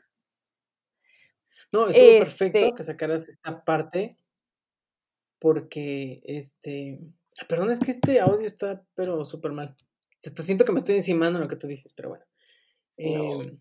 No, 1.71 1.87
estuvo 1.87 2.17
perfecto 2.17 2.59
este 2.59 2.75
que 2.75 2.83
sacaras 2.83 3.29
esta 3.29 3.63
parte 3.63 4.17
porque 5.39 6.21
este 6.25 6.99
perdón, 7.47 7.71
es 7.71 7.79
que 7.79 7.91
este 7.91 8.19
audio 8.19 8.45
está, 8.45 8.83
pero 8.95 9.23
súper 9.23 9.53
mal. 9.53 9.77
Se 10.17 10.29
te 10.29 10.41
siento 10.41 10.65
que 10.65 10.73
me 10.73 10.79
estoy 10.79 10.95
encimando 10.95 11.39
en 11.39 11.43
lo 11.43 11.47
que 11.47 11.55
tú 11.55 11.67
dices, 11.67 11.93
pero 11.93 12.09
bueno. 12.09 12.25
Em, 12.97 13.57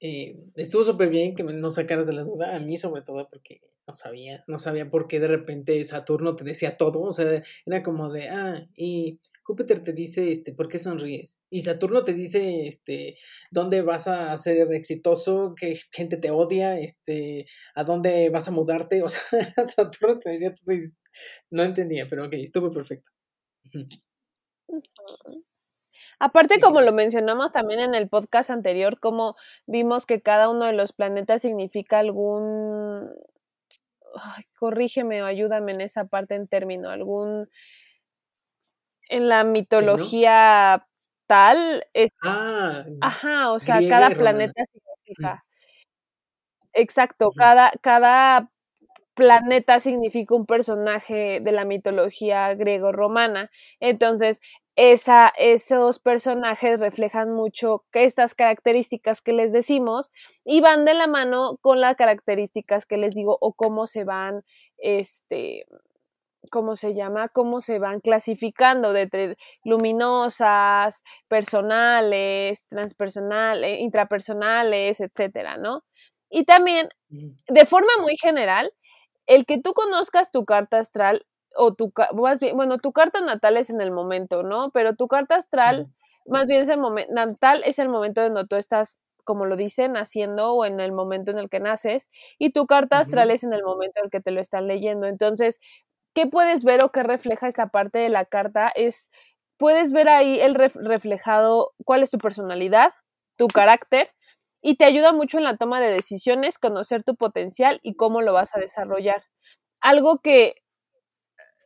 eh, 0.00 0.34
estuvo 0.56 0.82
súper 0.82 1.10
bien 1.10 1.36
que 1.36 1.44
no 1.44 1.70
sacaras 1.70 2.08
de 2.08 2.14
la 2.14 2.24
duda, 2.24 2.56
a 2.56 2.58
mí 2.58 2.76
sobre 2.76 3.02
todo 3.02 3.28
porque 3.30 3.60
no 3.88 3.94
sabía, 3.94 4.44
no 4.46 4.58
sabía 4.58 4.90
por 4.90 5.08
qué 5.08 5.18
de 5.18 5.28
repente 5.28 5.82
Saturno 5.86 6.36
te 6.36 6.44
decía 6.44 6.76
todo, 6.76 7.00
o 7.00 7.10
sea, 7.10 7.42
era 7.64 7.82
como 7.82 8.12
de, 8.12 8.28
ah, 8.28 8.68
y 8.76 9.18
Júpiter 9.42 9.82
te 9.82 9.94
dice, 9.94 10.30
este, 10.30 10.52
¿por 10.52 10.68
qué 10.68 10.78
sonríes? 10.78 11.40
Y 11.48 11.62
Saturno 11.62 12.04
te 12.04 12.12
dice, 12.12 12.66
este, 12.66 13.16
¿dónde 13.50 13.80
vas 13.80 14.06
a 14.06 14.36
ser 14.36 14.70
exitoso? 14.74 15.54
¿Qué 15.58 15.80
gente 15.90 16.18
te 16.18 16.30
odia? 16.30 16.78
Este, 16.78 17.46
¿a 17.74 17.82
dónde 17.82 18.28
vas 18.28 18.46
a 18.48 18.52
mudarte? 18.52 19.02
O 19.08 19.08
sea, 19.08 19.64
Saturno 19.64 20.18
te 20.18 20.30
decía 20.30 20.52
todo 20.52 20.76
no 21.50 21.62
entendía, 21.62 22.06
pero 22.08 22.26
ok, 22.26 22.34
estuvo 22.34 22.70
perfecto. 22.70 23.10
Aparte, 26.20 26.60
como 26.60 26.82
lo 26.82 26.92
mencionamos 26.92 27.52
también 27.52 27.80
en 27.80 27.94
el 27.94 28.08
podcast 28.08 28.50
anterior, 28.50 29.00
como 29.00 29.34
vimos 29.66 30.04
que 30.04 30.20
cada 30.20 30.50
uno 30.50 30.66
de 30.66 30.74
los 30.74 30.92
planetas 30.92 31.40
significa 31.40 32.00
algún... 32.00 33.08
corrígeme 34.58 35.22
o 35.22 35.26
ayúdame 35.26 35.72
en 35.72 35.80
esa 35.82 36.04
parte 36.06 36.34
en 36.34 36.48
término, 36.48 36.90
algún 36.90 37.48
en 39.08 39.28
la 39.28 39.44
mitología 39.44 40.86
tal. 41.26 41.84
Es, 41.92 42.12
ah, 42.24 42.84
ajá, 43.00 43.52
o 43.52 43.58
sea, 43.58 43.84
cada 43.86 44.10
planeta 44.10 44.62
significa. 44.72 45.44
Exacto, 46.74 47.32
cada, 47.32 47.72
cada 47.82 48.50
planeta 49.14 49.80
significa 49.80 50.34
un 50.34 50.46
personaje 50.46 51.40
de 51.42 51.52
la 51.52 51.64
mitología 51.64 52.54
griego-romana. 52.54 53.50
Entonces, 53.80 54.40
esa, 54.80 55.32
esos 55.36 55.98
personajes 55.98 56.78
reflejan 56.78 57.32
mucho 57.32 57.84
que 57.90 58.04
estas 58.04 58.36
características 58.36 59.20
que 59.22 59.32
les 59.32 59.52
decimos 59.52 60.12
y 60.44 60.60
van 60.60 60.84
de 60.84 60.94
la 60.94 61.08
mano 61.08 61.58
con 61.62 61.80
las 61.80 61.96
características 61.96 62.86
que 62.86 62.96
les 62.96 63.12
digo 63.12 63.36
o 63.40 63.54
cómo 63.54 63.88
se 63.88 64.04
van 64.04 64.44
este, 64.76 65.66
¿cómo 66.52 66.76
se 66.76 66.94
llama? 66.94 67.28
Cómo 67.28 67.58
se 67.58 67.80
van 67.80 67.98
clasificando 67.98 68.92
de 68.92 69.36
luminosas, 69.64 71.02
personales, 71.26 72.68
transpersonales, 72.68 73.80
intrapersonales, 73.80 75.00
etcétera, 75.00 75.56
¿no? 75.56 75.82
Y 76.30 76.44
también, 76.44 76.88
de 77.08 77.66
forma 77.66 77.90
muy 78.00 78.16
general, 78.16 78.72
el 79.26 79.44
que 79.44 79.60
tú 79.60 79.72
conozcas 79.72 80.30
tu 80.30 80.44
carta 80.44 80.78
astral 80.78 81.26
o 81.56 81.74
tu, 81.74 81.92
más 82.14 82.40
bien, 82.40 82.56
bueno, 82.56 82.78
tu 82.78 82.92
carta 82.92 83.20
natal 83.20 83.56
es 83.56 83.70
en 83.70 83.80
el 83.80 83.90
momento, 83.90 84.42
¿no? 84.42 84.70
Pero 84.70 84.94
tu 84.94 85.08
carta 85.08 85.36
astral, 85.36 85.88
más 86.26 86.46
bien 86.46 86.62
es 86.62 86.68
el 86.68 86.78
momento, 86.80 87.12
natal 87.12 87.62
es 87.64 87.78
el 87.78 87.88
momento 87.88 88.22
donde 88.22 88.46
tú 88.46 88.56
estás 88.56 89.00
como 89.28 89.44
lo 89.44 89.56
dicen, 89.56 89.92
naciendo 89.92 90.54
o 90.54 90.64
en 90.64 90.80
el 90.80 90.90
momento 90.90 91.30
en 91.30 91.36
el 91.36 91.50
que 91.50 91.60
naces, 91.60 92.08
y 92.38 92.50
tu 92.52 92.66
carta 92.66 92.98
astral 92.98 93.30
es 93.30 93.44
en 93.44 93.52
el 93.52 93.62
momento 93.62 94.00
en 94.00 94.06
el 94.06 94.10
que 94.10 94.22
te 94.22 94.30
lo 94.30 94.40
están 94.40 94.66
leyendo. 94.66 95.06
Entonces, 95.06 95.60
¿qué 96.14 96.26
puedes 96.26 96.64
ver 96.64 96.82
o 96.82 96.92
qué 96.92 97.02
refleja 97.02 97.46
esta 97.46 97.68
parte 97.68 97.98
de 97.98 98.08
la 98.08 98.24
carta? 98.24 98.72
Es, 98.74 99.10
puedes 99.58 99.92
ver 99.92 100.08
ahí 100.08 100.40
el 100.40 100.54
reflejado 100.54 101.74
cuál 101.84 102.02
es 102.02 102.10
tu 102.10 102.16
personalidad, 102.16 102.94
tu 103.36 103.48
carácter, 103.48 104.08
y 104.62 104.76
te 104.76 104.86
ayuda 104.86 105.12
mucho 105.12 105.36
en 105.36 105.44
la 105.44 105.58
toma 105.58 105.78
de 105.78 105.92
decisiones, 105.92 106.58
conocer 106.58 107.04
tu 107.04 107.14
potencial 107.14 107.80
y 107.82 107.96
cómo 107.96 108.22
lo 108.22 108.32
vas 108.32 108.56
a 108.56 108.60
desarrollar. 108.60 109.24
Algo 109.82 110.20
que, 110.20 110.54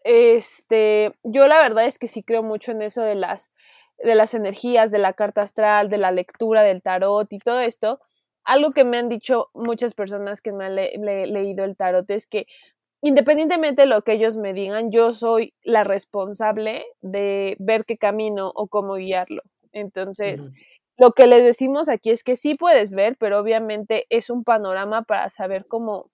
este, 0.04 1.12
yo 1.22 1.48
la 1.48 1.60
verdad 1.60 1.86
es 1.86 1.98
que 1.98 2.08
sí 2.08 2.22
creo 2.22 2.42
mucho 2.42 2.72
en 2.72 2.82
eso 2.82 3.02
de 3.02 3.14
las, 3.14 3.50
de 3.98 4.14
las 4.14 4.34
energías, 4.34 4.90
de 4.90 4.98
la 4.98 5.12
carta 5.12 5.42
astral, 5.42 5.90
de 5.90 5.98
la 5.98 6.10
lectura 6.10 6.62
del 6.62 6.82
tarot 6.82 7.32
y 7.32 7.38
todo 7.38 7.60
esto. 7.60 8.00
Algo 8.44 8.72
que 8.72 8.84
me 8.84 8.98
han 8.98 9.08
dicho 9.08 9.48
muchas 9.54 9.94
personas 9.94 10.40
que 10.40 10.52
me 10.52 10.64
han 10.66 10.74
leído 10.74 11.64
el 11.64 11.76
tarot 11.76 12.08
es 12.10 12.26
que 12.26 12.46
independientemente 13.02 13.82
de 13.82 13.88
lo 13.88 14.02
que 14.02 14.12
ellos 14.12 14.36
me 14.36 14.52
digan, 14.52 14.90
yo 14.90 15.12
soy 15.12 15.54
la 15.64 15.84
responsable 15.84 16.84
de 17.00 17.56
ver 17.58 17.84
qué 17.84 17.98
camino 17.98 18.52
o 18.54 18.68
cómo 18.68 18.94
guiarlo. 18.94 19.42
Entonces, 19.72 20.48
lo 20.96 21.12
que 21.12 21.26
les 21.26 21.42
decimos 21.42 21.88
aquí 21.88 22.10
es 22.10 22.22
que 22.22 22.36
sí 22.36 22.54
puedes 22.54 22.92
ver, 22.92 23.16
pero 23.18 23.40
obviamente 23.40 24.06
es 24.08 24.30
un 24.30 24.44
panorama 24.44 25.02
para 25.02 25.30
saber 25.30 25.64
cómo 25.68 26.06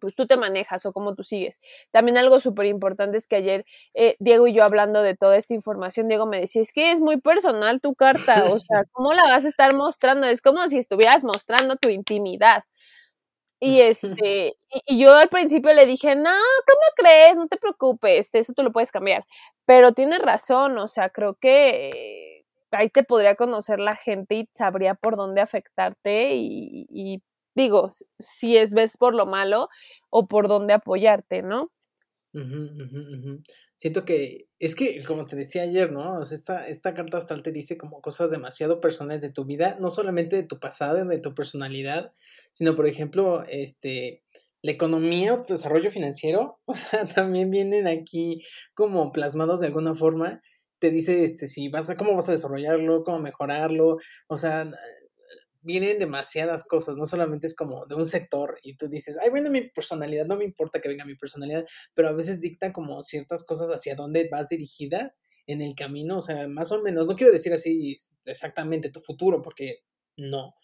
pues 0.00 0.14
tú 0.16 0.26
te 0.26 0.36
manejas 0.36 0.86
o 0.86 0.92
cómo 0.92 1.14
tú 1.14 1.22
sigues. 1.22 1.60
También 1.92 2.18
algo 2.18 2.40
súper 2.40 2.66
importante 2.66 3.18
es 3.18 3.28
que 3.28 3.36
ayer 3.36 3.64
eh, 3.94 4.16
Diego 4.18 4.46
y 4.46 4.54
yo 4.54 4.64
hablando 4.64 5.02
de 5.02 5.16
toda 5.16 5.36
esta 5.36 5.54
información, 5.54 6.08
Diego 6.08 6.26
me 6.26 6.40
decía, 6.40 6.62
es 6.62 6.72
que 6.72 6.92
es 6.92 7.00
muy 7.00 7.20
personal 7.20 7.80
tu 7.80 7.94
carta, 7.94 8.44
o 8.46 8.58
sea, 8.58 8.84
¿cómo 8.92 9.12
la 9.14 9.24
vas 9.24 9.44
a 9.44 9.48
estar 9.48 9.74
mostrando? 9.74 10.26
Es 10.26 10.42
como 10.42 10.66
si 10.68 10.78
estuvieras 10.78 11.24
mostrando 11.24 11.76
tu 11.76 11.88
intimidad. 11.88 12.64
Y 13.62 13.80
este, 13.82 14.54
y, 14.86 14.98
yo 14.98 15.14
al 15.14 15.28
principio 15.28 15.74
le 15.74 15.84
dije, 15.84 16.16
no, 16.16 16.30
¿cómo 16.30 16.80
crees? 16.96 17.36
No 17.36 17.46
te 17.46 17.58
preocupes, 17.58 18.30
eso 18.34 18.54
tú 18.54 18.62
lo 18.62 18.72
puedes 18.72 18.90
cambiar. 18.90 19.26
Pero 19.66 19.92
tiene 19.92 20.18
razón, 20.18 20.78
o 20.78 20.88
sea, 20.88 21.10
creo 21.10 21.34
que 21.34 22.44
ahí 22.70 22.88
te 22.88 23.04
podría 23.04 23.34
conocer 23.36 23.78
la 23.78 23.96
gente 23.96 24.36
y 24.36 24.48
sabría 24.54 24.94
por 24.94 25.16
dónde 25.16 25.42
afectarte 25.42 26.34
y, 26.34 26.86
y 26.88 27.22
digo, 27.62 27.90
si 28.18 28.56
es 28.56 28.72
ves 28.72 28.96
por 28.96 29.14
lo 29.14 29.26
malo 29.26 29.68
o 30.10 30.26
por 30.26 30.48
dónde 30.48 30.74
apoyarte, 30.74 31.42
¿no? 31.42 31.70
Siento 33.74 34.04
que, 34.04 34.48
es 34.58 34.74
que, 34.74 35.02
como 35.04 35.26
te 35.26 35.36
decía 35.36 35.62
ayer, 35.62 35.90
¿no? 35.90 36.18
O 36.18 36.24
sea, 36.24 36.36
esta, 36.36 36.66
esta 36.66 36.94
carta 36.94 37.16
astral 37.16 37.42
te 37.42 37.50
dice 37.50 37.76
como 37.76 38.00
cosas 38.00 38.30
demasiado 38.30 38.80
personales 38.80 39.22
de 39.22 39.32
tu 39.32 39.44
vida, 39.44 39.76
no 39.80 39.90
solamente 39.90 40.36
de 40.36 40.42
tu 40.42 40.60
pasado, 40.60 41.04
de 41.04 41.18
tu 41.18 41.34
personalidad, 41.34 42.12
sino, 42.52 42.76
por 42.76 42.86
ejemplo, 42.86 43.42
este, 43.48 44.22
la 44.62 44.72
economía 44.72 45.34
o 45.34 45.40
tu 45.40 45.54
desarrollo 45.54 45.90
financiero, 45.90 46.60
o 46.66 46.74
sea, 46.74 47.04
también 47.06 47.50
vienen 47.50 47.86
aquí 47.88 48.42
como 48.74 49.12
plasmados 49.12 49.60
de 49.60 49.66
alguna 49.66 49.94
forma. 49.94 50.42
Te 50.78 50.90
dice, 50.90 51.24
este, 51.24 51.46
si 51.46 51.68
vas 51.68 51.90
a, 51.90 51.96
cómo 51.96 52.14
vas 52.14 52.28
a 52.28 52.32
desarrollarlo, 52.32 53.04
cómo 53.04 53.18
mejorarlo, 53.18 53.98
o 54.28 54.36
sea, 54.36 54.70
vienen 55.62 55.98
demasiadas 55.98 56.64
cosas, 56.64 56.96
no 56.96 57.04
solamente 57.06 57.46
es 57.46 57.54
como 57.54 57.86
de 57.86 57.94
un 57.94 58.06
sector 58.06 58.58
y 58.62 58.76
tú 58.76 58.88
dices, 58.88 59.18
ay, 59.22 59.30
bueno, 59.30 59.50
mi 59.50 59.68
personalidad, 59.68 60.26
no 60.26 60.36
me 60.36 60.44
importa 60.44 60.80
que 60.80 60.88
venga 60.88 61.04
mi 61.04 61.16
personalidad, 61.16 61.66
pero 61.94 62.08
a 62.08 62.12
veces 62.12 62.40
dicta 62.40 62.72
como 62.72 63.02
ciertas 63.02 63.44
cosas 63.44 63.70
hacia 63.70 63.94
dónde 63.94 64.28
vas 64.30 64.48
dirigida 64.48 65.14
en 65.46 65.60
el 65.60 65.74
camino, 65.74 66.18
o 66.18 66.20
sea, 66.20 66.48
más 66.48 66.72
o 66.72 66.82
menos, 66.82 67.06
no 67.06 67.16
quiero 67.16 67.32
decir 67.32 67.52
así 67.52 67.96
exactamente 68.26 68.90
tu 68.90 69.00
futuro, 69.00 69.42
porque 69.42 69.80
no, 70.16 70.54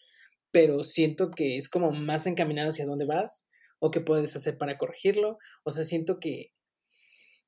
pero 0.51 0.83
siento 0.83 1.31
que 1.31 1.57
es 1.57 1.69
como 1.69 1.91
más 1.91 2.25
encaminado 2.25 2.69
hacia 2.69 2.85
dónde 2.85 3.05
vas 3.05 3.45
o 3.79 3.91
qué 3.91 4.01
puedes 4.01 4.35
hacer 4.35 4.57
para 4.57 4.77
corregirlo, 4.77 5.37
o 5.63 5.71
sea, 5.71 5.83
siento 5.83 6.19
que, 6.19 6.53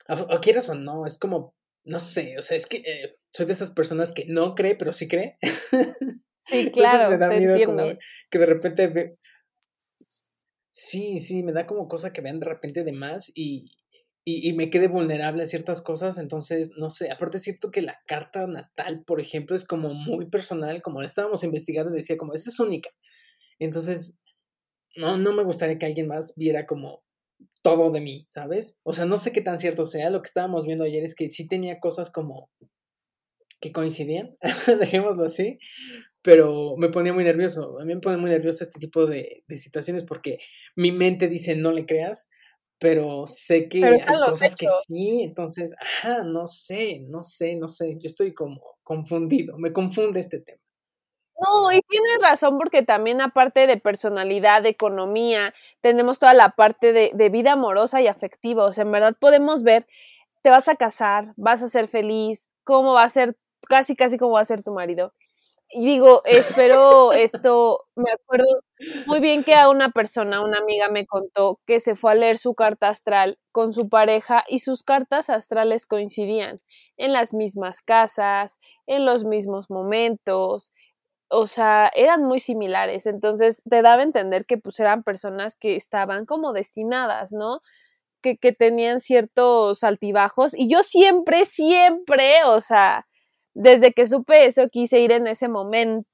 o, 0.08 0.40
quieras 0.42 0.70
o 0.70 0.76
no, 0.76 1.06
es 1.06 1.18
como, 1.18 1.56
no 1.84 2.00
sé, 2.00 2.38
o 2.38 2.42
sea, 2.42 2.58
es 2.58 2.68
que 2.68 2.78
eh, 2.78 3.18
soy 3.34 3.46
de 3.46 3.54
esas 3.54 3.72
personas 3.72 4.12
que 4.12 4.26
no 4.26 4.54
cree, 4.54 4.76
pero 4.76 4.94
sí 4.94 5.08
cree. 5.08 5.38
Sí, 6.50 6.72
claro. 6.72 7.14
Entonces 7.14 7.20
me 7.20 7.48
da 7.48 7.56
miedo 7.56 7.66
como 7.66 8.00
que 8.30 8.40
de 8.40 8.46
repente 8.46 9.12
Sí, 10.70 11.20
sí, 11.20 11.44
me 11.44 11.52
da 11.52 11.68
como 11.68 11.88
cosa 11.88 12.14
que 12.14 12.22
vean 12.22 12.40
de 12.40 12.46
repente 12.46 12.84
de 12.84 12.94
más 12.94 13.32
y, 13.36 13.72
y, 14.24 14.54
me 14.54 14.70
quede 14.70 14.88
vulnerable 14.88 15.44
a 15.44 15.48
ciertas 15.48 15.82
cosas. 15.82 16.18
Entonces, 16.18 16.72
no 16.78 16.90
sé, 16.90 17.12
aparte 17.12 17.38
es 17.38 17.44
cierto 17.44 17.72
que 17.72 17.82
la 17.82 18.00
carta 18.08 18.48
natal, 18.48 19.04
por 19.06 19.20
ejemplo, 19.20 19.56
es 19.56 19.66
como 19.66 19.94
muy 19.94 20.30
personal, 20.30 20.82
como 20.82 21.02
la 21.02 21.08
estábamos 21.08 21.44
investigando, 21.44 21.92
decía 21.92 22.18
como, 22.18 22.34
esta 22.34 22.50
es 22.50 22.60
única. 22.60 22.90
Entonces, 23.58 24.22
no, 24.96 25.18
no 25.18 25.34
me 25.34 25.44
gustaría 25.44 25.78
que 25.78 25.86
alguien 25.86 26.08
más 26.08 26.34
viera 26.38 26.66
como 26.66 27.04
todo 27.62 27.92
de 27.92 28.02
mí, 28.02 28.26
¿sabes? 28.30 28.80
O 28.84 28.94
sea, 28.94 29.06
no 29.06 29.18
sé 29.18 29.32
qué 29.32 29.42
tan 29.42 29.60
cierto 29.60 29.86
sea. 29.86 30.10
Lo 30.10 30.22
que 30.22 30.28
estábamos 30.28 30.66
viendo 30.66 30.86
ayer 30.86 31.04
es 31.04 31.16
que 31.16 31.30
sí 31.30 31.48
tenía 31.48 31.80
cosas 31.80 32.12
como 32.12 32.50
que 33.60 33.72
coincidían, 33.72 34.38
dejémoslo 34.80 35.26
así, 35.26 35.60
pero 36.22 36.76
me 36.78 36.90
ponía 36.90 37.14
muy 37.14 37.24
nervioso. 37.24 37.80
A 37.80 37.86
mí 37.86 37.96
me 37.96 38.02
pone 38.02 38.18
muy 38.18 38.30
nervioso 38.30 38.64
este 38.64 38.80
tipo 38.80 39.06
de, 39.06 39.44
de 39.48 39.58
situaciones 39.58 40.04
porque 40.04 40.40
mi 40.76 40.92
mente 40.92 41.28
dice 41.28 41.56
no 41.56 41.72
le 41.72 41.86
creas, 41.86 42.30
pero 42.80 43.28
sé 43.28 43.68
que 43.68 43.86
hay 43.86 44.02
cosas 44.26 44.56
que 44.56 44.68
sí, 44.88 45.22
entonces, 45.22 45.76
ajá, 45.80 46.24
no 46.24 46.48
sé, 46.48 47.02
no 47.08 47.24
sé, 47.24 47.56
no 47.58 47.68
sé, 47.68 47.96
yo 47.96 48.08
estoy 48.08 48.34
como 48.34 48.62
confundido, 48.84 49.58
me 49.58 49.74
confunde 49.74 50.20
este 50.20 50.40
tema. 50.40 50.62
No, 51.42 51.72
y 51.72 51.82
tienes 51.88 52.22
razón 52.22 52.58
porque 52.58 52.84
también 52.84 53.22
aparte 53.22 53.66
de 53.66 53.78
personalidad, 53.78 54.62
de 54.62 54.70
economía, 54.70 55.54
tenemos 55.80 56.20
toda 56.20 56.34
la 56.34 56.52
parte 56.52 56.92
de, 56.92 57.12
de 57.14 57.30
vida 57.30 57.54
amorosa 57.54 58.02
y 58.02 58.08
afectiva, 58.08 58.66
o 58.66 58.72
sea, 58.74 58.84
en 58.84 58.92
verdad 58.92 59.16
podemos 59.20 59.64
ver, 59.64 59.86
te 60.42 60.50
vas 60.50 60.68
a 60.68 60.76
casar, 60.76 61.34
vas 61.38 61.62
a 61.64 61.70
ser 61.70 61.88
feliz, 61.88 62.56
cómo 62.64 62.94
va 62.94 63.04
a 63.04 63.10
ser, 63.10 63.38
casi, 63.70 63.96
casi 63.96 64.18
cómo 64.18 64.34
va 64.34 64.42
a 64.42 64.46
ser 64.46 64.64
tu 64.64 64.74
marido 64.74 65.14
y 65.72 65.86
digo, 65.86 66.22
espero 66.26 67.14
esto, 67.14 67.86
me 67.96 68.12
acuerdo 68.12 68.46
muy 69.06 69.20
bien 69.20 69.44
que 69.44 69.54
a 69.56 69.70
una 69.70 69.92
persona, 69.92 70.42
una 70.44 70.58
amiga 70.60 70.90
me 70.90 71.06
contó 71.06 71.60
que 71.68 71.80
se 71.80 71.96
fue 71.96 72.12
a 72.12 72.16
leer 72.16 72.38
su 72.40 72.54
carta 72.56 72.88
astral 72.90 73.38
con 73.52 73.72
su 73.74 73.88
pareja 73.90 74.44
y 74.48 74.60
sus 74.60 74.84
cartas 74.84 75.30
astrales 75.30 75.86
coincidían 75.86 76.60
en 76.98 77.14
las 77.14 77.34
mismas 77.36 77.82
casas, 77.82 78.60
en 78.88 79.06
los 79.06 79.26
mismos 79.26 79.70
momentos, 79.70 80.72
o 81.30 81.48
sea, 81.48 81.92
eran 81.96 82.24
muy 82.24 82.40
similares, 82.40 83.06
entonces 83.06 83.62
te 83.70 83.82
daba 83.84 84.02
a 84.02 84.06
entender 84.06 84.46
que 84.46 84.58
pues 84.58 84.80
eran 84.80 85.04
personas 85.04 85.56
que 85.58 85.76
estaban 85.76 86.26
como 86.26 86.54
destinadas, 86.54 87.32
¿no? 87.32 87.62
Que, 88.22 88.38
que 88.38 88.54
tenían 88.54 89.00
ciertos 89.02 89.84
altibajos 89.84 90.54
y 90.58 90.70
yo 90.70 90.84
siempre, 90.84 91.46
siempre, 91.46 92.44
o 92.46 92.60
sea, 92.62 93.08
desde 93.60 93.92
que 93.92 94.08
supe 94.08 94.46
eso 94.46 94.70
quise 94.70 95.00
ir 95.00 95.12
en 95.12 95.28
ese 95.28 95.50
momento 95.50 96.08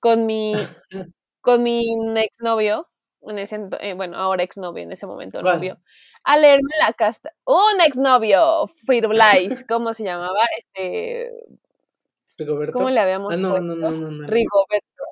con 0.00 0.26
mi 0.26 0.52
con 1.40 1.62
mi 1.62 1.84
exnovio, 2.18 2.88
en 3.22 3.38
ese 3.38 3.60
eh, 3.80 3.94
bueno, 3.94 4.16
ahora 4.16 4.42
exnovio, 4.42 4.82
en 4.82 4.92
ese 4.92 5.06
momento 5.06 5.40
novio, 5.42 5.78
a 6.24 6.36
leerme 6.36 6.70
la 6.80 6.92
casta. 6.92 7.32
Un 7.44 7.80
exnovio, 7.84 8.66
Firulais, 8.86 9.64
¿cómo 9.68 9.92
se 9.92 10.04
llamaba? 10.04 10.40
Este 10.58 11.30
Rigoberto. 12.36 12.72
¿Cómo 12.72 12.90
le 12.90 13.00
habíamos 13.00 13.34
ah, 13.34 13.36
no, 13.36 13.60
no, 13.60 13.76
no, 13.76 13.90
no, 13.90 14.26
Rigoberto. 14.26 15.02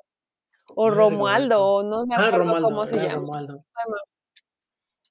O 0.75 0.89
Romualdo, 0.89 1.83
no 1.83 2.05
me 2.05 2.15
ah, 2.15 2.27
acuerdo 2.27 2.61
cómo 2.61 2.85
se 2.85 2.97
llama. 2.97 3.13
Romualdo. 3.15 3.63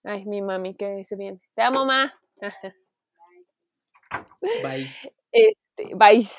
Ay, 0.05 0.25
mi 0.27 0.43
mami, 0.43 0.75
que 0.75 1.05
se 1.05 1.17
viene. 1.17 1.41
Te 1.55 1.63
amo, 1.63 1.85
ma. 1.87 2.13
Bye. 4.63 4.91
Este, 5.33 5.95
vais. 5.95 6.33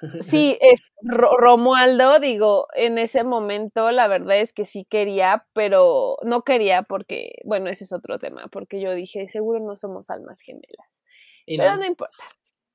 Sí, 0.22 0.58
Romualdo, 1.02 2.20
digo, 2.20 2.68
en 2.74 2.96
ese 2.96 3.22
momento 3.22 3.90
la 3.90 4.08
verdad 4.08 4.38
es 4.38 4.54
que 4.54 4.64
sí 4.64 4.86
quería, 4.88 5.46
pero 5.52 6.16
no 6.22 6.42
quería 6.42 6.82
porque, 6.82 7.32
bueno, 7.44 7.68
ese 7.68 7.84
es 7.84 7.92
otro 7.92 8.18
tema, 8.18 8.48
porque 8.50 8.80
yo 8.80 8.94
dije, 8.94 9.28
seguro 9.28 9.60
no 9.60 9.76
somos 9.76 10.08
almas 10.08 10.40
gemelas. 10.40 11.02
pero 11.46 11.76
no? 11.76 11.84
importa. 11.84 12.24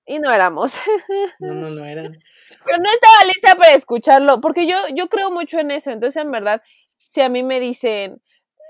Y 0.06 0.20
no 0.20 0.32
éramos. 0.32 0.80
No, 1.40 1.54
no, 1.54 1.70
no 1.70 1.84
eran. 1.84 2.20
Pero 2.64 2.78
no 2.78 2.90
estaba 2.92 3.26
lista 3.26 3.56
para 3.56 3.74
escucharlo, 3.74 4.40
porque 4.40 4.68
yo, 4.68 4.76
yo 4.94 5.08
creo 5.08 5.32
mucho 5.32 5.60
en 5.60 5.72
eso. 5.72 5.92
Entonces, 5.92 6.22
en 6.22 6.32
verdad, 6.32 6.62
si 7.00 7.22
a 7.22 7.30
mí 7.30 7.44
me 7.44 7.60
dicen, 7.60 8.22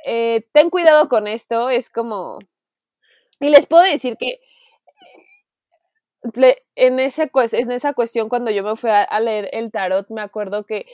eh, 0.06 0.48
ten 0.54 0.70
cuidado 0.70 1.10
con 1.10 1.28
esto, 1.28 1.70
es 1.70 1.90
como... 1.90 2.40
Y 3.40 3.50
les 3.50 3.66
puedo 3.66 3.84
decir 3.84 4.16
que 4.18 4.40
en, 6.76 7.00
ese, 7.00 7.30
en 7.52 7.72
esa 7.72 7.94
cuestión, 7.94 8.30
cuando 8.30 8.52
yo 8.52 8.64
me 8.64 8.76
fui 8.76 8.90
a, 8.90 9.20
leer 9.20 9.50
el 9.52 9.72
tarot, 9.72 10.10
me 10.10 10.22
acuerdo 10.22 10.66
que 10.66 10.86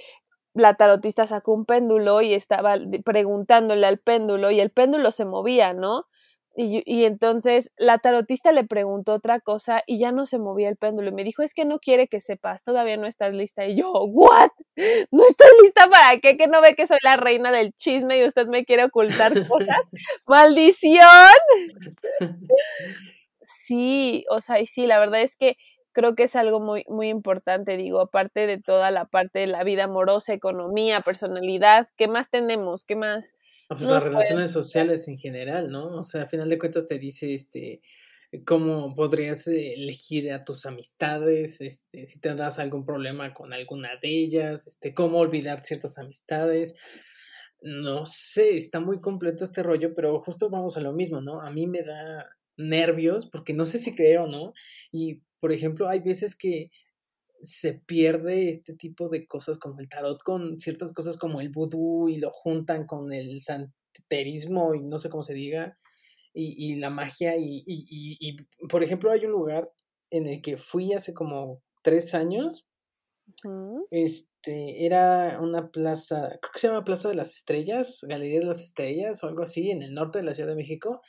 la 0.53 0.75
tarotista 0.75 1.25
sacó 1.25 1.53
un 1.53 1.65
péndulo 1.65 2.21
y 2.21 2.33
estaba 2.33 2.75
preguntándole 3.05 3.87
al 3.87 3.99
péndulo 3.99 4.51
y 4.51 4.59
el 4.59 4.69
péndulo 4.69 5.11
se 5.11 5.25
movía, 5.25 5.73
¿no? 5.73 6.05
Y, 6.53 6.83
y, 6.85 7.05
entonces 7.05 7.71
la 7.77 7.99
tarotista 7.99 8.51
le 8.51 8.65
preguntó 8.65 9.13
otra 9.13 9.39
cosa 9.39 9.83
y 9.87 9.99
ya 9.99 10.11
no 10.11 10.25
se 10.25 10.37
movía 10.37 10.67
el 10.67 10.75
péndulo 10.75 11.07
y 11.07 11.13
me 11.13 11.23
dijo, 11.23 11.43
es 11.43 11.53
que 11.53 11.63
no 11.63 11.79
quiere 11.79 12.09
que 12.09 12.19
sepas, 12.19 12.65
todavía 12.65 12.97
no 12.97 13.07
estás 13.07 13.33
lista. 13.33 13.65
Y 13.67 13.77
yo, 13.77 13.89
¿what? 13.89 14.49
¿No 15.11 15.25
estoy 15.25 15.47
lista 15.63 15.87
para 15.89 16.19
qué? 16.19 16.35
¿Que 16.35 16.47
no 16.47 16.59
ve 16.61 16.75
que 16.75 16.87
soy 16.87 16.97
la 17.03 17.15
reina 17.15 17.53
del 17.53 17.71
chisme 17.75 18.19
y 18.19 18.27
usted 18.27 18.47
me 18.47 18.65
quiere 18.65 18.83
ocultar 18.83 19.31
cosas? 19.47 19.89
¡Maldición! 20.27 21.07
sí, 23.53 24.25
o 24.29 24.41
sea, 24.41 24.59
y 24.59 24.67
sí, 24.67 24.85
la 24.85 24.99
verdad 24.99 25.21
es 25.21 25.35
que 25.35 25.57
creo 25.93 26.15
que 26.15 26.23
es 26.23 26.35
algo 26.35 26.59
muy, 26.59 26.85
muy 26.87 27.09
importante, 27.09 27.77
digo, 27.77 27.99
aparte 27.99 28.47
de 28.47 28.59
toda 28.59 28.91
la 28.91 29.05
parte 29.05 29.39
de 29.39 29.47
la 29.47 29.63
vida 29.63 29.85
amorosa, 29.85 30.33
economía, 30.33 31.01
personalidad, 31.01 31.89
¿qué 31.97 32.07
más 32.07 32.29
tenemos? 32.29 32.85
¿Qué 32.85 32.95
más? 32.95 33.33
Ah, 33.69 33.75
pues 33.75 33.89
las 33.89 34.03
relaciones 34.03 34.51
sociales 34.51 35.07
en 35.07 35.17
general, 35.17 35.69
¿no? 35.69 35.97
O 35.97 36.03
sea, 36.03 36.23
a 36.23 36.27
final 36.27 36.49
de 36.49 36.59
cuentas 36.59 36.87
te 36.87 36.99
dice, 36.99 37.33
este, 37.33 37.81
cómo 38.45 38.95
podrías 38.95 39.47
elegir 39.47 40.31
a 40.31 40.41
tus 40.41 40.65
amistades, 40.65 41.61
este, 41.61 42.05
si 42.05 42.19
tendrás 42.19 42.59
algún 42.59 42.85
problema 42.85 43.33
con 43.33 43.53
alguna 43.53 43.89
de 44.01 44.09
ellas, 44.09 44.67
este, 44.67 44.93
cómo 44.93 45.19
olvidar 45.19 45.65
ciertas 45.65 45.97
amistades. 45.97 46.75
No 47.61 48.05
sé, 48.05 48.57
está 48.57 48.79
muy 48.79 49.01
completo 49.01 49.43
este 49.43 49.61
rollo, 49.61 49.93
pero 49.93 50.21
justo 50.21 50.49
vamos 50.49 50.77
a 50.77 50.81
lo 50.81 50.93
mismo, 50.93 51.21
¿no? 51.21 51.41
A 51.41 51.51
mí 51.51 51.67
me 51.67 51.83
da 51.83 52.27
nervios, 52.57 53.25
porque 53.25 53.53
no 53.53 53.65
sé 53.65 53.77
si 53.77 53.95
creo 53.95 54.23
o 54.23 54.27
no. 54.27 54.53
Y, 54.91 55.21
por 55.39 55.51
ejemplo, 55.51 55.89
hay 55.89 55.99
veces 55.99 56.35
que 56.35 56.71
se 57.41 57.73
pierde 57.73 58.49
este 58.49 58.75
tipo 58.75 59.09
de 59.09 59.25
cosas 59.25 59.57
como 59.57 59.79
el 59.79 59.89
tarot 59.89 60.21
con 60.21 60.57
ciertas 60.57 60.93
cosas 60.93 61.17
como 61.17 61.41
el 61.41 61.49
vudú 61.49 62.07
y 62.07 62.17
lo 62.17 62.29
juntan 62.29 62.85
con 62.85 63.11
el 63.11 63.41
santerismo 63.41 64.75
y 64.75 64.83
no 64.83 64.99
sé 64.99 65.09
cómo 65.09 65.23
se 65.23 65.33
diga, 65.33 65.77
y, 66.33 66.75
la 66.75 66.89
magia. 66.89 67.35
Y, 67.37 67.63
y, 67.67 68.37
por 68.67 68.83
ejemplo, 68.83 69.11
hay 69.11 69.25
un 69.25 69.31
lugar 69.31 69.69
en 70.09 70.27
el 70.27 70.41
que 70.41 70.57
fui 70.57 70.93
hace 70.93 71.13
como 71.13 71.61
tres 71.81 72.13
años. 72.13 72.65
Este, 73.91 74.85
era 74.85 75.39
una 75.41 75.71
plaza, 75.71 76.37
creo 76.41 76.51
que 76.53 76.59
se 76.59 76.67
llama 76.67 76.83
Plaza 76.83 77.09
de 77.09 77.15
las 77.15 77.35
Estrellas, 77.35 78.05
Galería 78.07 78.39
de 78.39 78.45
las 78.45 78.61
Estrellas 78.61 79.23
o 79.23 79.27
algo 79.27 79.43
así, 79.43 79.71
en 79.71 79.81
el 79.81 79.93
norte 79.93 80.19
de 80.19 80.25
la 80.25 80.33
Ciudad 80.33 80.49
de 80.49 80.55
México 80.55 81.01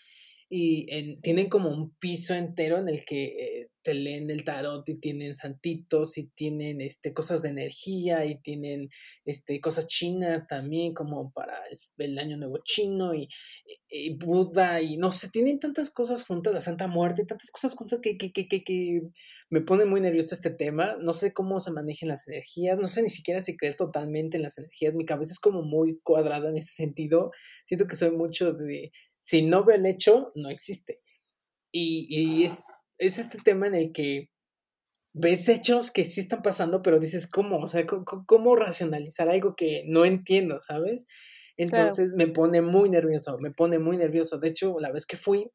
y 0.54 1.18
tienen 1.22 1.48
como 1.48 1.70
un 1.70 1.96
piso 1.96 2.34
entero 2.34 2.76
en 2.76 2.86
el 2.90 3.06
que 3.06 3.24
eh, 3.24 3.70
te 3.80 3.94
leen 3.94 4.30
el 4.30 4.44
tarot 4.44 4.86
y 4.86 5.00
tienen 5.00 5.34
santitos 5.34 6.18
y 6.18 6.28
tienen 6.28 6.82
este, 6.82 7.14
cosas 7.14 7.40
de 7.40 7.48
energía 7.48 8.26
y 8.26 8.38
tienen 8.42 8.90
este, 9.24 9.62
cosas 9.62 9.86
chinas 9.86 10.46
también 10.46 10.92
como 10.92 11.32
para 11.32 11.58
el, 11.96 12.18
año 12.18 12.36
nuevo 12.36 12.58
chino 12.62 13.14
y, 13.14 13.30
Buda 14.18 14.82
y 14.82 14.98
no 14.98 15.10
sé, 15.10 15.30
tienen 15.30 15.58
tantas 15.58 15.90
cosas 15.90 16.22
juntas, 16.24 16.52
la 16.52 16.60
Santa 16.60 16.86
Muerte, 16.86 17.24
tantas 17.24 17.50
cosas 17.50 17.74
juntas 17.74 18.00
que, 18.02 18.18
que, 18.18 18.30
que, 18.30 18.46
que, 18.46 19.00
me 19.48 19.62
pone 19.62 19.86
muy 19.86 20.00
nervioso 20.02 20.34
este 20.34 20.50
tema, 20.50 20.96
no 21.00 21.12
sé 21.14 21.32
cómo 21.32 21.60
se 21.60 21.70
manejan 21.70 22.08
las 22.08 22.26
energías, 22.28 22.78
no 22.78 22.86
sé 22.86 23.02
ni 23.02 23.08
siquiera 23.08 23.40
si 23.40 23.56
creer 23.56 23.76
totalmente 23.76 24.36
en 24.36 24.42
las 24.42 24.58
energías, 24.58 24.94
mi 24.94 25.04
cabeza 25.04 25.32
es 25.32 25.38
como 25.38 25.62
muy 25.62 25.98
cuadrada 26.02 26.48
en 26.48 26.56
ese 26.56 26.72
sentido, 26.72 27.32
siento 27.64 27.86
que 27.86 27.96
soy 27.96 28.10
mucho 28.12 28.52
de 28.52 28.92
si 29.22 29.40
no 29.40 29.64
ve 29.64 29.76
el 29.76 29.86
hecho, 29.86 30.32
no 30.34 30.50
existe. 30.50 31.00
Y, 31.70 32.42
es, 32.42 32.64
este 32.98 33.38
tema 33.38 33.68
en 33.68 33.76
el 33.76 33.92
que 33.92 34.30
ves 35.12 35.48
hechos 35.48 35.92
que 35.92 36.04
sí 36.04 36.18
están 36.20 36.42
pasando, 36.42 36.82
pero 36.82 36.98
dices, 36.98 37.30
¿cómo? 37.30 37.58
O 37.58 37.68
sea, 37.68 37.86
¿cómo, 37.86 38.56
racionalizar 38.56 39.28
algo 39.28 39.54
que 39.54 39.84
no 39.86 40.04
entiendo, 40.04 40.58
¿sabes? 40.58 41.06
Entonces 41.56 42.14
me 42.16 42.26
pone 42.26 42.62
muy 42.62 42.90
nervioso, 42.90 43.38
me 43.38 43.52
pone 43.52 43.78
muy 43.78 43.96
nervioso. 43.96 44.40
De 44.40 44.48
hecho, 44.48 44.80
la 44.80 44.90
vez 44.90 45.06
que 45.06 45.16
fui, 45.16 45.48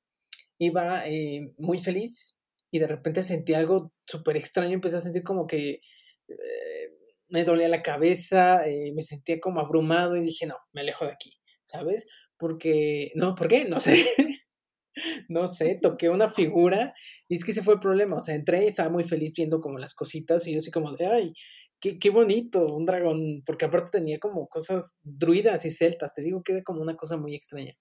iba 0.58 1.06
eh, 1.06 1.54
muy 1.58 1.80
feliz 1.80 2.40
y 2.72 2.80
de 2.80 2.88
repente 2.88 3.22
sentí 3.22 3.54
algo 3.54 3.92
súper 4.06 4.38
extraño, 4.38 4.76
empecé 4.76 4.96
a 4.96 5.02
sentir 5.02 5.24
como 5.24 5.46
que 5.46 5.82
eh, 6.30 6.90
me 7.28 7.44
dolía 7.44 7.68
la 7.68 7.84
cabeza, 7.84 8.66
eh, 8.66 8.94
me 8.96 9.04
sentía 9.04 9.42
como 9.42 9.60
abrumado 9.60 10.16
y 10.16 10.22
dije, 10.22 10.46
no, 10.46 10.56
me 10.72 10.82
alejo 10.82 11.04
de 11.04 11.12
aquí, 11.12 11.34
¿sabes? 11.64 12.08
Porque, 12.38 13.12
no, 13.16 13.36
¿por 13.36 13.48
qué? 13.48 13.66
No 13.66 13.80
sé. 13.80 14.06
no 15.30 15.48
sé, 15.48 15.80
toqué 15.82 16.10
una 16.10 16.30
figura 16.30 16.94
y 17.28 17.36
es 17.36 17.46
que 17.46 17.52
ese 17.52 17.64
fue 17.64 17.76
el 17.76 17.80
problema, 17.80 18.18
o 18.18 18.22
sea, 18.22 18.36
entré 18.36 18.64
y 18.64 18.68
estaba 18.68 18.90
muy 18.90 19.04
feliz 19.04 19.34
viendo 19.36 19.62
como 19.62 19.78
las 19.78 19.96
cositas 19.96 20.48
y 20.48 20.54
yo 20.54 20.58
así 20.58 20.72
como 20.72 20.94
de, 20.94 21.06
ay, 21.08 21.34
qué, 21.80 22.00
qué 22.00 22.10
bonito, 22.10 22.66
un 22.68 22.86
dragón, 22.86 23.44
porque 23.46 23.66
aparte 23.66 24.00
tenía 24.00 24.20
como 24.20 24.48
cosas 24.48 25.00
druidas 25.04 25.66
y 25.66 25.72
celtas, 25.72 26.14
te 26.14 26.22
digo 26.24 26.44
que 26.44 26.54
era 26.54 26.64
como 26.64 26.82
una 26.82 26.96
cosa 26.96 27.18
muy 27.18 27.36
extraña. 27.36 27.74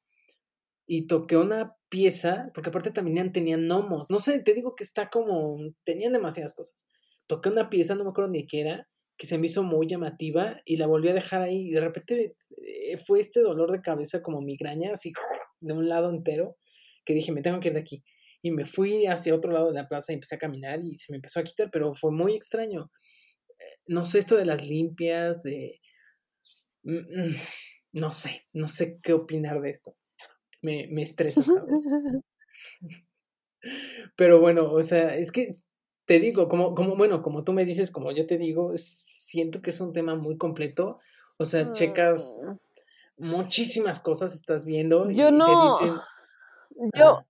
Y 0.88 1.06
toqué 1.08 1.36
una 1.36 1.74
pieza, 1.88 2.50
porque 2.54 2.70
aparte 2.70 2.92
también 2.92 3.32
tenían 3.32 3.66
gnomos, 3.66 4.10
no 4.10 4.18
sé, 4.18 4.40
te 4.40 4.54
digo 4.54 4.74
que 4.76 4.84
está 4.84 5.10
como, 5.10 5.58
tenían 5.84 6.12
demasiadas 6.12 6.54
cosas. 6.54 6.86
Toqué 7.26 7.48
una 7.48 7.70
pieza, 7.70 7.94
no 7.96 8.04
me 8.04 8.10
acuerdo 8.10 8.30
ni 8.30 8.46
qué 8.46 8.60
era, 8.60 8.88
que 9.16 9.26
se 9.26 9.38
me 9.38 9.46
hizo 9.46 9.62
muy 9.62 9.86
llamativa 9.86 10.60
y 10.64 10.76
la 10.76 10.86
volví 10.86 11.08
a 11.08 11.14
dejar 11.14 11.42
ahí 11.42 11.68
y 11.68 11.70
de 11.70 11.80
repente 11.80 12.36
eh, 12.58 12.98
fue 12.98 13.20
este 13.20 13.40
dolor 13.40 13.72
de 13.72 13.80
cabeza 13.80 14.22
como 14.22 14.40
migraña, 14.42 14.92
así 14.92 15.12
de 15.60 15.72
un 15.72 15.88
lado 15.88 16.10
entero 16.10 16.56
que 17.04 17.14
dije, 17.14 17.32
me 17.32 17.42
tengo 17.42 17.60
que 17.60 17.68
ir 17.68 17.74
de 17.74 17.80
aquí. 17.80 18.04
Y 18.42 18.50
me 18.50 18.66
fui 18.66 19.06
hacia 19.06 19.34
otro 19.34 19.52
lado 19.52 19.68
de 19.68 19.74
la 19.74 19.88
plaza 19.88 20.12
y 20.12 20.14
empecé 20.14 20.34
a 20.34 20.38
caminar 20.38 20.80
y 20.84 20.94
se 20.96 21.12
me 21.12 21.16
empezó 21.16 21.40
a 21.40 21.44
quitar, 21.44 21.70
pero 21.70 21.94
fue 21.94 22.12
muy 22.12 22.34
extraño. 22.34 22.90
Eh, 23.48 23.78
no 23.86 24.04
sé 24.04 24.18
esto 24.18 24.36
de 24.36 24.44
las 24.44 24.68
limpias, 24.68 25.42
de... 25.42 25.80
Mm, 26.82 26.98
mm, 26.98 27.36
no 27.92 28.12
sé, 28.12 28.42
no 28.52 28.68
sé 28.68 28.98
qué 29.02 29.14
opinar 29.14 29.60
de 29.62 29.70
esto. 29.70 29.96
Me, 30.62 30.88
me 30.90 31.02
estresa, 31.02 31.42
¿sabes? 31.44 31.88
Pero 34.16 34.40
bueno, 34.40 34.70
o 34.72 34.82
sea, 34.82 35.16
es 35.16 35.32
que 35.32 35.50
te 36.06 36.18
digo, 36.20 36.48
como, 36.48 36.74
como, 36.74 36.96
bueno, 36.96 37.22
como 37.22 37.44
tú 37.44 37.52
me 37.52 37.64
dices, 37.64 37.90
como 37.90 38.12
yo 38.12 38.26
te 38.26 38.38
digo, 38.38 38.72
siento 38.76 39.60
que 39.60 39.70
es 39.70 39.80
un 39.80 39.92
tema 39.92 40.14
muy 40.14 40.36
completo. 40.36 40.98
O 41.36 41.44
sea, 41.44 41.70
checas 41.72 42.40
mm. 43.18 43.26
muchísimas 43.28 44.00
cosas, 44.00 44.34
estás 44.34 44.64
viendo 44.64 45.10
y, 45.10 45.14
yo 45.16 45.30
no. 45.30 45.44
te 45.44 45.84
dicen, 45.84 46.00
yo, 46.94 47.24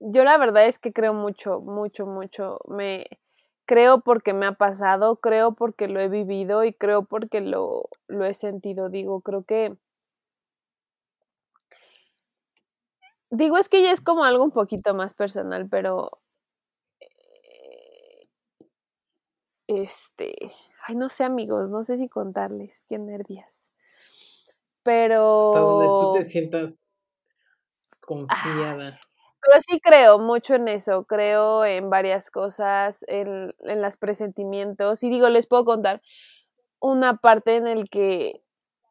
yo 0.00 0.24
la 0.24 0.38
verdad 0.38 0.66
es 0.66 0.78
que 0.78 0.92
creo 0.92 1.14
mucho, 1.14 1.60
mucho, 1.60 2.06
mucho. 2.06 2.60
Me 2.68 3.06
creo 3.66 4.00
porque 4.00 4.34
me 4.34 4.46
ha 4.46 4.52
pasado, 4.52 5.16
creo 5.16 5.52
porque 5.54 5.88
lo 5.88 6.00
he 6.00 6.08
vivido 6.08 6.64
y 6.64 6.72
creo 6.72 7.04
porque 7.04 7.40
lo, 7.40 7.88
lo 8.08 8.24
he 8.24 8.34
sentido. 8.34 8.88
Digo, 8.90 9.20
creo 9.20 9.44
que. 9.44 9.76
Digo, 13.30 13.58
es 13.58 13.68
que 13.68 13.82
ya 13.82 13.90
es 13.90 14.00
como 14.00 14.24
algo 14.24 14.44
un 14.44 14.52
poquito 14.52 14.94
más 14.94 15.14
personal, 15.14 15.68
pero. 15.68 16.10
Eh, 17.00 18.28
este. 19.66 20.34
Ay, 20.86 20.96
no 20.96 21.08
sé, 21.08 21.24
amigos, 21.24 21.70
no 21.70 21.82
sé 21.82 21.98
si 21.98 22.08
contarles. 22.08 22.84
Qué 22.88 22.98
nervias. 22.98 23.70
Pero. 24.82 25.48
Hasta 25.48 25.60
donde 25.60 25.86
tú 25.86 26.12
te 26.14 26.28
sientas 26.28 26.80
confiada. 28.00 28.98
pero 29.40 29.60
sí 29.66 29.80
creo 29.80 30.18
mucho 30.18 30.54
en 30.54 30.68
eso, 30.68 31.04
creo 31.04 31.64
en 31.64 31.88
varias 31.88 32.30
cosas, 32.30 33.04
en, 33.08 33.54
en 33.60 33.82
los 33.82 33.96
presentimientos. 33.96 35.02
Y 35.02 35.10
digo, 35.10 35.28
les 35.28 35.46
puedo 35.46 35.64
contar 35.64 36.02
una 36.80 37.16
parte 37.16 37.56
en 37.56 37.66
el 37.66 37.88
que 37.88 38.42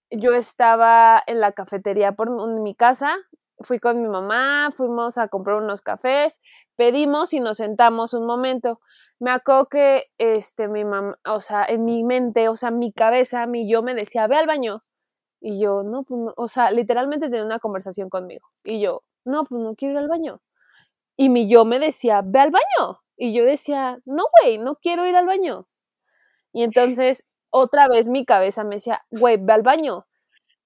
yo 0.09 0.33
estaba 0.33 1.21
en 1.25 1.39
la 1.39 1.51
cafetería 1.51 2.13
por 2.13 2.29
mi 2.61 2.75
casa, 2.75 3.17
fui 3.59 3.79
con 3.79 4.01
mi 4.01 4.07
mamá, 4.07 4.71
fuimos 4.75 5.17
a 5.17 5.27
comprar 5.27 5.57
unos 5.57 5.81
cafés, 5.81 6.41
pedimos 6.75 7.33
y 7.33 7.39
nos 7.39 7.57
sentamos 7.57 8.13
un 8.13 8.25
momento. 8.25 8.79
Me 9.23 9.31
acuerdo 9.31 9.67
que 9.67 10.03
este 10.17 10.67
mi 10.67 10.83
mamá, 10.83 11.17
o 11.25 11.39
sea, 11.39 11.63
en 11.63 11.85
mi 11.85 12.03
mente, 12.03 12.49
o 12.49 12.57
sea, 12.57 12.71
mi 12.71 12.91
cabeza, 12.91 13.45
mi 13.47 13.69
yo 13.71 13.81
me 13.81 13.95
decía, 13.95 14.27
"Ve 14.27 14.35
al 14.35 14.47
baño." 14.47 14.83
Y 15.39 15.61
yo, 15.61 15.83
no, 15.83 16.03
pues 16.03 16.19
no, 16.19 16.33
o 16.35 16.47
sea, 16.49 16.71
literalmente 16.71 17.29
tenía 17.29 17.45
una 17.45 17.59
conversación 17.59 18.09
conmigo. 18.09 18.47
Y 18.65 18.81
yo, 18.81 19.03
no, 19.25 19.45
pues 19.45 19.61
no 19.61 19.75
quiero 19.75 19.93
ir 19.93 19.99
al 19.99 20.07
baño. 20.09 20.41
Y 21.17 21.29
mi 21.29 21.49
yo 21.49 21.63
me 21.63 21.79
decía, 21.79 22.21
ve 22.23 22.39
al 22.39 22.51
baño. 22.51 22.99
Y 23.15 23.33
yo 23.33 23.45
decía, 23.45 23.99
no, 24.05 24.23
güey, 24.41 24.57
no 24.57 24.75
quiero 24.75 25.05
ir 25.05 25.15
al 25.15 25.25
baño. 25.25 25.67
Y 26.53 26.63
entonces 26.63 27.25
otra 27.49 27.87
vez 27.87 28.09
mi 28.09 28.25
cabeza 28.25 28.63
me 28.63 28.75
decía, 28.75 29.03
güey, 29.09 29.37
ve 29.37 29.53
al 29.53 29.61
baño. 29.61 30.05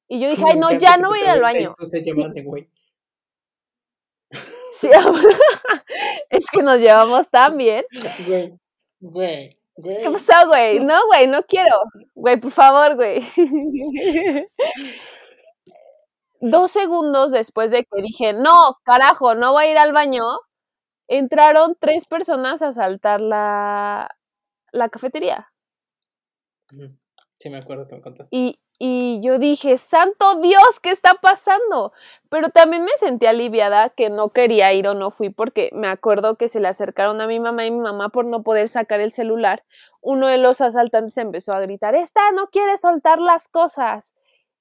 Y 0.08 0.20
yo 0.22 0.30
dije, 0.30 0.44
ay, 0.48 0.58
no, 0.60 0.72
ya 0.72 0.98
no 0.98 1.10
voy 1.10 1.20
a 1.20 1.24
ir 1.24 1.30
al 1.30 1.42
baño. 1.42 1.76
güey. 2.44 2.70
Sí, 4.80 4.90
es 6.30 6.46
que 6.52 6.62
nos 6.62 6.78
llevamos 6.80 7.30
tan 7.30 7.58
bien. 7.58 7.84
Güey, 8.28 8.60
güey, 9.00 9.58
¿Qué 10.04 10.10
pasó, 10.12 10.48
güey? 10.48 10.80
No, 10.80 11.06
güey, 11.08 11.28
no 11.28 11.44
quiero. 11.44 11.76
Güey, 12.16 12.40
por 12.40 12.52
favor, 12.52 12.96
güey. 12.96 13.22
Dos 16.40 16.72
segundos 16.72 17.32
después 17.32 17.72
de 17.72 17.86
que 17.86 18.02
dije, 18.02 18.34
no, 18.34 18.78
carajo, 18.84 19.34
no 19.34 19.54
voy 19.54 19.66
a 19.66 19.72
ir 19.72 19.78
al 19.78 19.92
baño, 19.92 20.24
entraron 21.08 21.76
tres 21.80 22.06
personas 22.06 22.62
a 22.62 22.74
saltar 22.74 23.22
la, 23.22 24.16
la 24.72 24.90
cafetería. 24.90 25.52
Sí, 27.40 27.50
me 27.50 27.58
acuerdo 27.58 27.86
que 27.86 27.96
me 27.96 28.02
contaste. 28.02 28.36
Y, 28.36 28.60
y 28.80 29.22
yo 29.22 29.38
dije, 29.40 29.78
santo 29.78 30.40
Dios, 30.42 30.80
¿qué 30.82 30.92
está 30.92 31.16
pasando? 31.16 31.94
Pero 32.30 32.50
también 32.50 32.84
me 32.84 32.92
sentí 32.98 33.26
aliviada 33.26 33.90
que 33.90 34.10
no 34.10 34.30
quería 34.30 34.72
ir 34.74 34.88
o 34.88 34.94
no 34.94 35.10
fui 35.12 35.30
porque 35.30 35.70
me 35.74 35.88
acuerdo 35.88 36.36
que 36.38 36.48
se 36.48 36.60
le 36.60 36.68
acercaron 36.68 37.20
a 37.22 37.28
mi 37.28 37.40
mamá 37.40 37.66
y 37.66 37.72
mi 37.72 37.80
mamá 37.80 38.10
por 38.10 38.26
no 38.26 38.44
poder 38.44 38.68
sacar 38.68 39.00
el 39.00 39.12
celular. 39.12 39.60
Uno 40.02 40.28
de 40.28 40.38
los 40.38 40.62
asaltantes 40.62 41.18
empezó 41.18 41.54
a 41.54 41.62
gritar, 41.62 41.96
esta 41.96 42.32
no 42.32 42.48
quiere 42.48 42.78
soltar 42.78 43.20
las 43.20 43.48
cosas. 43.48 44.14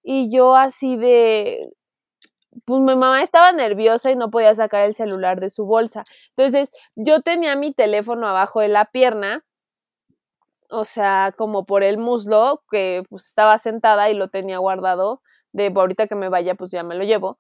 Y 0.03 0.31
yo 0.31 0.57
así 0.57 0.97
de, 0.97 1.71
pues 2.65 2.81
mi 2.81 2.97
mamá 2.97 3.23
estaba 3.23 3.53
nerviosa 3.53 4.11
y 4.11 4.17
no 4.17 4.31
podía 4.31 4.55
sacar 4.55 4.85
el 4.85 4.95
celular 4.95 5.41
de 5.41 5.51
su 5.51 5.67
bolsa. 5.67 6.05
Entonces 6.37 6.71
yo 6.97 7.23
tenía 7.23 7.57
mi 7.57 7.75
teléfono 7.75 8.29
abajo 8.29 8.61
de 8.61 8.69
la 8.69 8.87
pierna 8.87 9.45
o 10.71 10.85
sea, 10.85 11.33
como 11.37 11.67
por 11.67 11.83
el 11.83 11.99
muslo, 11.99 12.63
que 12.71 13.03
pues 13.09 13.27
estaba 13.27 13.59
sentada 13.59 14.11
y 14.11 14.15
lo 14.15 14.29
tenía 14.29 14.59
guardado, 14.59 15.23
de 15.53 15.73
ahorita 15.75 16.07
que 16.09 16.15
me 16.17 16.29
vaya, 16.29 16.55
pues 16.55 16.71
ya 16.71 16.83
me 16.83 16.95
lo 16.95 17.05
llevo. 17.05 17.39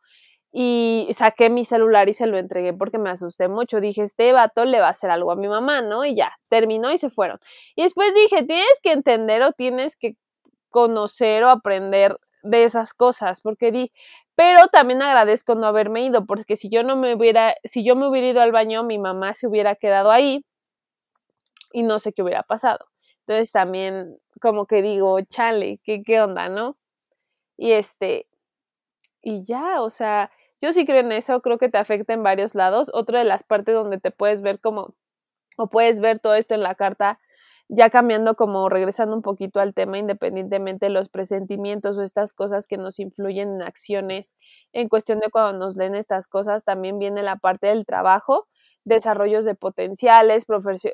Y 0.52 1.08
saqué 1.12 1.50
mi 1.50 1.64
celular 1.64 2.08
y 2.08 2.14
se 2.14 2.26
lo 2.26 2.38
entregué 2.38 2.72
porque 2.72 2.98
me 2.98 3.10
asusté 3.10 3.48
mucho. 3.48 3.80
Dije, 3.80 4.02
este 4.04 4.32
vato 4.32 4.64
le 4.64 4.80
va 4.80 4.86
a 4.88 4.90
hacer 4.90 5.10
algo 5.10 5.32
a 5.32 5.36
mi 5.36 5.48
mamá, 5.48 5.82
¿no? 5.82 6.04
Y 6.04 6.14
ya, 6.16 6.32
terminó 6.48 6.92
y 6.92 6.98
se 6.98 7.10
fueron. 7.10 7.38
Y 7.76 7.82
después 7.82 8.14
dije, 8.14 8.44
tienes 8.44 8.80
que 8.82 8.92
entender 8.92 9.42
o 9.42 9.52
tienes 9.52 9.96
que 9.96 10.16
conocer 10.70 11.44
o 11.44 11.50
aprender 11.50 12.16
de 12.42 12.64
esas 12.64 12.94
cosas, 12.94 13.40
porque 13.40 13.72
di, 13.72 13.92
pero 14.36 14.68
también 14.68 15.02
agradezco 15.02 15.54
no 15.54 15.66
haberme 15.66 16.04
ido, 16.06 16.26
porque 16.26 16.56
si 16.56 16.68
yo 16.70 16.82
no 16.84 16.96
me 16.96 17.14
hubiera, 17.14 17.54
si 17.64 17.84
yo 17.84 17.96
me 17.96 18.08
hubiera 18.08 18.28
ido 18.28 18.40
al 18.42 18.52
baño, 18.52 18.84
mi 18.84 18.98
mamá 18.98 19.34
se 19.34 19.46
hubiera 19.48 19.74
quedado 19.76 20.10
ahí 20.10 20.42
y 21.72 21.82
no 21.82 21.98
sé 21.98 22.12
qué 22.12 22.22
hubiera 22.22 22.42
pasado. 22.42 22.86
Entonces 23.26 23.52
también 23.52 24.18
como 24.40 24.66
que 24.66 24.82
digo, 24.82 25.20
chale, 25.22 25.76
¿qué, 25.84 26.02
qué 26.04 26.20
onda, 26.20 26.48
no? 26.48 26.76
Y 27.56 27.72
este, 27.72 28.28
y 29.22 29.44
ya, 29.44 29.82
o 29.82 29.90
sea, 29.90 30.30
yo 30.60 30.72
sí 30.72 30.86
creo 30.86 31.00
en 31.00 31.12
eso, 31.12 31.42
creo 31.42 31.58
que 31.58 31.68
te 31.68 31.78
afecta 31.78 32.12
en 32.14 32.22
varios 32.22 32.54
lados. 32.54 32.90
Otra 32.94 33.18
de 33.20 33.24
las 33.26 33.42
partes 33.44 33.74
donde 33.74 33.98
te 34.00 34.10
puedes 34.10 34.42
ver 34.42 34.60
como, 34.60 34.94
o 35.58 35.68
puedes 35.68 36.00
ver 36.00 36.18
todo 36.20 36.34
esto 36.36 36.54
en 36.54 36.62
la 36.62 36.74
carta, 36.76 37.18
ya 37.68 37.90
cambiando 37.90 38.36
como 38.36 38.68
regresando 38.68 39.16
un 39.16 39.22
poquito 39.22 39.60
al 39.60 39.74
tema, 39.74 39.98
independientemente 39.98 40.86
de 40.86 40.90
los 40.90 41.08
presentimientos 41.08 41.96
o 41.96 42.02
estas 42.02 42.32
cosas 42.32 42.66
que 42.66 42.78
nos 42.78 42.98
influyen 43.00 43.54
en 43.56 43.62
acciones, 43.62 44.34
en 44.72 44.88
cuestión 44.88 45.18
de 45.20 45.30
cuando 45.30 45.58
nos 45.66 45.76
leen 45.76 45.94
estas 45.96 46.28
cosas, 46.28 46.64
también 46.64 46.98
viene 46.98 47.22
la 47.22 47.36
parte 47.36 47.66
del 47.68 47.84
trabajo, 47.86 48.46
desarrollos 48.84 49.44
de 49.44 49.54
potenciales, 49.56 50.46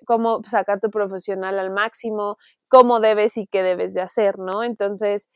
cómo 0.06 0.40
sacar 0.48 0.80
tu 0.80 0.90
profesional 0.90 1.58
al 1.58 1.70
máximo, 1.70 2.36
cómo 2.70 3.00
debes 3.00 3.36
y 3.36 3.46
qué 3.46 3.62
debes 3.62 3.92
de 3.94 4.00
hacer, 4.00 4.38
¿no? 4.38 4.62
Entonces, 4.64 5.28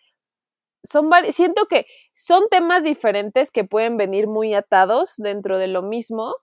son 0.85 1.11
siento 1.33 1.67
que 1.67 1.87
son 2.15 2.45
temas 2.51 2.85
diferentes 2.85 3.51
que 3.51 3.65
pueden 3.65 3.97
venir 3.97 4.27
muy 4.29 4.55
atados 4.55 5.15
dentro 5.19 5.59
de 5.59 5.69
lo 5.69 5.83
mismo 5.83 6.35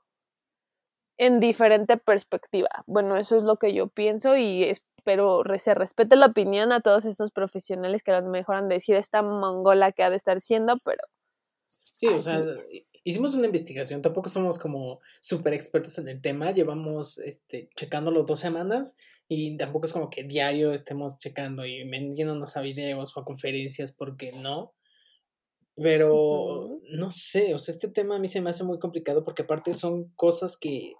en 1.18 1.39
diferente 1.39 1.97
perspectiva. 1.97 2.70
Bueno, 2.86 3.18
eso 3.18 3.38
es 3.38 3.43
lo 3.43 3.57
que 3.57 3.74
yo 3.74 3.88
pienso 3.88 4.36
y 4.36 4.64
espero 4.64 5.43
se 5.57 5.74
respete 5.74 6.16
la 6.16 6.28
opinión 6.28 6.72
a 6.72 6.82
todos 6.82 7.05
estos 7.05 7.32
profesionales 7.32 8.03
que 8.03 8.11
a 8.11 8.22
lo 8.22 8.30
mejor 8.30 8.55
han 8.55 8.70
de 8.70 8.76
decir 8.76 8.95
esta 8.95 9.22
mongola 9.22 9.91
que 9.91 10.03
ha 10.03 10.09
de 10.09 10.16
estar 10.16 10.41
siendo, 10.41 10.78
pero... 10.84 11.03
Sí, 11.66 12.07
o 12.07 12.20
sea, 12.20 12.43
hicimos 13.03 13.36
una 13.36 13.47
investigación, 13.47 14.01
tampoco 14.01 14.30
somos 14.30 14.57
como 14.57 14.99
súper 15.20 15.53
expertos 15.53 15.97
en 15.97 16.07
el 16.07 16.22
tema, 16.22 16.51
llevamos 16.51 17.18
este, 17.20 17.70
checándolo 17.76 18.24
dos 18.24 18.39
semanas 18.39 18.95
y 19.28 19.57
tampoco 19.57 19.86
es 19.86 19.93
como 19.93 20.09
que 20.09 20.24
diario 20.24 20.74
estemos 20.74 21.18
checando 21.18 21.66
y 21.66 21.84
metiéndonos 21.86 22.55
a 22.55 22.61
videos 22.61 23.16
o 23.16 23.20
a 23.20 23.26
conferencias 23.26 23.91
porque 23.91 24.32
no. 24.32 24.74
Pero 25.76 26.80
no 26.91 27.11
sé, 27.11 27.53
o 27.55 27.57
sea, 27.57 27.74
este 27.74 27.88
tema 27.88 28.15
a 28.15 28.19
mí 28.19 28.28
se 28.28 28.41
me 28.41 28.49
hace 28.49 28.63
muy 28.63 28.80
complicado 28.80 29.24
porque 29.24 29.43
aparte 29.43 29.74
son 29.74 30.09
cosas 30.15 30.57
que 30.57 30.93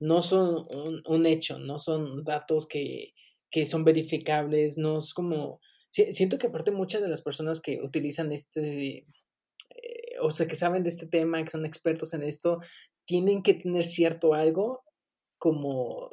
no 0.00 0.22
son 0.22 0.64
un, 1.06 1.26
hecho, 1.26 1.58
no 1.58 1.78
son 1.78 2.24
datos 2.24 2.66
que, 2.66 3.12
que, 3.50 3.66
son 3.66 3.84
verificables, 3.84 4.78
no 4.78 4.98
es 4.98 5.14
como... 5.14 5.60
Siento 5.90 6.38
que 6.38 6.48
aparte 6.48 6.72
muchas 6.72 7.02
de 7.02 7.08
las 7.08 7.22
personas 7.22 7.60
que 7.60 7.80
utilizan 7.80 8.32
este, 8.32 9.04
eh, 9.70 10.18
o 10.20 10.30
sea, 10.30 10.46
que 10.46 10.56
saben 10.56 10.82
de 10.82 10.88
este 10.88 11.06
tema, 11.06 11.42
que 11.44 11.50
son 11.50 11.64
expertos 11.64 12.14
en 12.14 12.22
esto, 12.24 12.60
tienen 13.04 13.42
que 13.42 13.54
tener 13.54 13.84
cierto 13.84 14.34
algo 14.34 14.82
como 15.38 16.10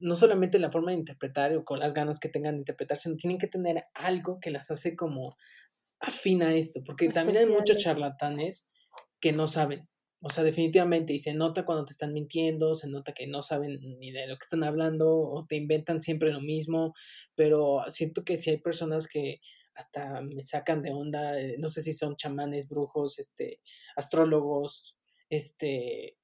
no 0.00 0.14
solamente 0.14 0.58
la 0.58 0.72
forma 0.72 0.92
de 0.92 0.98
interpretar 0.98 1.54
o 1.54 1.64
con 1.64 1.78
las 1.78 1.92
ganas 1.92 2.18
que 2.18 2.30
tengan 2.30 2.54
de 2.54 2.60
interpretar, 2.60 2.96
sino 2.96 3.16
tienen 3.16 3.38
que 3.38 3.46
tener 3.46 3.84
algo 3.94 4.40
que 4.40 4.50
las 4.50 4.70
hace 4.70 4.96
como 4.96 5.36
afina 6.00 6.54
esto, 6.54 6.82
porque 6.84 7.08
también 7.10 7.38
hay 7.38 7.46
muchos 7.46 7.76
charlatanes 7.76 8.68
que 9.20 9.32
no 9.32 9.46
saben. 9.46 9.88
O 10.22 10.28
sea, 10.28 10.44
definitivamente, 10.44 11.14
y 11.14 11.18
se 11.18 11.32
nota 11.32 11.64
cuando 11.64 11.84
te 11.84 11.92
están 11.92 12.12
mintiendo, 12.12 12.74
se 12.74 12.88
nota 12.88 13.12
que 13.12 13.26
no 13.26 13.42
saben 13.42 13.80
ni 13.98 14.10
de 14.10 14.26
lo 14.26 14.34
que 14.34 14.44
están 14.44 14.64
hablando 14.64 15.08
o 15.08 15.46
te 15.46 15.56
inventan 15.56 16.00
siempre 16.00 16.30
lo 16.32 16.40
mismo, 16.40 16.94
pero 17.34 17.82
siento 17.88 18.22
que 18.22 18.36
si 18.36 18.50
hay 18.50 18.58
personas 18.58 19.06
que 19.06 19.40
hasta 19.74 20.20
me 20.20 20.42
sacan 20.42 20.82
de 20.82 20.92
onda, 20.92 21.40
eh, 21.40 21.56
no 21.58 21.68
sé 21.68 21.80
si 21.80 21.94
son 21.94 22.16
chamanes, 22.16 22.68
brujos, 22.68 23.18
este, 23.18 23.60
astrólogos, 23.96 24.98
este, 25.30 26.08
eh, 26.08 26.16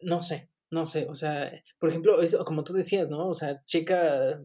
no 0.00 0.22
sé, 0.22 0.50
no 0.70 0.86
sé, 0.86 1.06
o 1.08 1.14
sea, 1.14 1.52
por 1.78 1.90
ejemplo, 1.90 2.22
eso, 2.22 2.42
como 2.44 2.64
tú 2.64 2.72
decías, 2.72 3.10
¿no? 3.10 3.28
O 3.28 3.34
sea, 3.34 3.62
checa 3.64 4.42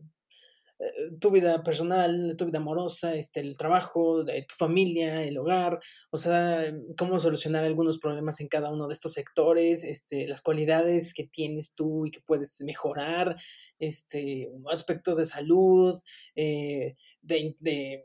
tu 1.20 1.32
vida 1.32 1.64
personal, 1.64 2.36
tu 2.38 2.46
vida 2.46 2.60
amorosa, 2.60 3.16
este, 3.16 3.40
el 3.40 3.58
trabajo, 3.58 4.26
tu 4.26 4.56
familia, 4.56 5.24
el 5.24 5.38
hogar, 5.38 5.80
o 6.10 6.18
sea, 6.18 6.74
cómo 6.98 7.20
solucionar 7.20 7.64
algunos 7.64 8.00
problemas 8.00 8.40
en 8.42 8.48
cada 8.48 8.72
uno 8.72 8.88
de 8.88 8.94
estos 8.94 9.14
sectores, 9.14 9.84
este, 9.84 10.28
las 10.28 10.42
cualidades 10.42 11.14
que 11.14 11.26
tienes 11.26 11.74
tú 11.76 12.06
y 12.06 12.12
que 12.12 12.22
puedes 12.22 12.62
mejorar, 12.62 13.38
este, 13.80 14.50
aspectos 14.72 15.18
de 15.18 15.26
salud, 15.26 16.00
eh, 16.36 16.96
de, 17.22 17.56
de 17.60 18.04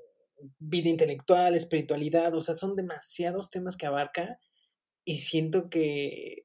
vida 0.59 0.89
intelectual, 0.89 1.55
espiritualidad, 1.55 2.35
o 2.35 2.41
sea, 2.41 2.55
son 2.55 2.77
demasiados 2.77 3.51
temas 3.51 3.77
que 3.77 3.87
abarca 3.87 4.39
y 5.05 5.17
siento 5.17 5.71
que 5.71 6.43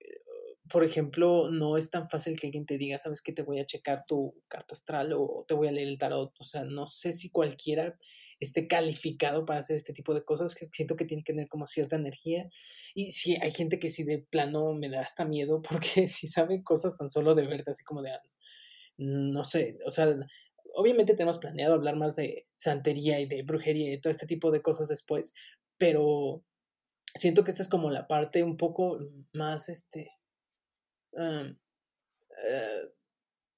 por 0.71 0.83
ejemplo, 0.83 1.49
no 1.51 1.77
es 1.77 1.91
tan 1.91 2.09
fácil 2.09 2.39
que 2.39 2.47
alguien 2.47 2.65
te 2.65 2.77
diga, 2.77 2.97
sabes 2.97 3.21
que 3.21 3.33
te 3.33 3.43
voy 3.43 3.59
a 3.59 3.65
checar 3.65 4.05
tu 4.05 4.35
carta 4.47 4.73
astral 4.73 5.13
o 5.13 5.45
te 5.47 5.53
voy 5.53 5.67
a 5.67 5.71
leer 5.71 5.87
el 5.87 5.97
tarot. 5.97 6.33
O 6.39 6.43
sea, 6.43 6.63
no 6.63 6.87
sé 6.87 7.11
si 7.11 7.29
cualquiera 7.29 7.97
esté 8.39 8.67
calificado 8.67 9.45
para 9.45 9.59
hacer 9.59 9.75
este 9.75 9.93
tipo 9.93 10.13
de 10.13 10.23
cosas. 10.23 10.55
Siento 10.71 10.95
que 10.95 11.05
tiene 11.05 11.23
que 11.23 11.33
tener 11.33 11.47
como 11.47 11.65
cierta 11.65 11.95
energía. 11.95 12.49
Y 12.95 13.11
sí, 13.11 13.37
hay 13.41 13.51
gente 13.51 13.79
que 13.79 13.89
sí 13.89 14.03
de 14.03 14.19
plano 14.19 14.73
me 14.73 14.89
da 14.89 15.01
hasta 15.01 15.25
miedo 15.25 15.61
porque 15.69 16.07
si 16.07 16.27
sabe 16.27 16.63
cosas 16.63 16.97
tan 16.97 17.09
solo 17.09 17.35
de 17.35 17.47
verte, 17.47 17.71
así 17.71 17.83
como 17.83 18.01
de, 18.01 18.11
no 18.97 19.43
sé, 19.43 19.77
o 19.85 19.89
sea, 19.89 20.15
obviamente 20.75 21.15
tenemos 21.15 21.37
planeado 21.37 21.73
hablar 21.73 21.95
más 21.95 22.15
de 22.15 22.47
santería 22.53 23.19
y 23.19 23.25
de 23.25 23.43
brujería 23.43 23.93
y 23.93 23.99
todo 23.99 24.11
este 24.11 24.27
tipo 24.27 24.51
de 24.51 24.61
cosas 24.61 24.87
después, 24.87 25.33
pero 25.77 26.43
siento 27.13 27.43
que 27.43 27.51
esta 27.51 27.63
es 27.63 27.69
como 27.69 27.89
la 27.89 28.07
parte 28.07 28.43
un 28.43 28.57
poco 28.57 28.99
más, 29.33 29.69
este, 29.69 30.11
eh, 31.17 31.55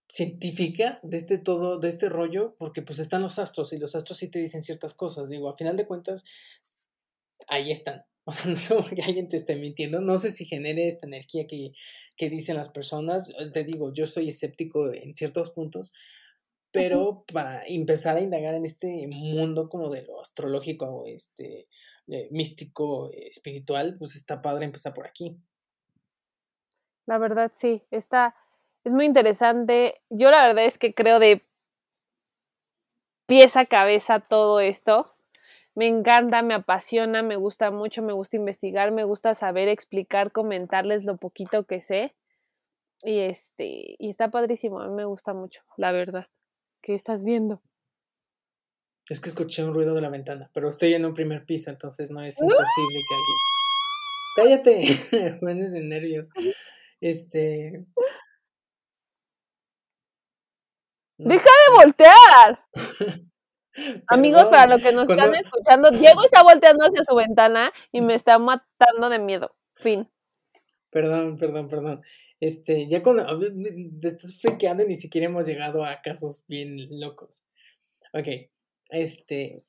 científica 0.09 0.99
de 1.01 1.17
este 1.17 1.37
todo, 1.37 1.79
de 1.79 1.89
este 1.89 2.09
rollo, 2.09 2.55
porque 2.59 2.81
pues 2.81 2.99
están 2.99 3.23
los 3.23 3.39
astros 3.39 3.73
y 3.73 3.79
los 3.79 3.95
astros 3.95 4.19
sí 4.19 4.29
te 4.29 4.39
dicen 4.39 4.61
ciertas 4.61 4.93
cosas. 4.93 5.29
Digo, 5.29 5.49
a 5.49 5.57
final 5.57 5.75
de 5.75 5.87
cuentas, 5.87 6.23
ahí 7.47 7.71
están. 7.71 8.05
O 8.25 8.31
sea, 8.31 8.45
no 8.49 8.55
sé 8.55 8.75
que 8.95 9.01
alguien 9.01 9.27
te 9.27 9.35
esté 9.35 9.57
mintiendo. 9.57 9.99
No 9.99 10.17
sé 10.17 10.31
si 10.31 10.45
genere 10.45 10.87
esta 10.87 11.07
energía 11.07 11.45
que, 11.45 11.73
que 12.15 12.29
dicen 12.29 12.55
las 12.55 12.69
personas. 12.69 13.29
Eh, 13.37 13.51
te 13.51 13.65
digo, 13.65 13.91
yo 13.93 14.07
soy 14.07 14.29
escéptico 14.29 14.93
en 14.93 15.13
ciertos 15.13 15.49
puntos, 15.49 15.93
pero 16.71 17.25
para 17.33 17.63
empezar 17.67 18.15
a 18.15 18.21
indagar 18.21 18.53
en 18.53 18.63
este 18.63 19.07
mundo 19.09 19.67
como 19.67 19.89
de 19.89 20.03
lo 20.03 20.21
astrológico, 20.21 21.03
este, 21.05 21.67
eh, 22.07 22.29
místico, 22.31 23.11
espiritual, 23.11 23.97
pues 23.99 24.15
está 24.15 24.41
padre 24.41 24.65
empezar 24.65 24.93
por 24.93 25.05
aquí. 25.05 25.37
La 27.05 27.17
verdad, 27.17 27.51
sí, 27.53 27.83
está, 27.91 28.35
es 28.83 28.93
muy 28.93 29.05
interesante. 29.05 30.01
Yo 30.09 30.31
la 30.31 30.47
verdad 30.47 30.65
es 30.65 30.77
que 30.77 30.93
creo 30.93 31.19
de 31.19 31.41
pieza 33.25 33.61
a 33.61 33.65
cabeza 33.65 34.19
todo 34.19 34.59
esto. 34.59 35.11
Me 35.75 35.87
encanta, 35.87 36.43
me 36.43 36.53
apasiona, 36.53 37.23
me 37.23 37.35
gusta 37.35 37.71
mucho, 37.71 38.03
me 38.03 38.13
gusta 38.13 38.37
investigar, 38.37 38.91
me 38.91 39.03
gusta 39.03 39.33
saber, 39.33 39.67
explicar, 39.67 40.31
comentarles 40.31 41.03
lo 41.03 41.17
poquito 41.17 41.65
que 41.65 41.81
sé. 41.81 42.13
Y 43.03 43.19
este, 43.19 43.95
y 43.97 44.09
está 44.09 44.29
padrísimo, 44.29 44.79
a 44.79 44.87
mí 44.87 44.93
me 44.93 45.05
gusta 45.05 45.33
mucho, 45.33 45.63
la 45.77 45.91
verdad. 45.91 46.27
¿Qué 46.81 46.93
estás 46.93 47.23
viendo? 47.23 47.61
Es 49.09 49.19
que 49.19 49.29
escuché 49.29 49.63
un 49.63 49.73
ruido 49.73 49.93
de 49.93 50.01
la 50.01 50.09
ventana, 50.09 50.49
pero 50.53 50.69
estoy 50.69 50.93
en 50.93 51.05
un 51.05 51.13
primer 51.13 51.45
piso, 51.45 51.69
entonces 51.69 52.09
no 52.11 52.21
es 52.21 52.37
imposible 52.39 52.99
que 54.35 54.45
alguien. 54.45 54.61
¡Cállate! 54.71 55.39
Me 55.41 55.55
de 55.55 55.81
nervios. 55.81 56.27
Este. 57.03 57.85
¡Deja 61.17 61.49
de 61.49 61.83
voltear! 61.83 62.65
Amigos, 64.07 64.47
para 64.47 64.67
lo 64.67 64.81
que 64.81 64.93
nos 64.93 65.09
están 65.09 65.35
escuchando, 65.35 65.91
Diego 65.91 66.23
está 66.23 66.43
volteando 66.43 66.85
hacia 66.85 67.03
su 67.03 67.13
ventana 67.13 67.73
y 67.91 67.99
me 67.99 68.13
está 68.13 68.39
matando 68.39 69.09
de 69.09 69.19
miedo. 69.19 69.53
Fin. 69.75 70.09
Perdón, 70.91 71.35
perdón, 71.37 71.67
perdón. 71.67 72.01
Este, 72.39 72.87
ya 72.87 73.03
cuando 73.03 73.25
te 73.99 74.07
estás 74.07 74.39
frequeando 74.39 74.85
ni 74.85 74.95
siquiera 74.95 75.27
hemos 75.27 75.45
llegado 75.45 75.83
a 75.83 76.01
casos 76.01 76.45
bien 76.47 76.87
locos. 77.01 77.43
Ok, 78.13 78.27
este, 78.91 79.65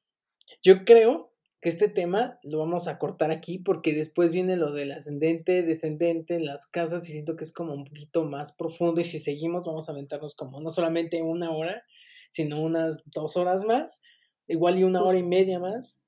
yo 0.62 0.84
creo 0.84 1.33
que 1.64 1.70
este 1.70 1.88
tema 1.88 2.38
lo 2.42 2.58
vamos 2.58 2.88
a 2.88 2.98
cortar 2.98 3.30
aquí 3.30 3.56
porque 3.56 3.94
después 3.94 4.32
viene 4.32 4.58
lo 4.58 4.72
del 4.72 4.92
ascendente, 4.92 5.62
descendente, 5.62 6.38
las 6.38 6.66
casas 6.66 7.08
y 7.08 7.12
siento 7.12 7.36
que 7.36 7.44
es 7.44 7.52
como 7.52 7.72
un 7.72 7.86
poquito 7.86 8.26
más 8.26 8.52
profundo 8.52 9.00
y 9.00 9.04
si 9.04 9.18
seguimos 9.18 9.64
vamos 9.64 9.88
a 9.88 9.92
aventarnos 9.92 10.34
como 10.34 10.60
no 10.60 10.68
solamente 10.68 11.22
una 11.22 11.50
hora, 11.52 11.82
sino 12.28 12.60
unas 12.60 13.08
dos 13.08 13.38
horas 13.38 13.64
más, 13.64 14.02
igual 14.46 14.78
y 14.78 14.84
una 14.84 15.02
hora 15.02 15.16
y 15.16 15.22
media 15.22 15.58
más. 15.58 16.02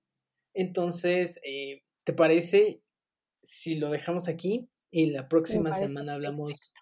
Entonces, 0.53 1.41
eh, 1.43 1.85
¿te 2.05 2.13
parece 2.13 2.83
si 3.41 3.77
lo 3.77 3.89
dejamos 3.89 4.29
aquí 4.29 4.69
y 4.91 5.07
la 5.07 5.27
próxima 5.27 5.73
semana 5.73 6.17
hablamos 6.17 6.75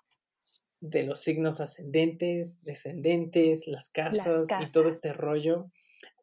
de 0.81 1.05
los 1.05 1.21
signos 1.21 1.61
ascendentes, 1.61 2.61
descendentes, 2.65 3.69
las 3.69 3.89
casas. 3.89 4.49
y 4.61 4.73
todo 4.73 4.89
este 4.89 5.13
rollo? 5.13 5.71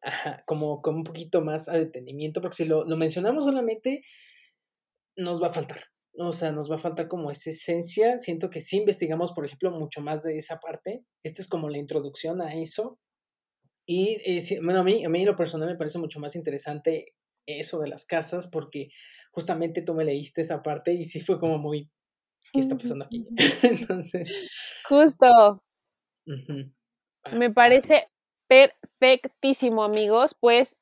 Ajá, 0.02 0.42
como 0.46 0.82
con 0.82 0.96
un 0.96 1.04
poquito 1.04 1.42
más 1.42 1.68
a 1.68 1.74
detenimiento, 1.74 2.40
porque 2.40 2.56
si 2.56 2.64
lo, 2.64 2.84
lo 2.84 2.96
mencionamos 2.96 3.44
solamente, 3.44 4.02
nos 5.16 5.42
va 5.42 5.48
a 5.48 5.52
faltar. 5.52 5.84
O 6.18 6.32
sea, 6.32 6.52
nos 6.52 6.70
va 6.70 6.74
a 6.74 6.78
faltar 6.78 7.08
como 7.08 7.30
esa 7.30 7.50
esencia. 7.50 8.18
Siento 8.18 8.50
que 8.50 8.60
si 8.60 8.78
investigamos, 8.78 9.32
por 9.32 9.46
ejemplo, 9.46 9.70
mucho 9.70 10.00
más 10.00 10.22
de 10.22 10.36
esa 10.36 10.58
parte, 10.58 11.04
esta 11.22 11.40
es 11.40 11.48
como 11.48 11.68
la 11.70 11.78
introducción 11.78 12.42
a 12.42 12.54
eso. 12.54 12.98
Y 13.86 14.18
eh, 14.24 14.40
bueno, 14.62 14.80
a 14.80 14.84
mí, 14.84 15.04
a 15.04 15.08
mí 15.08 15.24
lo 15.24 15.36
personal 15.36 15.68
me 15.68 15.76
parece 15.76 15.98
mucho 15.98 16.20
más 16.20 16.36
interesante 16.36 17.14
eso 17.46 17.80
de 17.80 17.88
las 17.88 18.04
casas, 18.04 18.48
porque 18.48 18.88
justamente 19.32 19.82
tú 19.82 19.94
me 19.94 20.04
leíste 20.04 20.42
esa 20.42 20.62
parte 20.62 20.92
y 20.92 21.04
sí 21.04 21.20
fue 21.20 21.40
como 21.40 21.58
muy, 21.58 21.90
¿qué 22.52 22.60
está 22.60 22.76
pasando 22.76 23.06
aquí? 23.06 23.26
Entonces. 23.62 24.32
Justo. 24.88 25.62
Me 27.32 27.50
parece 27.50 28.08
Perfectísimo, 29.00 29.82
amigos. 29.82 30.36
Pues, 30.38 30.78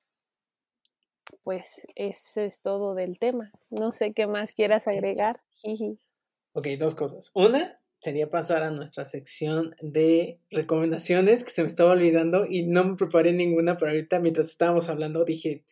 pues 1.45 1.87
ese 1.95 2.47
es 2.47 2.63
todo 2.63 2.97
del 2.97 3.21
tema. 3.21 3.53
No 3.69 3.93
sé 3.93 4.13
qué 4.13 4.27
más 4.27 4.55
quieras 4.55 4.89
agregar. 4.89 5.41
Ok, 6.53 6.67
dos 6.81 6.97
cosas. 6.97 7.31
Una 7.33 7.81
sería 8.01 8.29
pasar 8.29 8.65
a 8.65 8.73
nuestra 8.73 9.05
sección 9.05 9.77
de 9.81 10.41
recomendaciones 10.51 11.45
que 11.45 11.51
se 11.51 11.63
me 11.63 11.69
estaba 11.69 11.93
olvidando 11.93 12.45
y 12.45 12.65
no 12.65 12.83
me 12.83 12.97
preparé 12.97 13.33
ninguna, 13.33 13.77
pero 13.77 13.93
ahorita 13.93 14.19
mientras 14.19 14.49
estábamos 14.49 14.89
hablando 14.89 15.25
dije, 15.25 15.65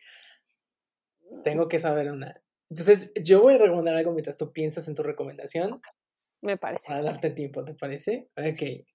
tengo 1.43 1.67
que 1.67 1.79
saber 1.79 2.09
una. 2.11 2.41
Entonces, 2.69 3.11
yo 3.21 3.41
voy 3.41 3.55
a 3.55 3.57
recomendar 3.57 3.95
algo 3.95 4.13
mientras 4.13 4.37
tú 4.37 4.53
piensas 4.53 4.87
en 4.87 4.95
tu 4.95 5.03
recomendación. 5.03 5.81
Me 6.39 6.55
parece. 6.55 6.87
Para 6.87 7.01
darte 7.01 7.31
tiempo, 7.31 7.65
¿te 7.65 7.73
parece? 7.73 8.29
Ok. 8.37 8.85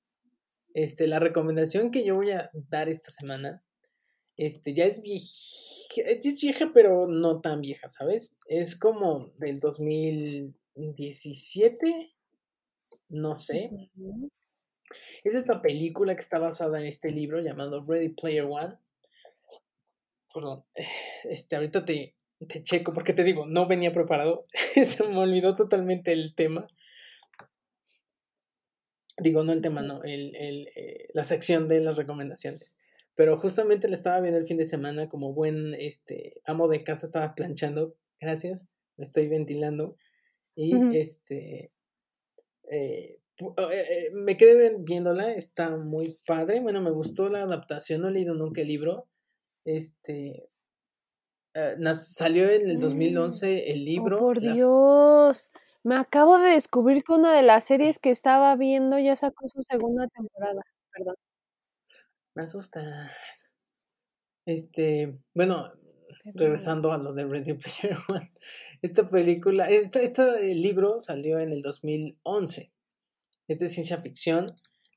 Este, 0.74 1.06
la 1.06 1.20
recomendación 1.20 1.92
que 1.92 2.04
yo 2.04 2.16
voy 2.16 2.32
a 2.32 2.50
dar 2.52 2.88
esta 2.88 3.10
semana, 3.10 3.62
este, 4.36 4.74
ya 4.74 4.84
es 4.84 5.00
vieja, 5.00 5.24
es 5.96 6.40
vieja, 6.40 6.64
pero 6.74 7.06
no 7.06 7.40
tan 7.40 7.60
vieja, 7.60 7.86
¿sabes? 7.86 8.36
Es 8.48 8.76
como 8.76 9.32
del 9.38 9.60
2017, 9.60 12.12
no 13.08 13.36
sé. 13.36 13.70
Es 15.22 15.36
esta 15.36 15.62
película 15.62 16.14
que 16.14 16.20
está 16.20 16.38
basada 16.38 16.80
en 16.80 16.86
este 16.86 17.12
libro 17.12 17.40
llamado 17.40 17.80
Ready 17.80 18.08
Player 18.10 18.44
One. 18.44 18.76
Perdón, 20.34 20.64
este, 21.24 21.54
ahorita 21.54 21.84
te, 21.84 22.16
te 22.48 22.64
checo, 22.64 22.92
porque 22.92 23.12
te 23.12 23.22
digo, 23.22 23.46
no 23.46 23.68
venía 23.68 23.92
preparado. 23.92 24.42
Se 24.84 25.06
me 25.06 25.18
olvidó 25.18 25.54
totalmente 25.54 26.12
el 26.12 26.34
tema. 26.34 26.66
Digo, 29.16 29.44
no 29.44 29.52
el 29.52 29.62
tema, 29.62 29.82
no, 29.82 30.02
el, 30.02 30.34
el, 30.34 30.68
eh, 30.74 31.08
la 31.12 31.24
sección 31.24 31.68
de 31.68 31.80
las 31.80 31.96
recomendaciones. 31.96 32.76
Pero 33.14 33.38
justamente 33.38 33.86
le 33.86 33.94
estaba 33.94 34.20
viendo 34.20 34.40
el 34.40 34.46
fin 34.46 34.56
de 34.56 34.64
semana 34.64 35.08
como 35.08 35.32
buen 35.32 35.74
este, 35.74 36.42
amo 36.46 36.66
de 36.66 36.82
casa, 36.82 37.06
estaba 37.06 37.34
planchando. 37.34 37.96
Gracias, 38.20 38.68
me 38.96 39.04
estoy 39.04 39.28
ventilando. 39.28 39.96
Y 40.56 40.96
este. 40.96 41.72
Eh, 42.70 43.18
eh, 43.38 44.10
me 44.12 44.36
quedé 44.36 44.76
viéndola, 44.78 45.32
está 45.32 45.76
muy 45.76 46.18
padre. 46.26 46.60
Bueno, 46.60 46.80
me 46.80 46.90
gustó 46.90 47.28
la 47.28 47.42
adaptación, 47.42 48.02
no 48.02 48.08
he 48.08 48.12
leído 48.12 48.34
nunca 48.34 48.62
el 48.62 48.68
libro. 48.68 49.06
Este. 49.64 50.48
salió 52.02 52.50
en 52.50 52.68
el 52.68 52.80
2011 52.80 53.70
el 53.70 53.84
libro. 53.84 54.18
por 54.18 54.40
Dios. 54.40 55.52
Me 55.84 55.96
acabo 55.96 56.38
de 56.38 56.52
descubrir 56.52 57.04
que 57.04 57.12
una 57.12 57.36
de 57.36 57.42
las 57.42 57.64
series 57.64 57.98
que 57.98 58.08
estaba 58.08 58.56
viendo 58.56 58.98
ya 58.98 59.16
sacó 59.16 59.46
su 59.48 59.62
segunda 59.62 60.08
temporada. 60.08 60.62
Perdón. 60.90 61.14
Me 62.34 62.44
asustas. 62.44 63.52
Este, 64.46 65.18
bueno, 65.34 65.72
regresando 66.24 66.90
a 66.90 66.96
lo 66.96 67.12
de 67.12 67.26
Ready 67.26 67.52
Player 67.82 67.98
One. 68.08 68.32
Esta 68.80 69.08
película, 69.10 69.68
este, 69.68 70.04
este 70.04 70.54
libro 70.54 71.00
salió 71.00 71.38
en 71.38 71.52
el 71.52 71.60
2011. 71.60 72.72
Es 73.48 73.58
de 73.58 73.68
ciencia 73.68 74.00
ficción. 74.00 74.46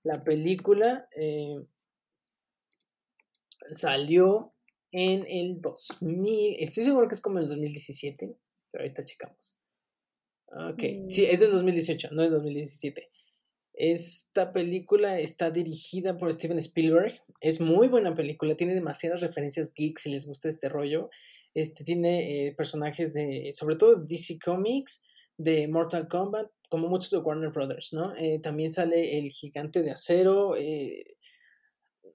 La 0.03 0.23
película 0.23 1.05
eh, 1.17 1.65
salió 3.75 4.49
en 4.93 5.25
el 5.27 5.59
2000. 5.59 6.55
Estoy 6.59 6.85
seguro 6.85 7.09
que 7.09 7.15
es 7.15 7.21
como 7.21 7.39
en 7.39 7.43
el 7.43 7.49
2017, 7.49 8.37
pero 8.71 8.83
ahorita 8.85 9.03
checamos. 9.03 9.57
Ok, 10.49 10.81
sí, 11.05 11.25
es 11.25 11.41
del 11.41 11.51
2018, 11.51 12.09
no 12.11 12.23
es 12.23 12.31
2017. 12.31 13.09
Esta 13.73 14.53
película 14.53 15.19
está 15.19 15.51
dirigida 15.51 16.17
por 16.17 16.33
Steven 16.33 16.57
Spielberg. 16.57 17.21
Es 17.41 17.59
muy 17.59 17.87
buena 17.87 18.15
película, 18.15 18.55
tiene 18.55 18.73
demasiadas 18.73 19.21
referencias 19.21 19.73
geeks 19.73 20.01
si 20.03 20.09
les 20.09 20.25
gusta 20.25 20.49
este 20.49 20.69
rollo. 20.69 21.09
Este 21.53 21.83
tiene 21.83 22.47
eh, 22.47 22.55
personajes 22.55 23.13
de, 23.13 23.51
sobre 23.53 23.75
todo 23.75 23.95
DC 23.95 24.39
Comics, 24.43 25.05
de 25.37 25.67
Mortal 25.67 26.07
Kombat, 26.07 26.47
como 26.69 26.87
muchos 26.87 27.11
de 27.11 27.17
Warner 27.19 27.51
Brothers, 27.51 27.93
¿no? 27.93 28.15
Eh, 28.17 28.39
también 28.39 28.69
sale 28.69 29.19
el 29.19 29.29
gigante 29.29 29.81
de 29.83 29.91
acero. 29.91 30.57
Eh, 30.57 31.15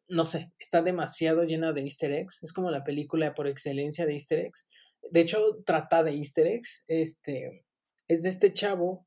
no 0.08 0.26
sé, 0.26 0.52
está 0.58 0.82
demasiado 0.82 1.44
llena 1.44 1.72
de 1.72 1.82
easter 1.82 2.12
eggs. 2.12 2.42
Es 2.42 2.52
como 2.52 2.70
la 2.70 2.82
película 2.84 3.34
por 3.34 3.46
excelencia 3.46 4.04
de 4.04 4.14
easter 4.14 4.40
eggs. 4.40 4.68
De 5.10 5.20
hecho, 5.20 5.62
trata 5.64 6.02
de 6.02 6.12
easter 6.12 6.46
eggs. 6.46 6.84
Este, 6.88 7.64
es 8.12 8.22
de 8.22 8.28
este 8.28 8.52
chavo 8.52 9.06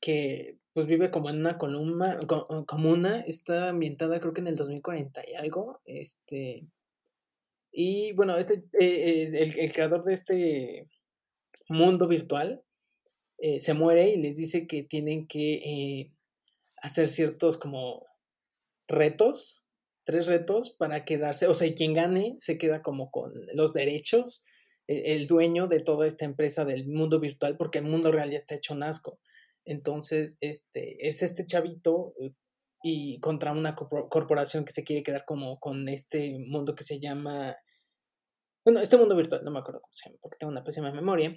que 0.00 0.58
pues 0.72 0.86
vive 0.86 1.10
como 1.10 1.30
en 1.30 1.38
una 1.38 1.58
columna, 1.58 2.20
comuna, 2.66 3.20
está 3.26 3.70
ambientada 3.70 4.20
creo 4.20 4.32
que 4.32 4.40
en 4.40 4.46
el 4.46 4.56
2040 4.56 5.22
y 5.28 5.34
algo, 5.34 5.80
este, 5.84 6.66
y 7.72 8.12
bueno, 8.12 8.36
este, 8.36 8.64
eh, 8.78 9.30
el, 9.58 9.72
creador 9.72 10.04
de 10.04 10.14
este 10.14 10.88
mundo 11.68 12.08
virtual 12.08 12.62
eh, 13.38 13.58
se 13.60 13.74
muere 13.74 14.10
y 14.10 14.16
les 14.16 14.36
dice 14.36 14.66
que 14.66 14.82
tienen 14.82 15.26
que 15.26 15.54
eh, 15.54 16.12
hacer 16.82 17.08
ciertos 17.08 17.58
como 17.58 18.06
retos, 18.88 19.64
tres 20.04 20.26
retos 20.26 20.70
para 20.70 21.04
quedarse, 21.04 21.46
o 21.46 21.54
sea, 21.54 21.68
y 21.68 21.74
quien 21.74 21.94
gane 21.94 22.34
se 22.38 22.58
queda 22.58 22.82
como 22.82 23.10
con 23.10 23.32
los 23.54 23.72
derechos 23.72 24.44
el 24.90 25.26
dueño 25.28 25.68
de 25.68 25.80
toda 25.80 26.06
esta 26.06 26.24
empresa 26.24 26.64
del 26.64 26.88
mundo 26.88 27.20
virtual, 27.20 27.56
porque 27.56 27.78
el 27.78 27.84
mundo 27.84 28.10
real 28.10 28.30
ya 28.30 28.36
está 28.36 28.56
hecho 28.56 28.74
un 28.74 28.82
asco. 28.82 29.20
Entonces, 29.64 30.36
este, 30.40 31.06
es 31.06 31.22
este 31.22 31.46
chavito 31.46 32.14
eh, 32.20 32.34
y 32.82 33.20
contra 33.20 33.52
una 33.52 33.76
corporación 33.76 34.64
que 34.64 34.72
se 34.72 34.84
quiere 34.84 35.02
quedar 35.02 35.24
como 35.26 35.60
con 35.60 35.88
este 35.88 36.38
mundo 36.48 36.74
que 36.74 36.82
se 36.82 36.98
llama, 36.98 37.56
bueno, 38.64 38.80
este 38.80 38.96
mundo 38.96 39.14
virtual, 39.14 39.44
no 39.44 39.50
me 39.50 39.60
acuerdo 39.60 39.80
cómo 39.82 39.92
se 39.92 40.08
llama, 40.08 40.18
porque 40.22 40.38
tengo 40.38 40.50
una 40.50 40.64
pésima 40.64 40.90
memoria. 40.90 41.36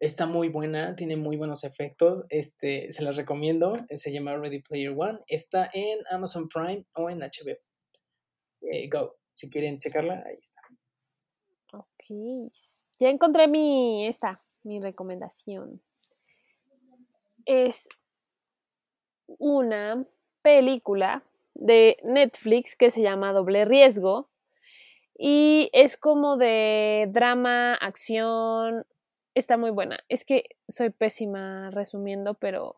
Está 0.00 0.26
muy 0.26 0.48
buena, 0.48 0.96
tiene 0.96 1.16
muy 1.16 1.36
buenos 1.36 1.64
efectos, 1.64 2.24
este, 2.30 2.90
se 2.92 3.02
las 3.02 3.16
recomiendo, 3.16 3.76
se 3.90 4.12
llama 4.12 4.36
Ready 4.36 4.62
Player 4.62 4.94
One, 4.96 5.18
está 5.26 5.68
en 5.74 5.98
Amazon 6.10 6.48
Prime 6.48 6.86
o 6.94 7.10
en 7.10 7.18
HBO. 7.18 7.58
Eh, 8.62 8.88
go, 8.88 9.18
si 9.34 9.50
quieren 9.50 9.78
checarla, 9.78 10.22
ahí 10.26 10.36
está. 10.40 10.60
Ok, 11.72 12.50
ya 12.98 13.08
encontré 13.08 13.48
mi, 13.48 14.06
esta, 14.06 14.36
mi 14.64 14.80
recomendación. 14.80 15.80
Es 17.44 17.88
una 19.26 20.04
película 20.42 21.22
de 21.54 21.98
Netflix 22.04 22.76
que 22.76 22.90
se 22.90 23.02
llama 23.02 23.32
Doble 23.32 23.64
Riesgo 23.64 24.28
y 25.16 25.70
es 25.72 25.96
como 25.96 26.36
de 26.36 27.08
drama, 27.10 27.74
acción, 27.74 28.86
está 29.34 29.56
muy 29.56 29.70
buena. 29.70 29.98
Es 30.08 30.24
que 30.24 30.44
soy 30.68 30.90
pésima 30.90 31.70
resumiendo, 31.70 32.34
pero 32.34 32.76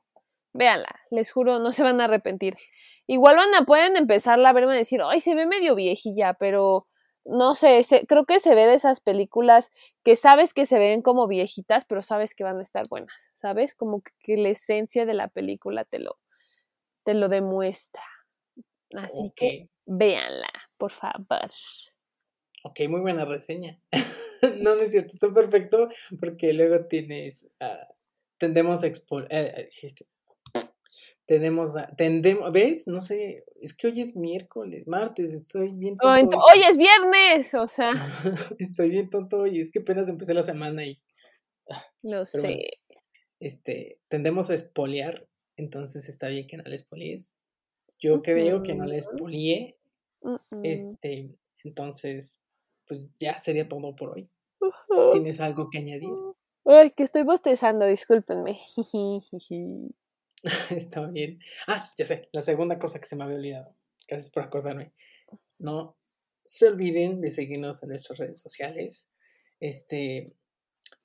véanla, 0.52 1.00
les 1.10 1.30
juro, 1.30 1.58
no 1.58 1.72
se 1.72 1.82
van 1.82 2.00
a 2.00 2.04
arrepentir. 2.04 2.56
Igual 3.06 3.36
van 3.36 3.54
a, 3.54 3.64
pueden 3.64 3.96
empezarla 3.96 4.50
a 4.50 4.52
verme 4.52 4.74
decir, 4.74 5.00
ay, 5.04 5.20
se 5.20 5.34
ve 5.34 5.46
medio 5.46 5.74
viejilla, 5.74 6.34
pero 6.34 6.86
no 7.24 7.54
sé, 7.54 7.82
creo 8.08 8.24
que 8.24 8.40
se 8.40 8.54
ve 8.54 8.66
de 8.66 8.74
esas 8.74 9.00
películas 9.00 9.70
que 10.04 10.16
sabes 10.16 10.54
que 10.54 10.66
se 10.66 10.78
ven 10.78 11.02
como 11.02 11.26
viejitas, 11.26 11.84
pero 11.84 12.02
sabes 12.02 12.34
que 12.34 12.44
van 12.44 12.58
a 12.58 12.62
estar 12.62 12.88
buenas, 12.88 13.28
¿sabes? 13.34 13.74
Como 13.74 14.02
que, 14.02 14.36
la 14.36 14.48
esencia 14.50 15.06
de 15.06 15.14
la 15.14 15.28
película 15.28 15.84
te 15.84 15.98
lo, 15.98 16.18
te 17.04 17.14
lo 17.14 17.28
demuestra. 17.28 18.02
Así 18.96 19.32
que 19.36 19.68
véanla, 19.86 20.50
por 20.76 20.92
favor. 20.92 21.50
Ok, 22.64 22.80
muy 22.88 23.00
buena 23.00 23.24
reseña. 23.24 23.78
no, 24.60 24.74
no 24.74 24.82
es 24.82 24.92
cierto, 24.92 25.12
está 25.14 25.28
perfecto 25.30 25.88
porque 26.18 26.52
luego 26.52 26.86
tienes, 26.86 27.44
uh, 27.60 27.92
tendemos 28.38 28.82
a 28.82 28.86
exponer, 28.86 29.28
eh, 29.30 29.70
eh, 29.82 29.94
tenemos, 31.30 31.74
tendemos, 31.96 32.50
¿ves? 32.50 32.88
No 32.88 32.98
sé, 32.98 33.44
es 33.60 33.72
que 33.72 33.86
hoy 33.86 34.00
es 34.00 34.16
miércoles, 34.16 34.88
martes, 34.88 35.32
estoy 35.32 35.76
bien 35.76 35.96
tonto. 35.96 36.36
Hoy, 36.38 36.62
es 36.68 36.76
viernes, 36.76 37.54
o 37.54 37.68
sea. 37.68 37.92
estoy 38.58 38.90
bien 38.90 39.10
tonto 39.10 39.46
y 39.46 39.60
es 39.60 39.70
que 39.70 39.78
apenas 39.78 40.08
empecé 40.08 40.34
la 40.34 40.42
semana 40.42 40.84
y... 40.84 41.00
Ah, 41.70 41.84
Lo 42.02 42.26
sé. 42.26 42.80
este, 43.38 44.00
tendemos 44.08 44.50
a 44.50 44.54
espolear, 44.54 45.28
entonces 45.56 46.08
está 46.08 46.26
bien 46.26 46.48
que 46.48 46.56
no 46.56 46.64
le 46.64 46.74
espolies. 46.74 47.36
Yo 48.00 48.22
creo 48.22 48.64
que 48.64 48.74
no 48.74 48.84
le 48.86 48.98
espolié. 48.98 49.78
Este, 50.64 51.38
entonces, 51.62 52.42
pues 52.88 53.08
ya 53.20 53.38
sería 53.38 53.68
todo 53.68 53.94
por 53.94 54.16
hoy. 54.16 54.28
¿Tienes 55.12 55.38
algo 55.38 55.70
que 55.70 55.78
añadir? 55.78 56.10
Ay, 56.64 56.90
que 56.90 57.04
estoy 57.04 57.22
bostezando, 57.22 57.86
discúlpenme. 57.86 58.58
Está 60.70 61.06
bien. 61.06 61.38
Ah, 61.66 61.90
ya 61.96 62.04
sé, 62.04 62.28
la 62.32 62.42
segunda 62.42 62.78
cosa 62.78 62.98
que 62.98 63.06
se 63.06 63.16
me 63.16 63.24
había 63.24 63.36
olvidado. 63.36 63.76
Gracias 64.08 64.30
por 64.30 64.42
acordarme. 64.42 64.92
No 65.58 65.96
se 66.44 66.68
olviden 66.68 67.20
de 67.20 67.30
seguirnos 67.30 67.82
en 67.82 67.90
nuestras 67.90 68.18
redes 68.18 68.40
sociales. 68.40 69.12
Este, 69.60 70.34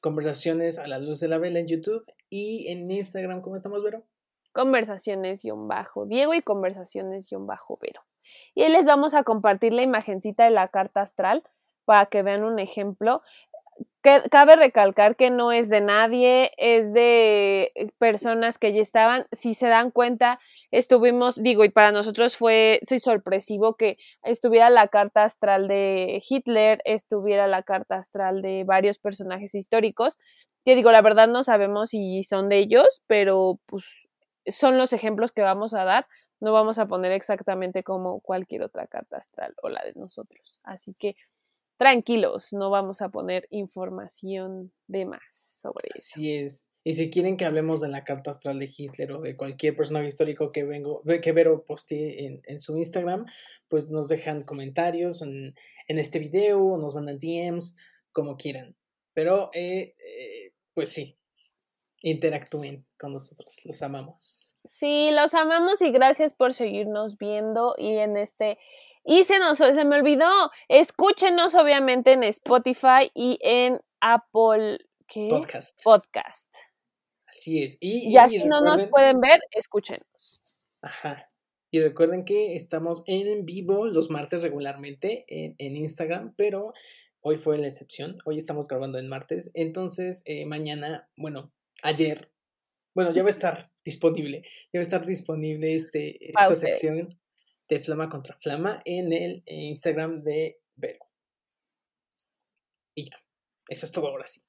conversaciones 0.01 0.79
a 0.79 0.87
la 0.87 0.97
luz 0.99 1.19
de 1.19 1.27
la 1.27 1.37
vela 1.37 1.59
en 1.59 1.67
YouTube 1.67 2.05
y 2.29 2.67
en 2.69 2.89
Instagram, 2.89 3.41
¿cómo 3.41 3.55
estamos, 3.55 3.83
Vero? 3.83 4.05
Conversaciones-Diego 4.53 6.33
y 6.33 6.41
conversaciones-Vero. 6.41 8.01
Y 8.55 8.63
ahí 8.63 8.71
les 8.71 8.85
vamos 8.85 9.13
a 9.13 9.23
compartir 9.23 9.73
la 9.73 9.83
imagencita 9.83 10.45
de 10.45 10.51
la 10.51 10.69
carta 10.69 11.01
astral 11.01 11.43
para 11.83 12.07
que 12.07 12.23
vean 12.23 12.43
un 12.43 12.57
ejemplo 12.59 13.21
cabe 14.29 14.55
recalcar 14.55 15.15
que 15.15 15.31
no 15.31 15.51
es 15.51 15.69
de 15.69 15.81
nadie, 15.81 16.51
es 16.57 16.93
de 16.93 17.71
eh, 17.75 17.89
personas 17.97 18.59
que 18.59 18.73
ya 18.73 18.81
estaban. 18.81 19.25
Si 19.31 19.53
se 19.53 19.67
dan 19.67 19.91
cuenta, 19.91 20.39
estuvimos, 20.71 21.41
digo, 21.41 21.65
y 21.65 21.69
para 21.69 21.91
nosotros 21.91 22.35
fue 22.37 22.79
soy 22.87 22.99
sorpresivo 22.99 23.75
que 23.75 23.97
estuviera 24.23 24.69
la 24.69 24.87
carta 24.89 25.23
astral 25.23 25.67
de 25.67 26.21
Hitler, 26.27 26.81
estuviera 26.85 27.47
la 27.47 27.63
carta 27.63 27.97
astral 27.97 28.41
de 28.41 28.63
varios 28.63 28.99
personajes 28.99 29.55
históricos. 29.55 30.19
Que 30.63 30.75
digo, 30.75 30.91
la 30.91 31.01
verdad 31.01 31.27
no 31.27 31.43
sabemos 31.43 31.91
si 31.91 32.23
son 32.23 32.49
de 32.49 32.59
ellos, 32.59 33.03
pero 33.07 33.59
pues 33.65 33.85
son 34.47 34.77
los 34.77 34.93
ejemplos 34.93 35.31
que 35.31 35.41
vamos 35.41 35.73
a 35.73 35.83
dar. 35.83 36.07
No 36.39 36.53
vamos 36.53 36.77
a 36.79 36.87
poner 36.87 37.11
exactamente 37.11 37.83
como 37.83 38.19
cualquier 38.19 38.63
otra 38.63 38.87
carta 38.87 39.17
astral 39.17 39.55
o 39.63 39.69
la 39.69 39.83
de 39.83 39.93
nosotros. 39.95 40.59
Así 40.63 40.93
que 40.93 41.15
tranquilos, 41.77 42.53
no 42.53 42.69
vamos 42.69 43.01
a 43.01 43.09
poner 43.09 43.47
información 43.49 44.71
de 44.87 45.05
más 45.05 45.21
sobre 45.61 45.89
eso. 45.93 46.13
Así 46.15 46.33
es. 46.33 46.65
Y 46.87 46.93
si 46.93 47.09
quieren 47.09 47.35
que 47.35 47.45
hablemos 47.45 47.81
de 47.81 47.87
la 47.87 48.03
carta 48.03 48.29
astral 48.29 48.59
de 48.59 48.69
Hitler 48.71 49.13
o 49.13 49.21
de 49.21 49.35
cualquier 49.35 49.75
personaje 49.75 50.07
histórico 50.07 50.51
que 50.51 50.63
vengo, 50.63 51.01
que 51.21 51.31
Vero 51.31 51.65
postee 51.65 52.27
en, 52.27 52.41
en 52.45 52.59
su 52.59 52.77
Instagram, 52.77 53.25
pues 53.67 53.89
nos 53.89 54.07
dejan 54.07 54.43
comentarios 54.43 55.23
en, 55.23 55.55
en 55.87 55.97
este 55.97 56.19
video, 56.19 56.77
nos 56.77 56.93
mandan 56.93 57.17
DMs, 57.17 57.75
como 58.11 58.37
quieran. 58.37 58.75
Pero, 59.13 59.49
eh, 59.55 59.95
eh, 59.97 60.53
pues 60.75 60.91
sí, 60.91 61.17
interactúen 62.01 62.85
con 62.99 63.13
nosotros, 63.13 63.61
los 63.65 63.81
amamos. 63.81 64.55
Sí, 64.65 65.09
los 65.11 65.33
amamos 65.33 65.81
y 65.81 65.89
gracias 65.89 66.35
por 66.35 66.53
seguirnos 66.53 67.17
viendo 67.17 67.73
y 67.79 67.97
en 67.97 68.15
este... 68.15 68.59
Y 69.07 69.23
se 69.23 69.37
nos 69.37 69.59
se 69.59 69.85
me 69.85 69.97
olvidó, 69.97 70.31
escúchenos 70.67 71.53
obviamente 71.53 72.13
en 72.13 72.23
Spotify 72.23 73.11
y 73.13 73.37
en 73.41 73.79
Apple 74.01 74.79
Podcast. 75.29 75.83
Podcast. 75.83 76.55
Así 77.27 77.63
es. 77.63 77.77
Y, 77.79 78.11
y 78.11 78.17
así 78.17 78.45
no 78.45 78.61
nos 78.61 78.83
pueden 78.87 79.21
ver, 79.21 79.41
escúchenos. 79.51 80.41
Ajá. 80.81 81.29
Y 81.69 81.81
recuerden 81.81 82.25
que 82.25 82.55
estamos 82.55 83.03
en 83.05 83.45
vivo 83.45 83.85
los 83.85 84.09
martes 84.09 84.41
regularmente 84.41 85.25
en, 85.27 85.77
Instagram, 85.77 86.33
pero 86.35 86.73
hoy 87.19 87.37
fue 87.37 87.59
la 87.59 87.67
excepción. 87.67 88.17
Hoy 88.25 88.39
estamos 88.39 88.67
grabando 88.67 88.97
en 88.97 89.07
martes. 89.07 89.51
Entonces, 89.53 90.23
eh, 90.25 90.47
mañana, 90.47 91.09
bueno, 91.15 91.53
ayer, 91.83 92.31
bueno, 92.95 93.11
ya 93.11 93.21
va 93.21 93.27
a 93.27 93.31
estar 93.31 93.71
disponible. 93.83 94.41
Ya 94.73 94.79
va 94.79 94.81
a 94.81 94.81
estar 94.81 95.05
disponible 95.05 95.75
este, 95.75 96.29
esta 96.29 96.55
sección 96.55 97.19
de 97.67 97.79
Flama 97.79 98.09
contra 98.09 98.35
Flama 98.37 98.79
en 98.85 99.11
el 99.13 99.43
Instagram 99.45 100.23
de 100.23 100.61
Vero. 100.75 101.05
Y 102.95 103.09
ya. 103.09 103.17
Eso 103.67 103.85
es 103.85 103.91
todo 103.91 104.07
ahora 104.07 104.25
sí. 104.25 104.41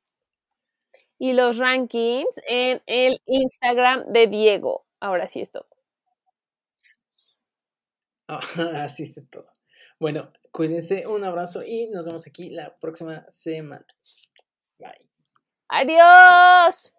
Y 1.19 1.33
los 1.33 1.57
rankings 1.57 2.41
en 2.47 2.83
el 2.87 3.23
Instagram 3.25 4.13
de 4.13 4.27
Diego. 4.27 4.87
Ahora 5.01 5.27
sí 5.27 5.41
es 5.41 5.51
todo. 5.51 5.69
así 8.29 9.05
es 9.05 9.21
todo. 9.31 9.51
Bueno, 9.99 10.31
cuídense, 10.51 11.07
un 11.07 11.25
abrazo 11.25 11.63
y 11.65 11.89
nos 11.89 12.07
vemos 12.07 12.27
aquí 12.27 12.51
la 12.51 12.77
próxima 12.79 13.25
semana. 13.31 13.87
Bye. 14.79 15.09
Adiós. 15.69 16.93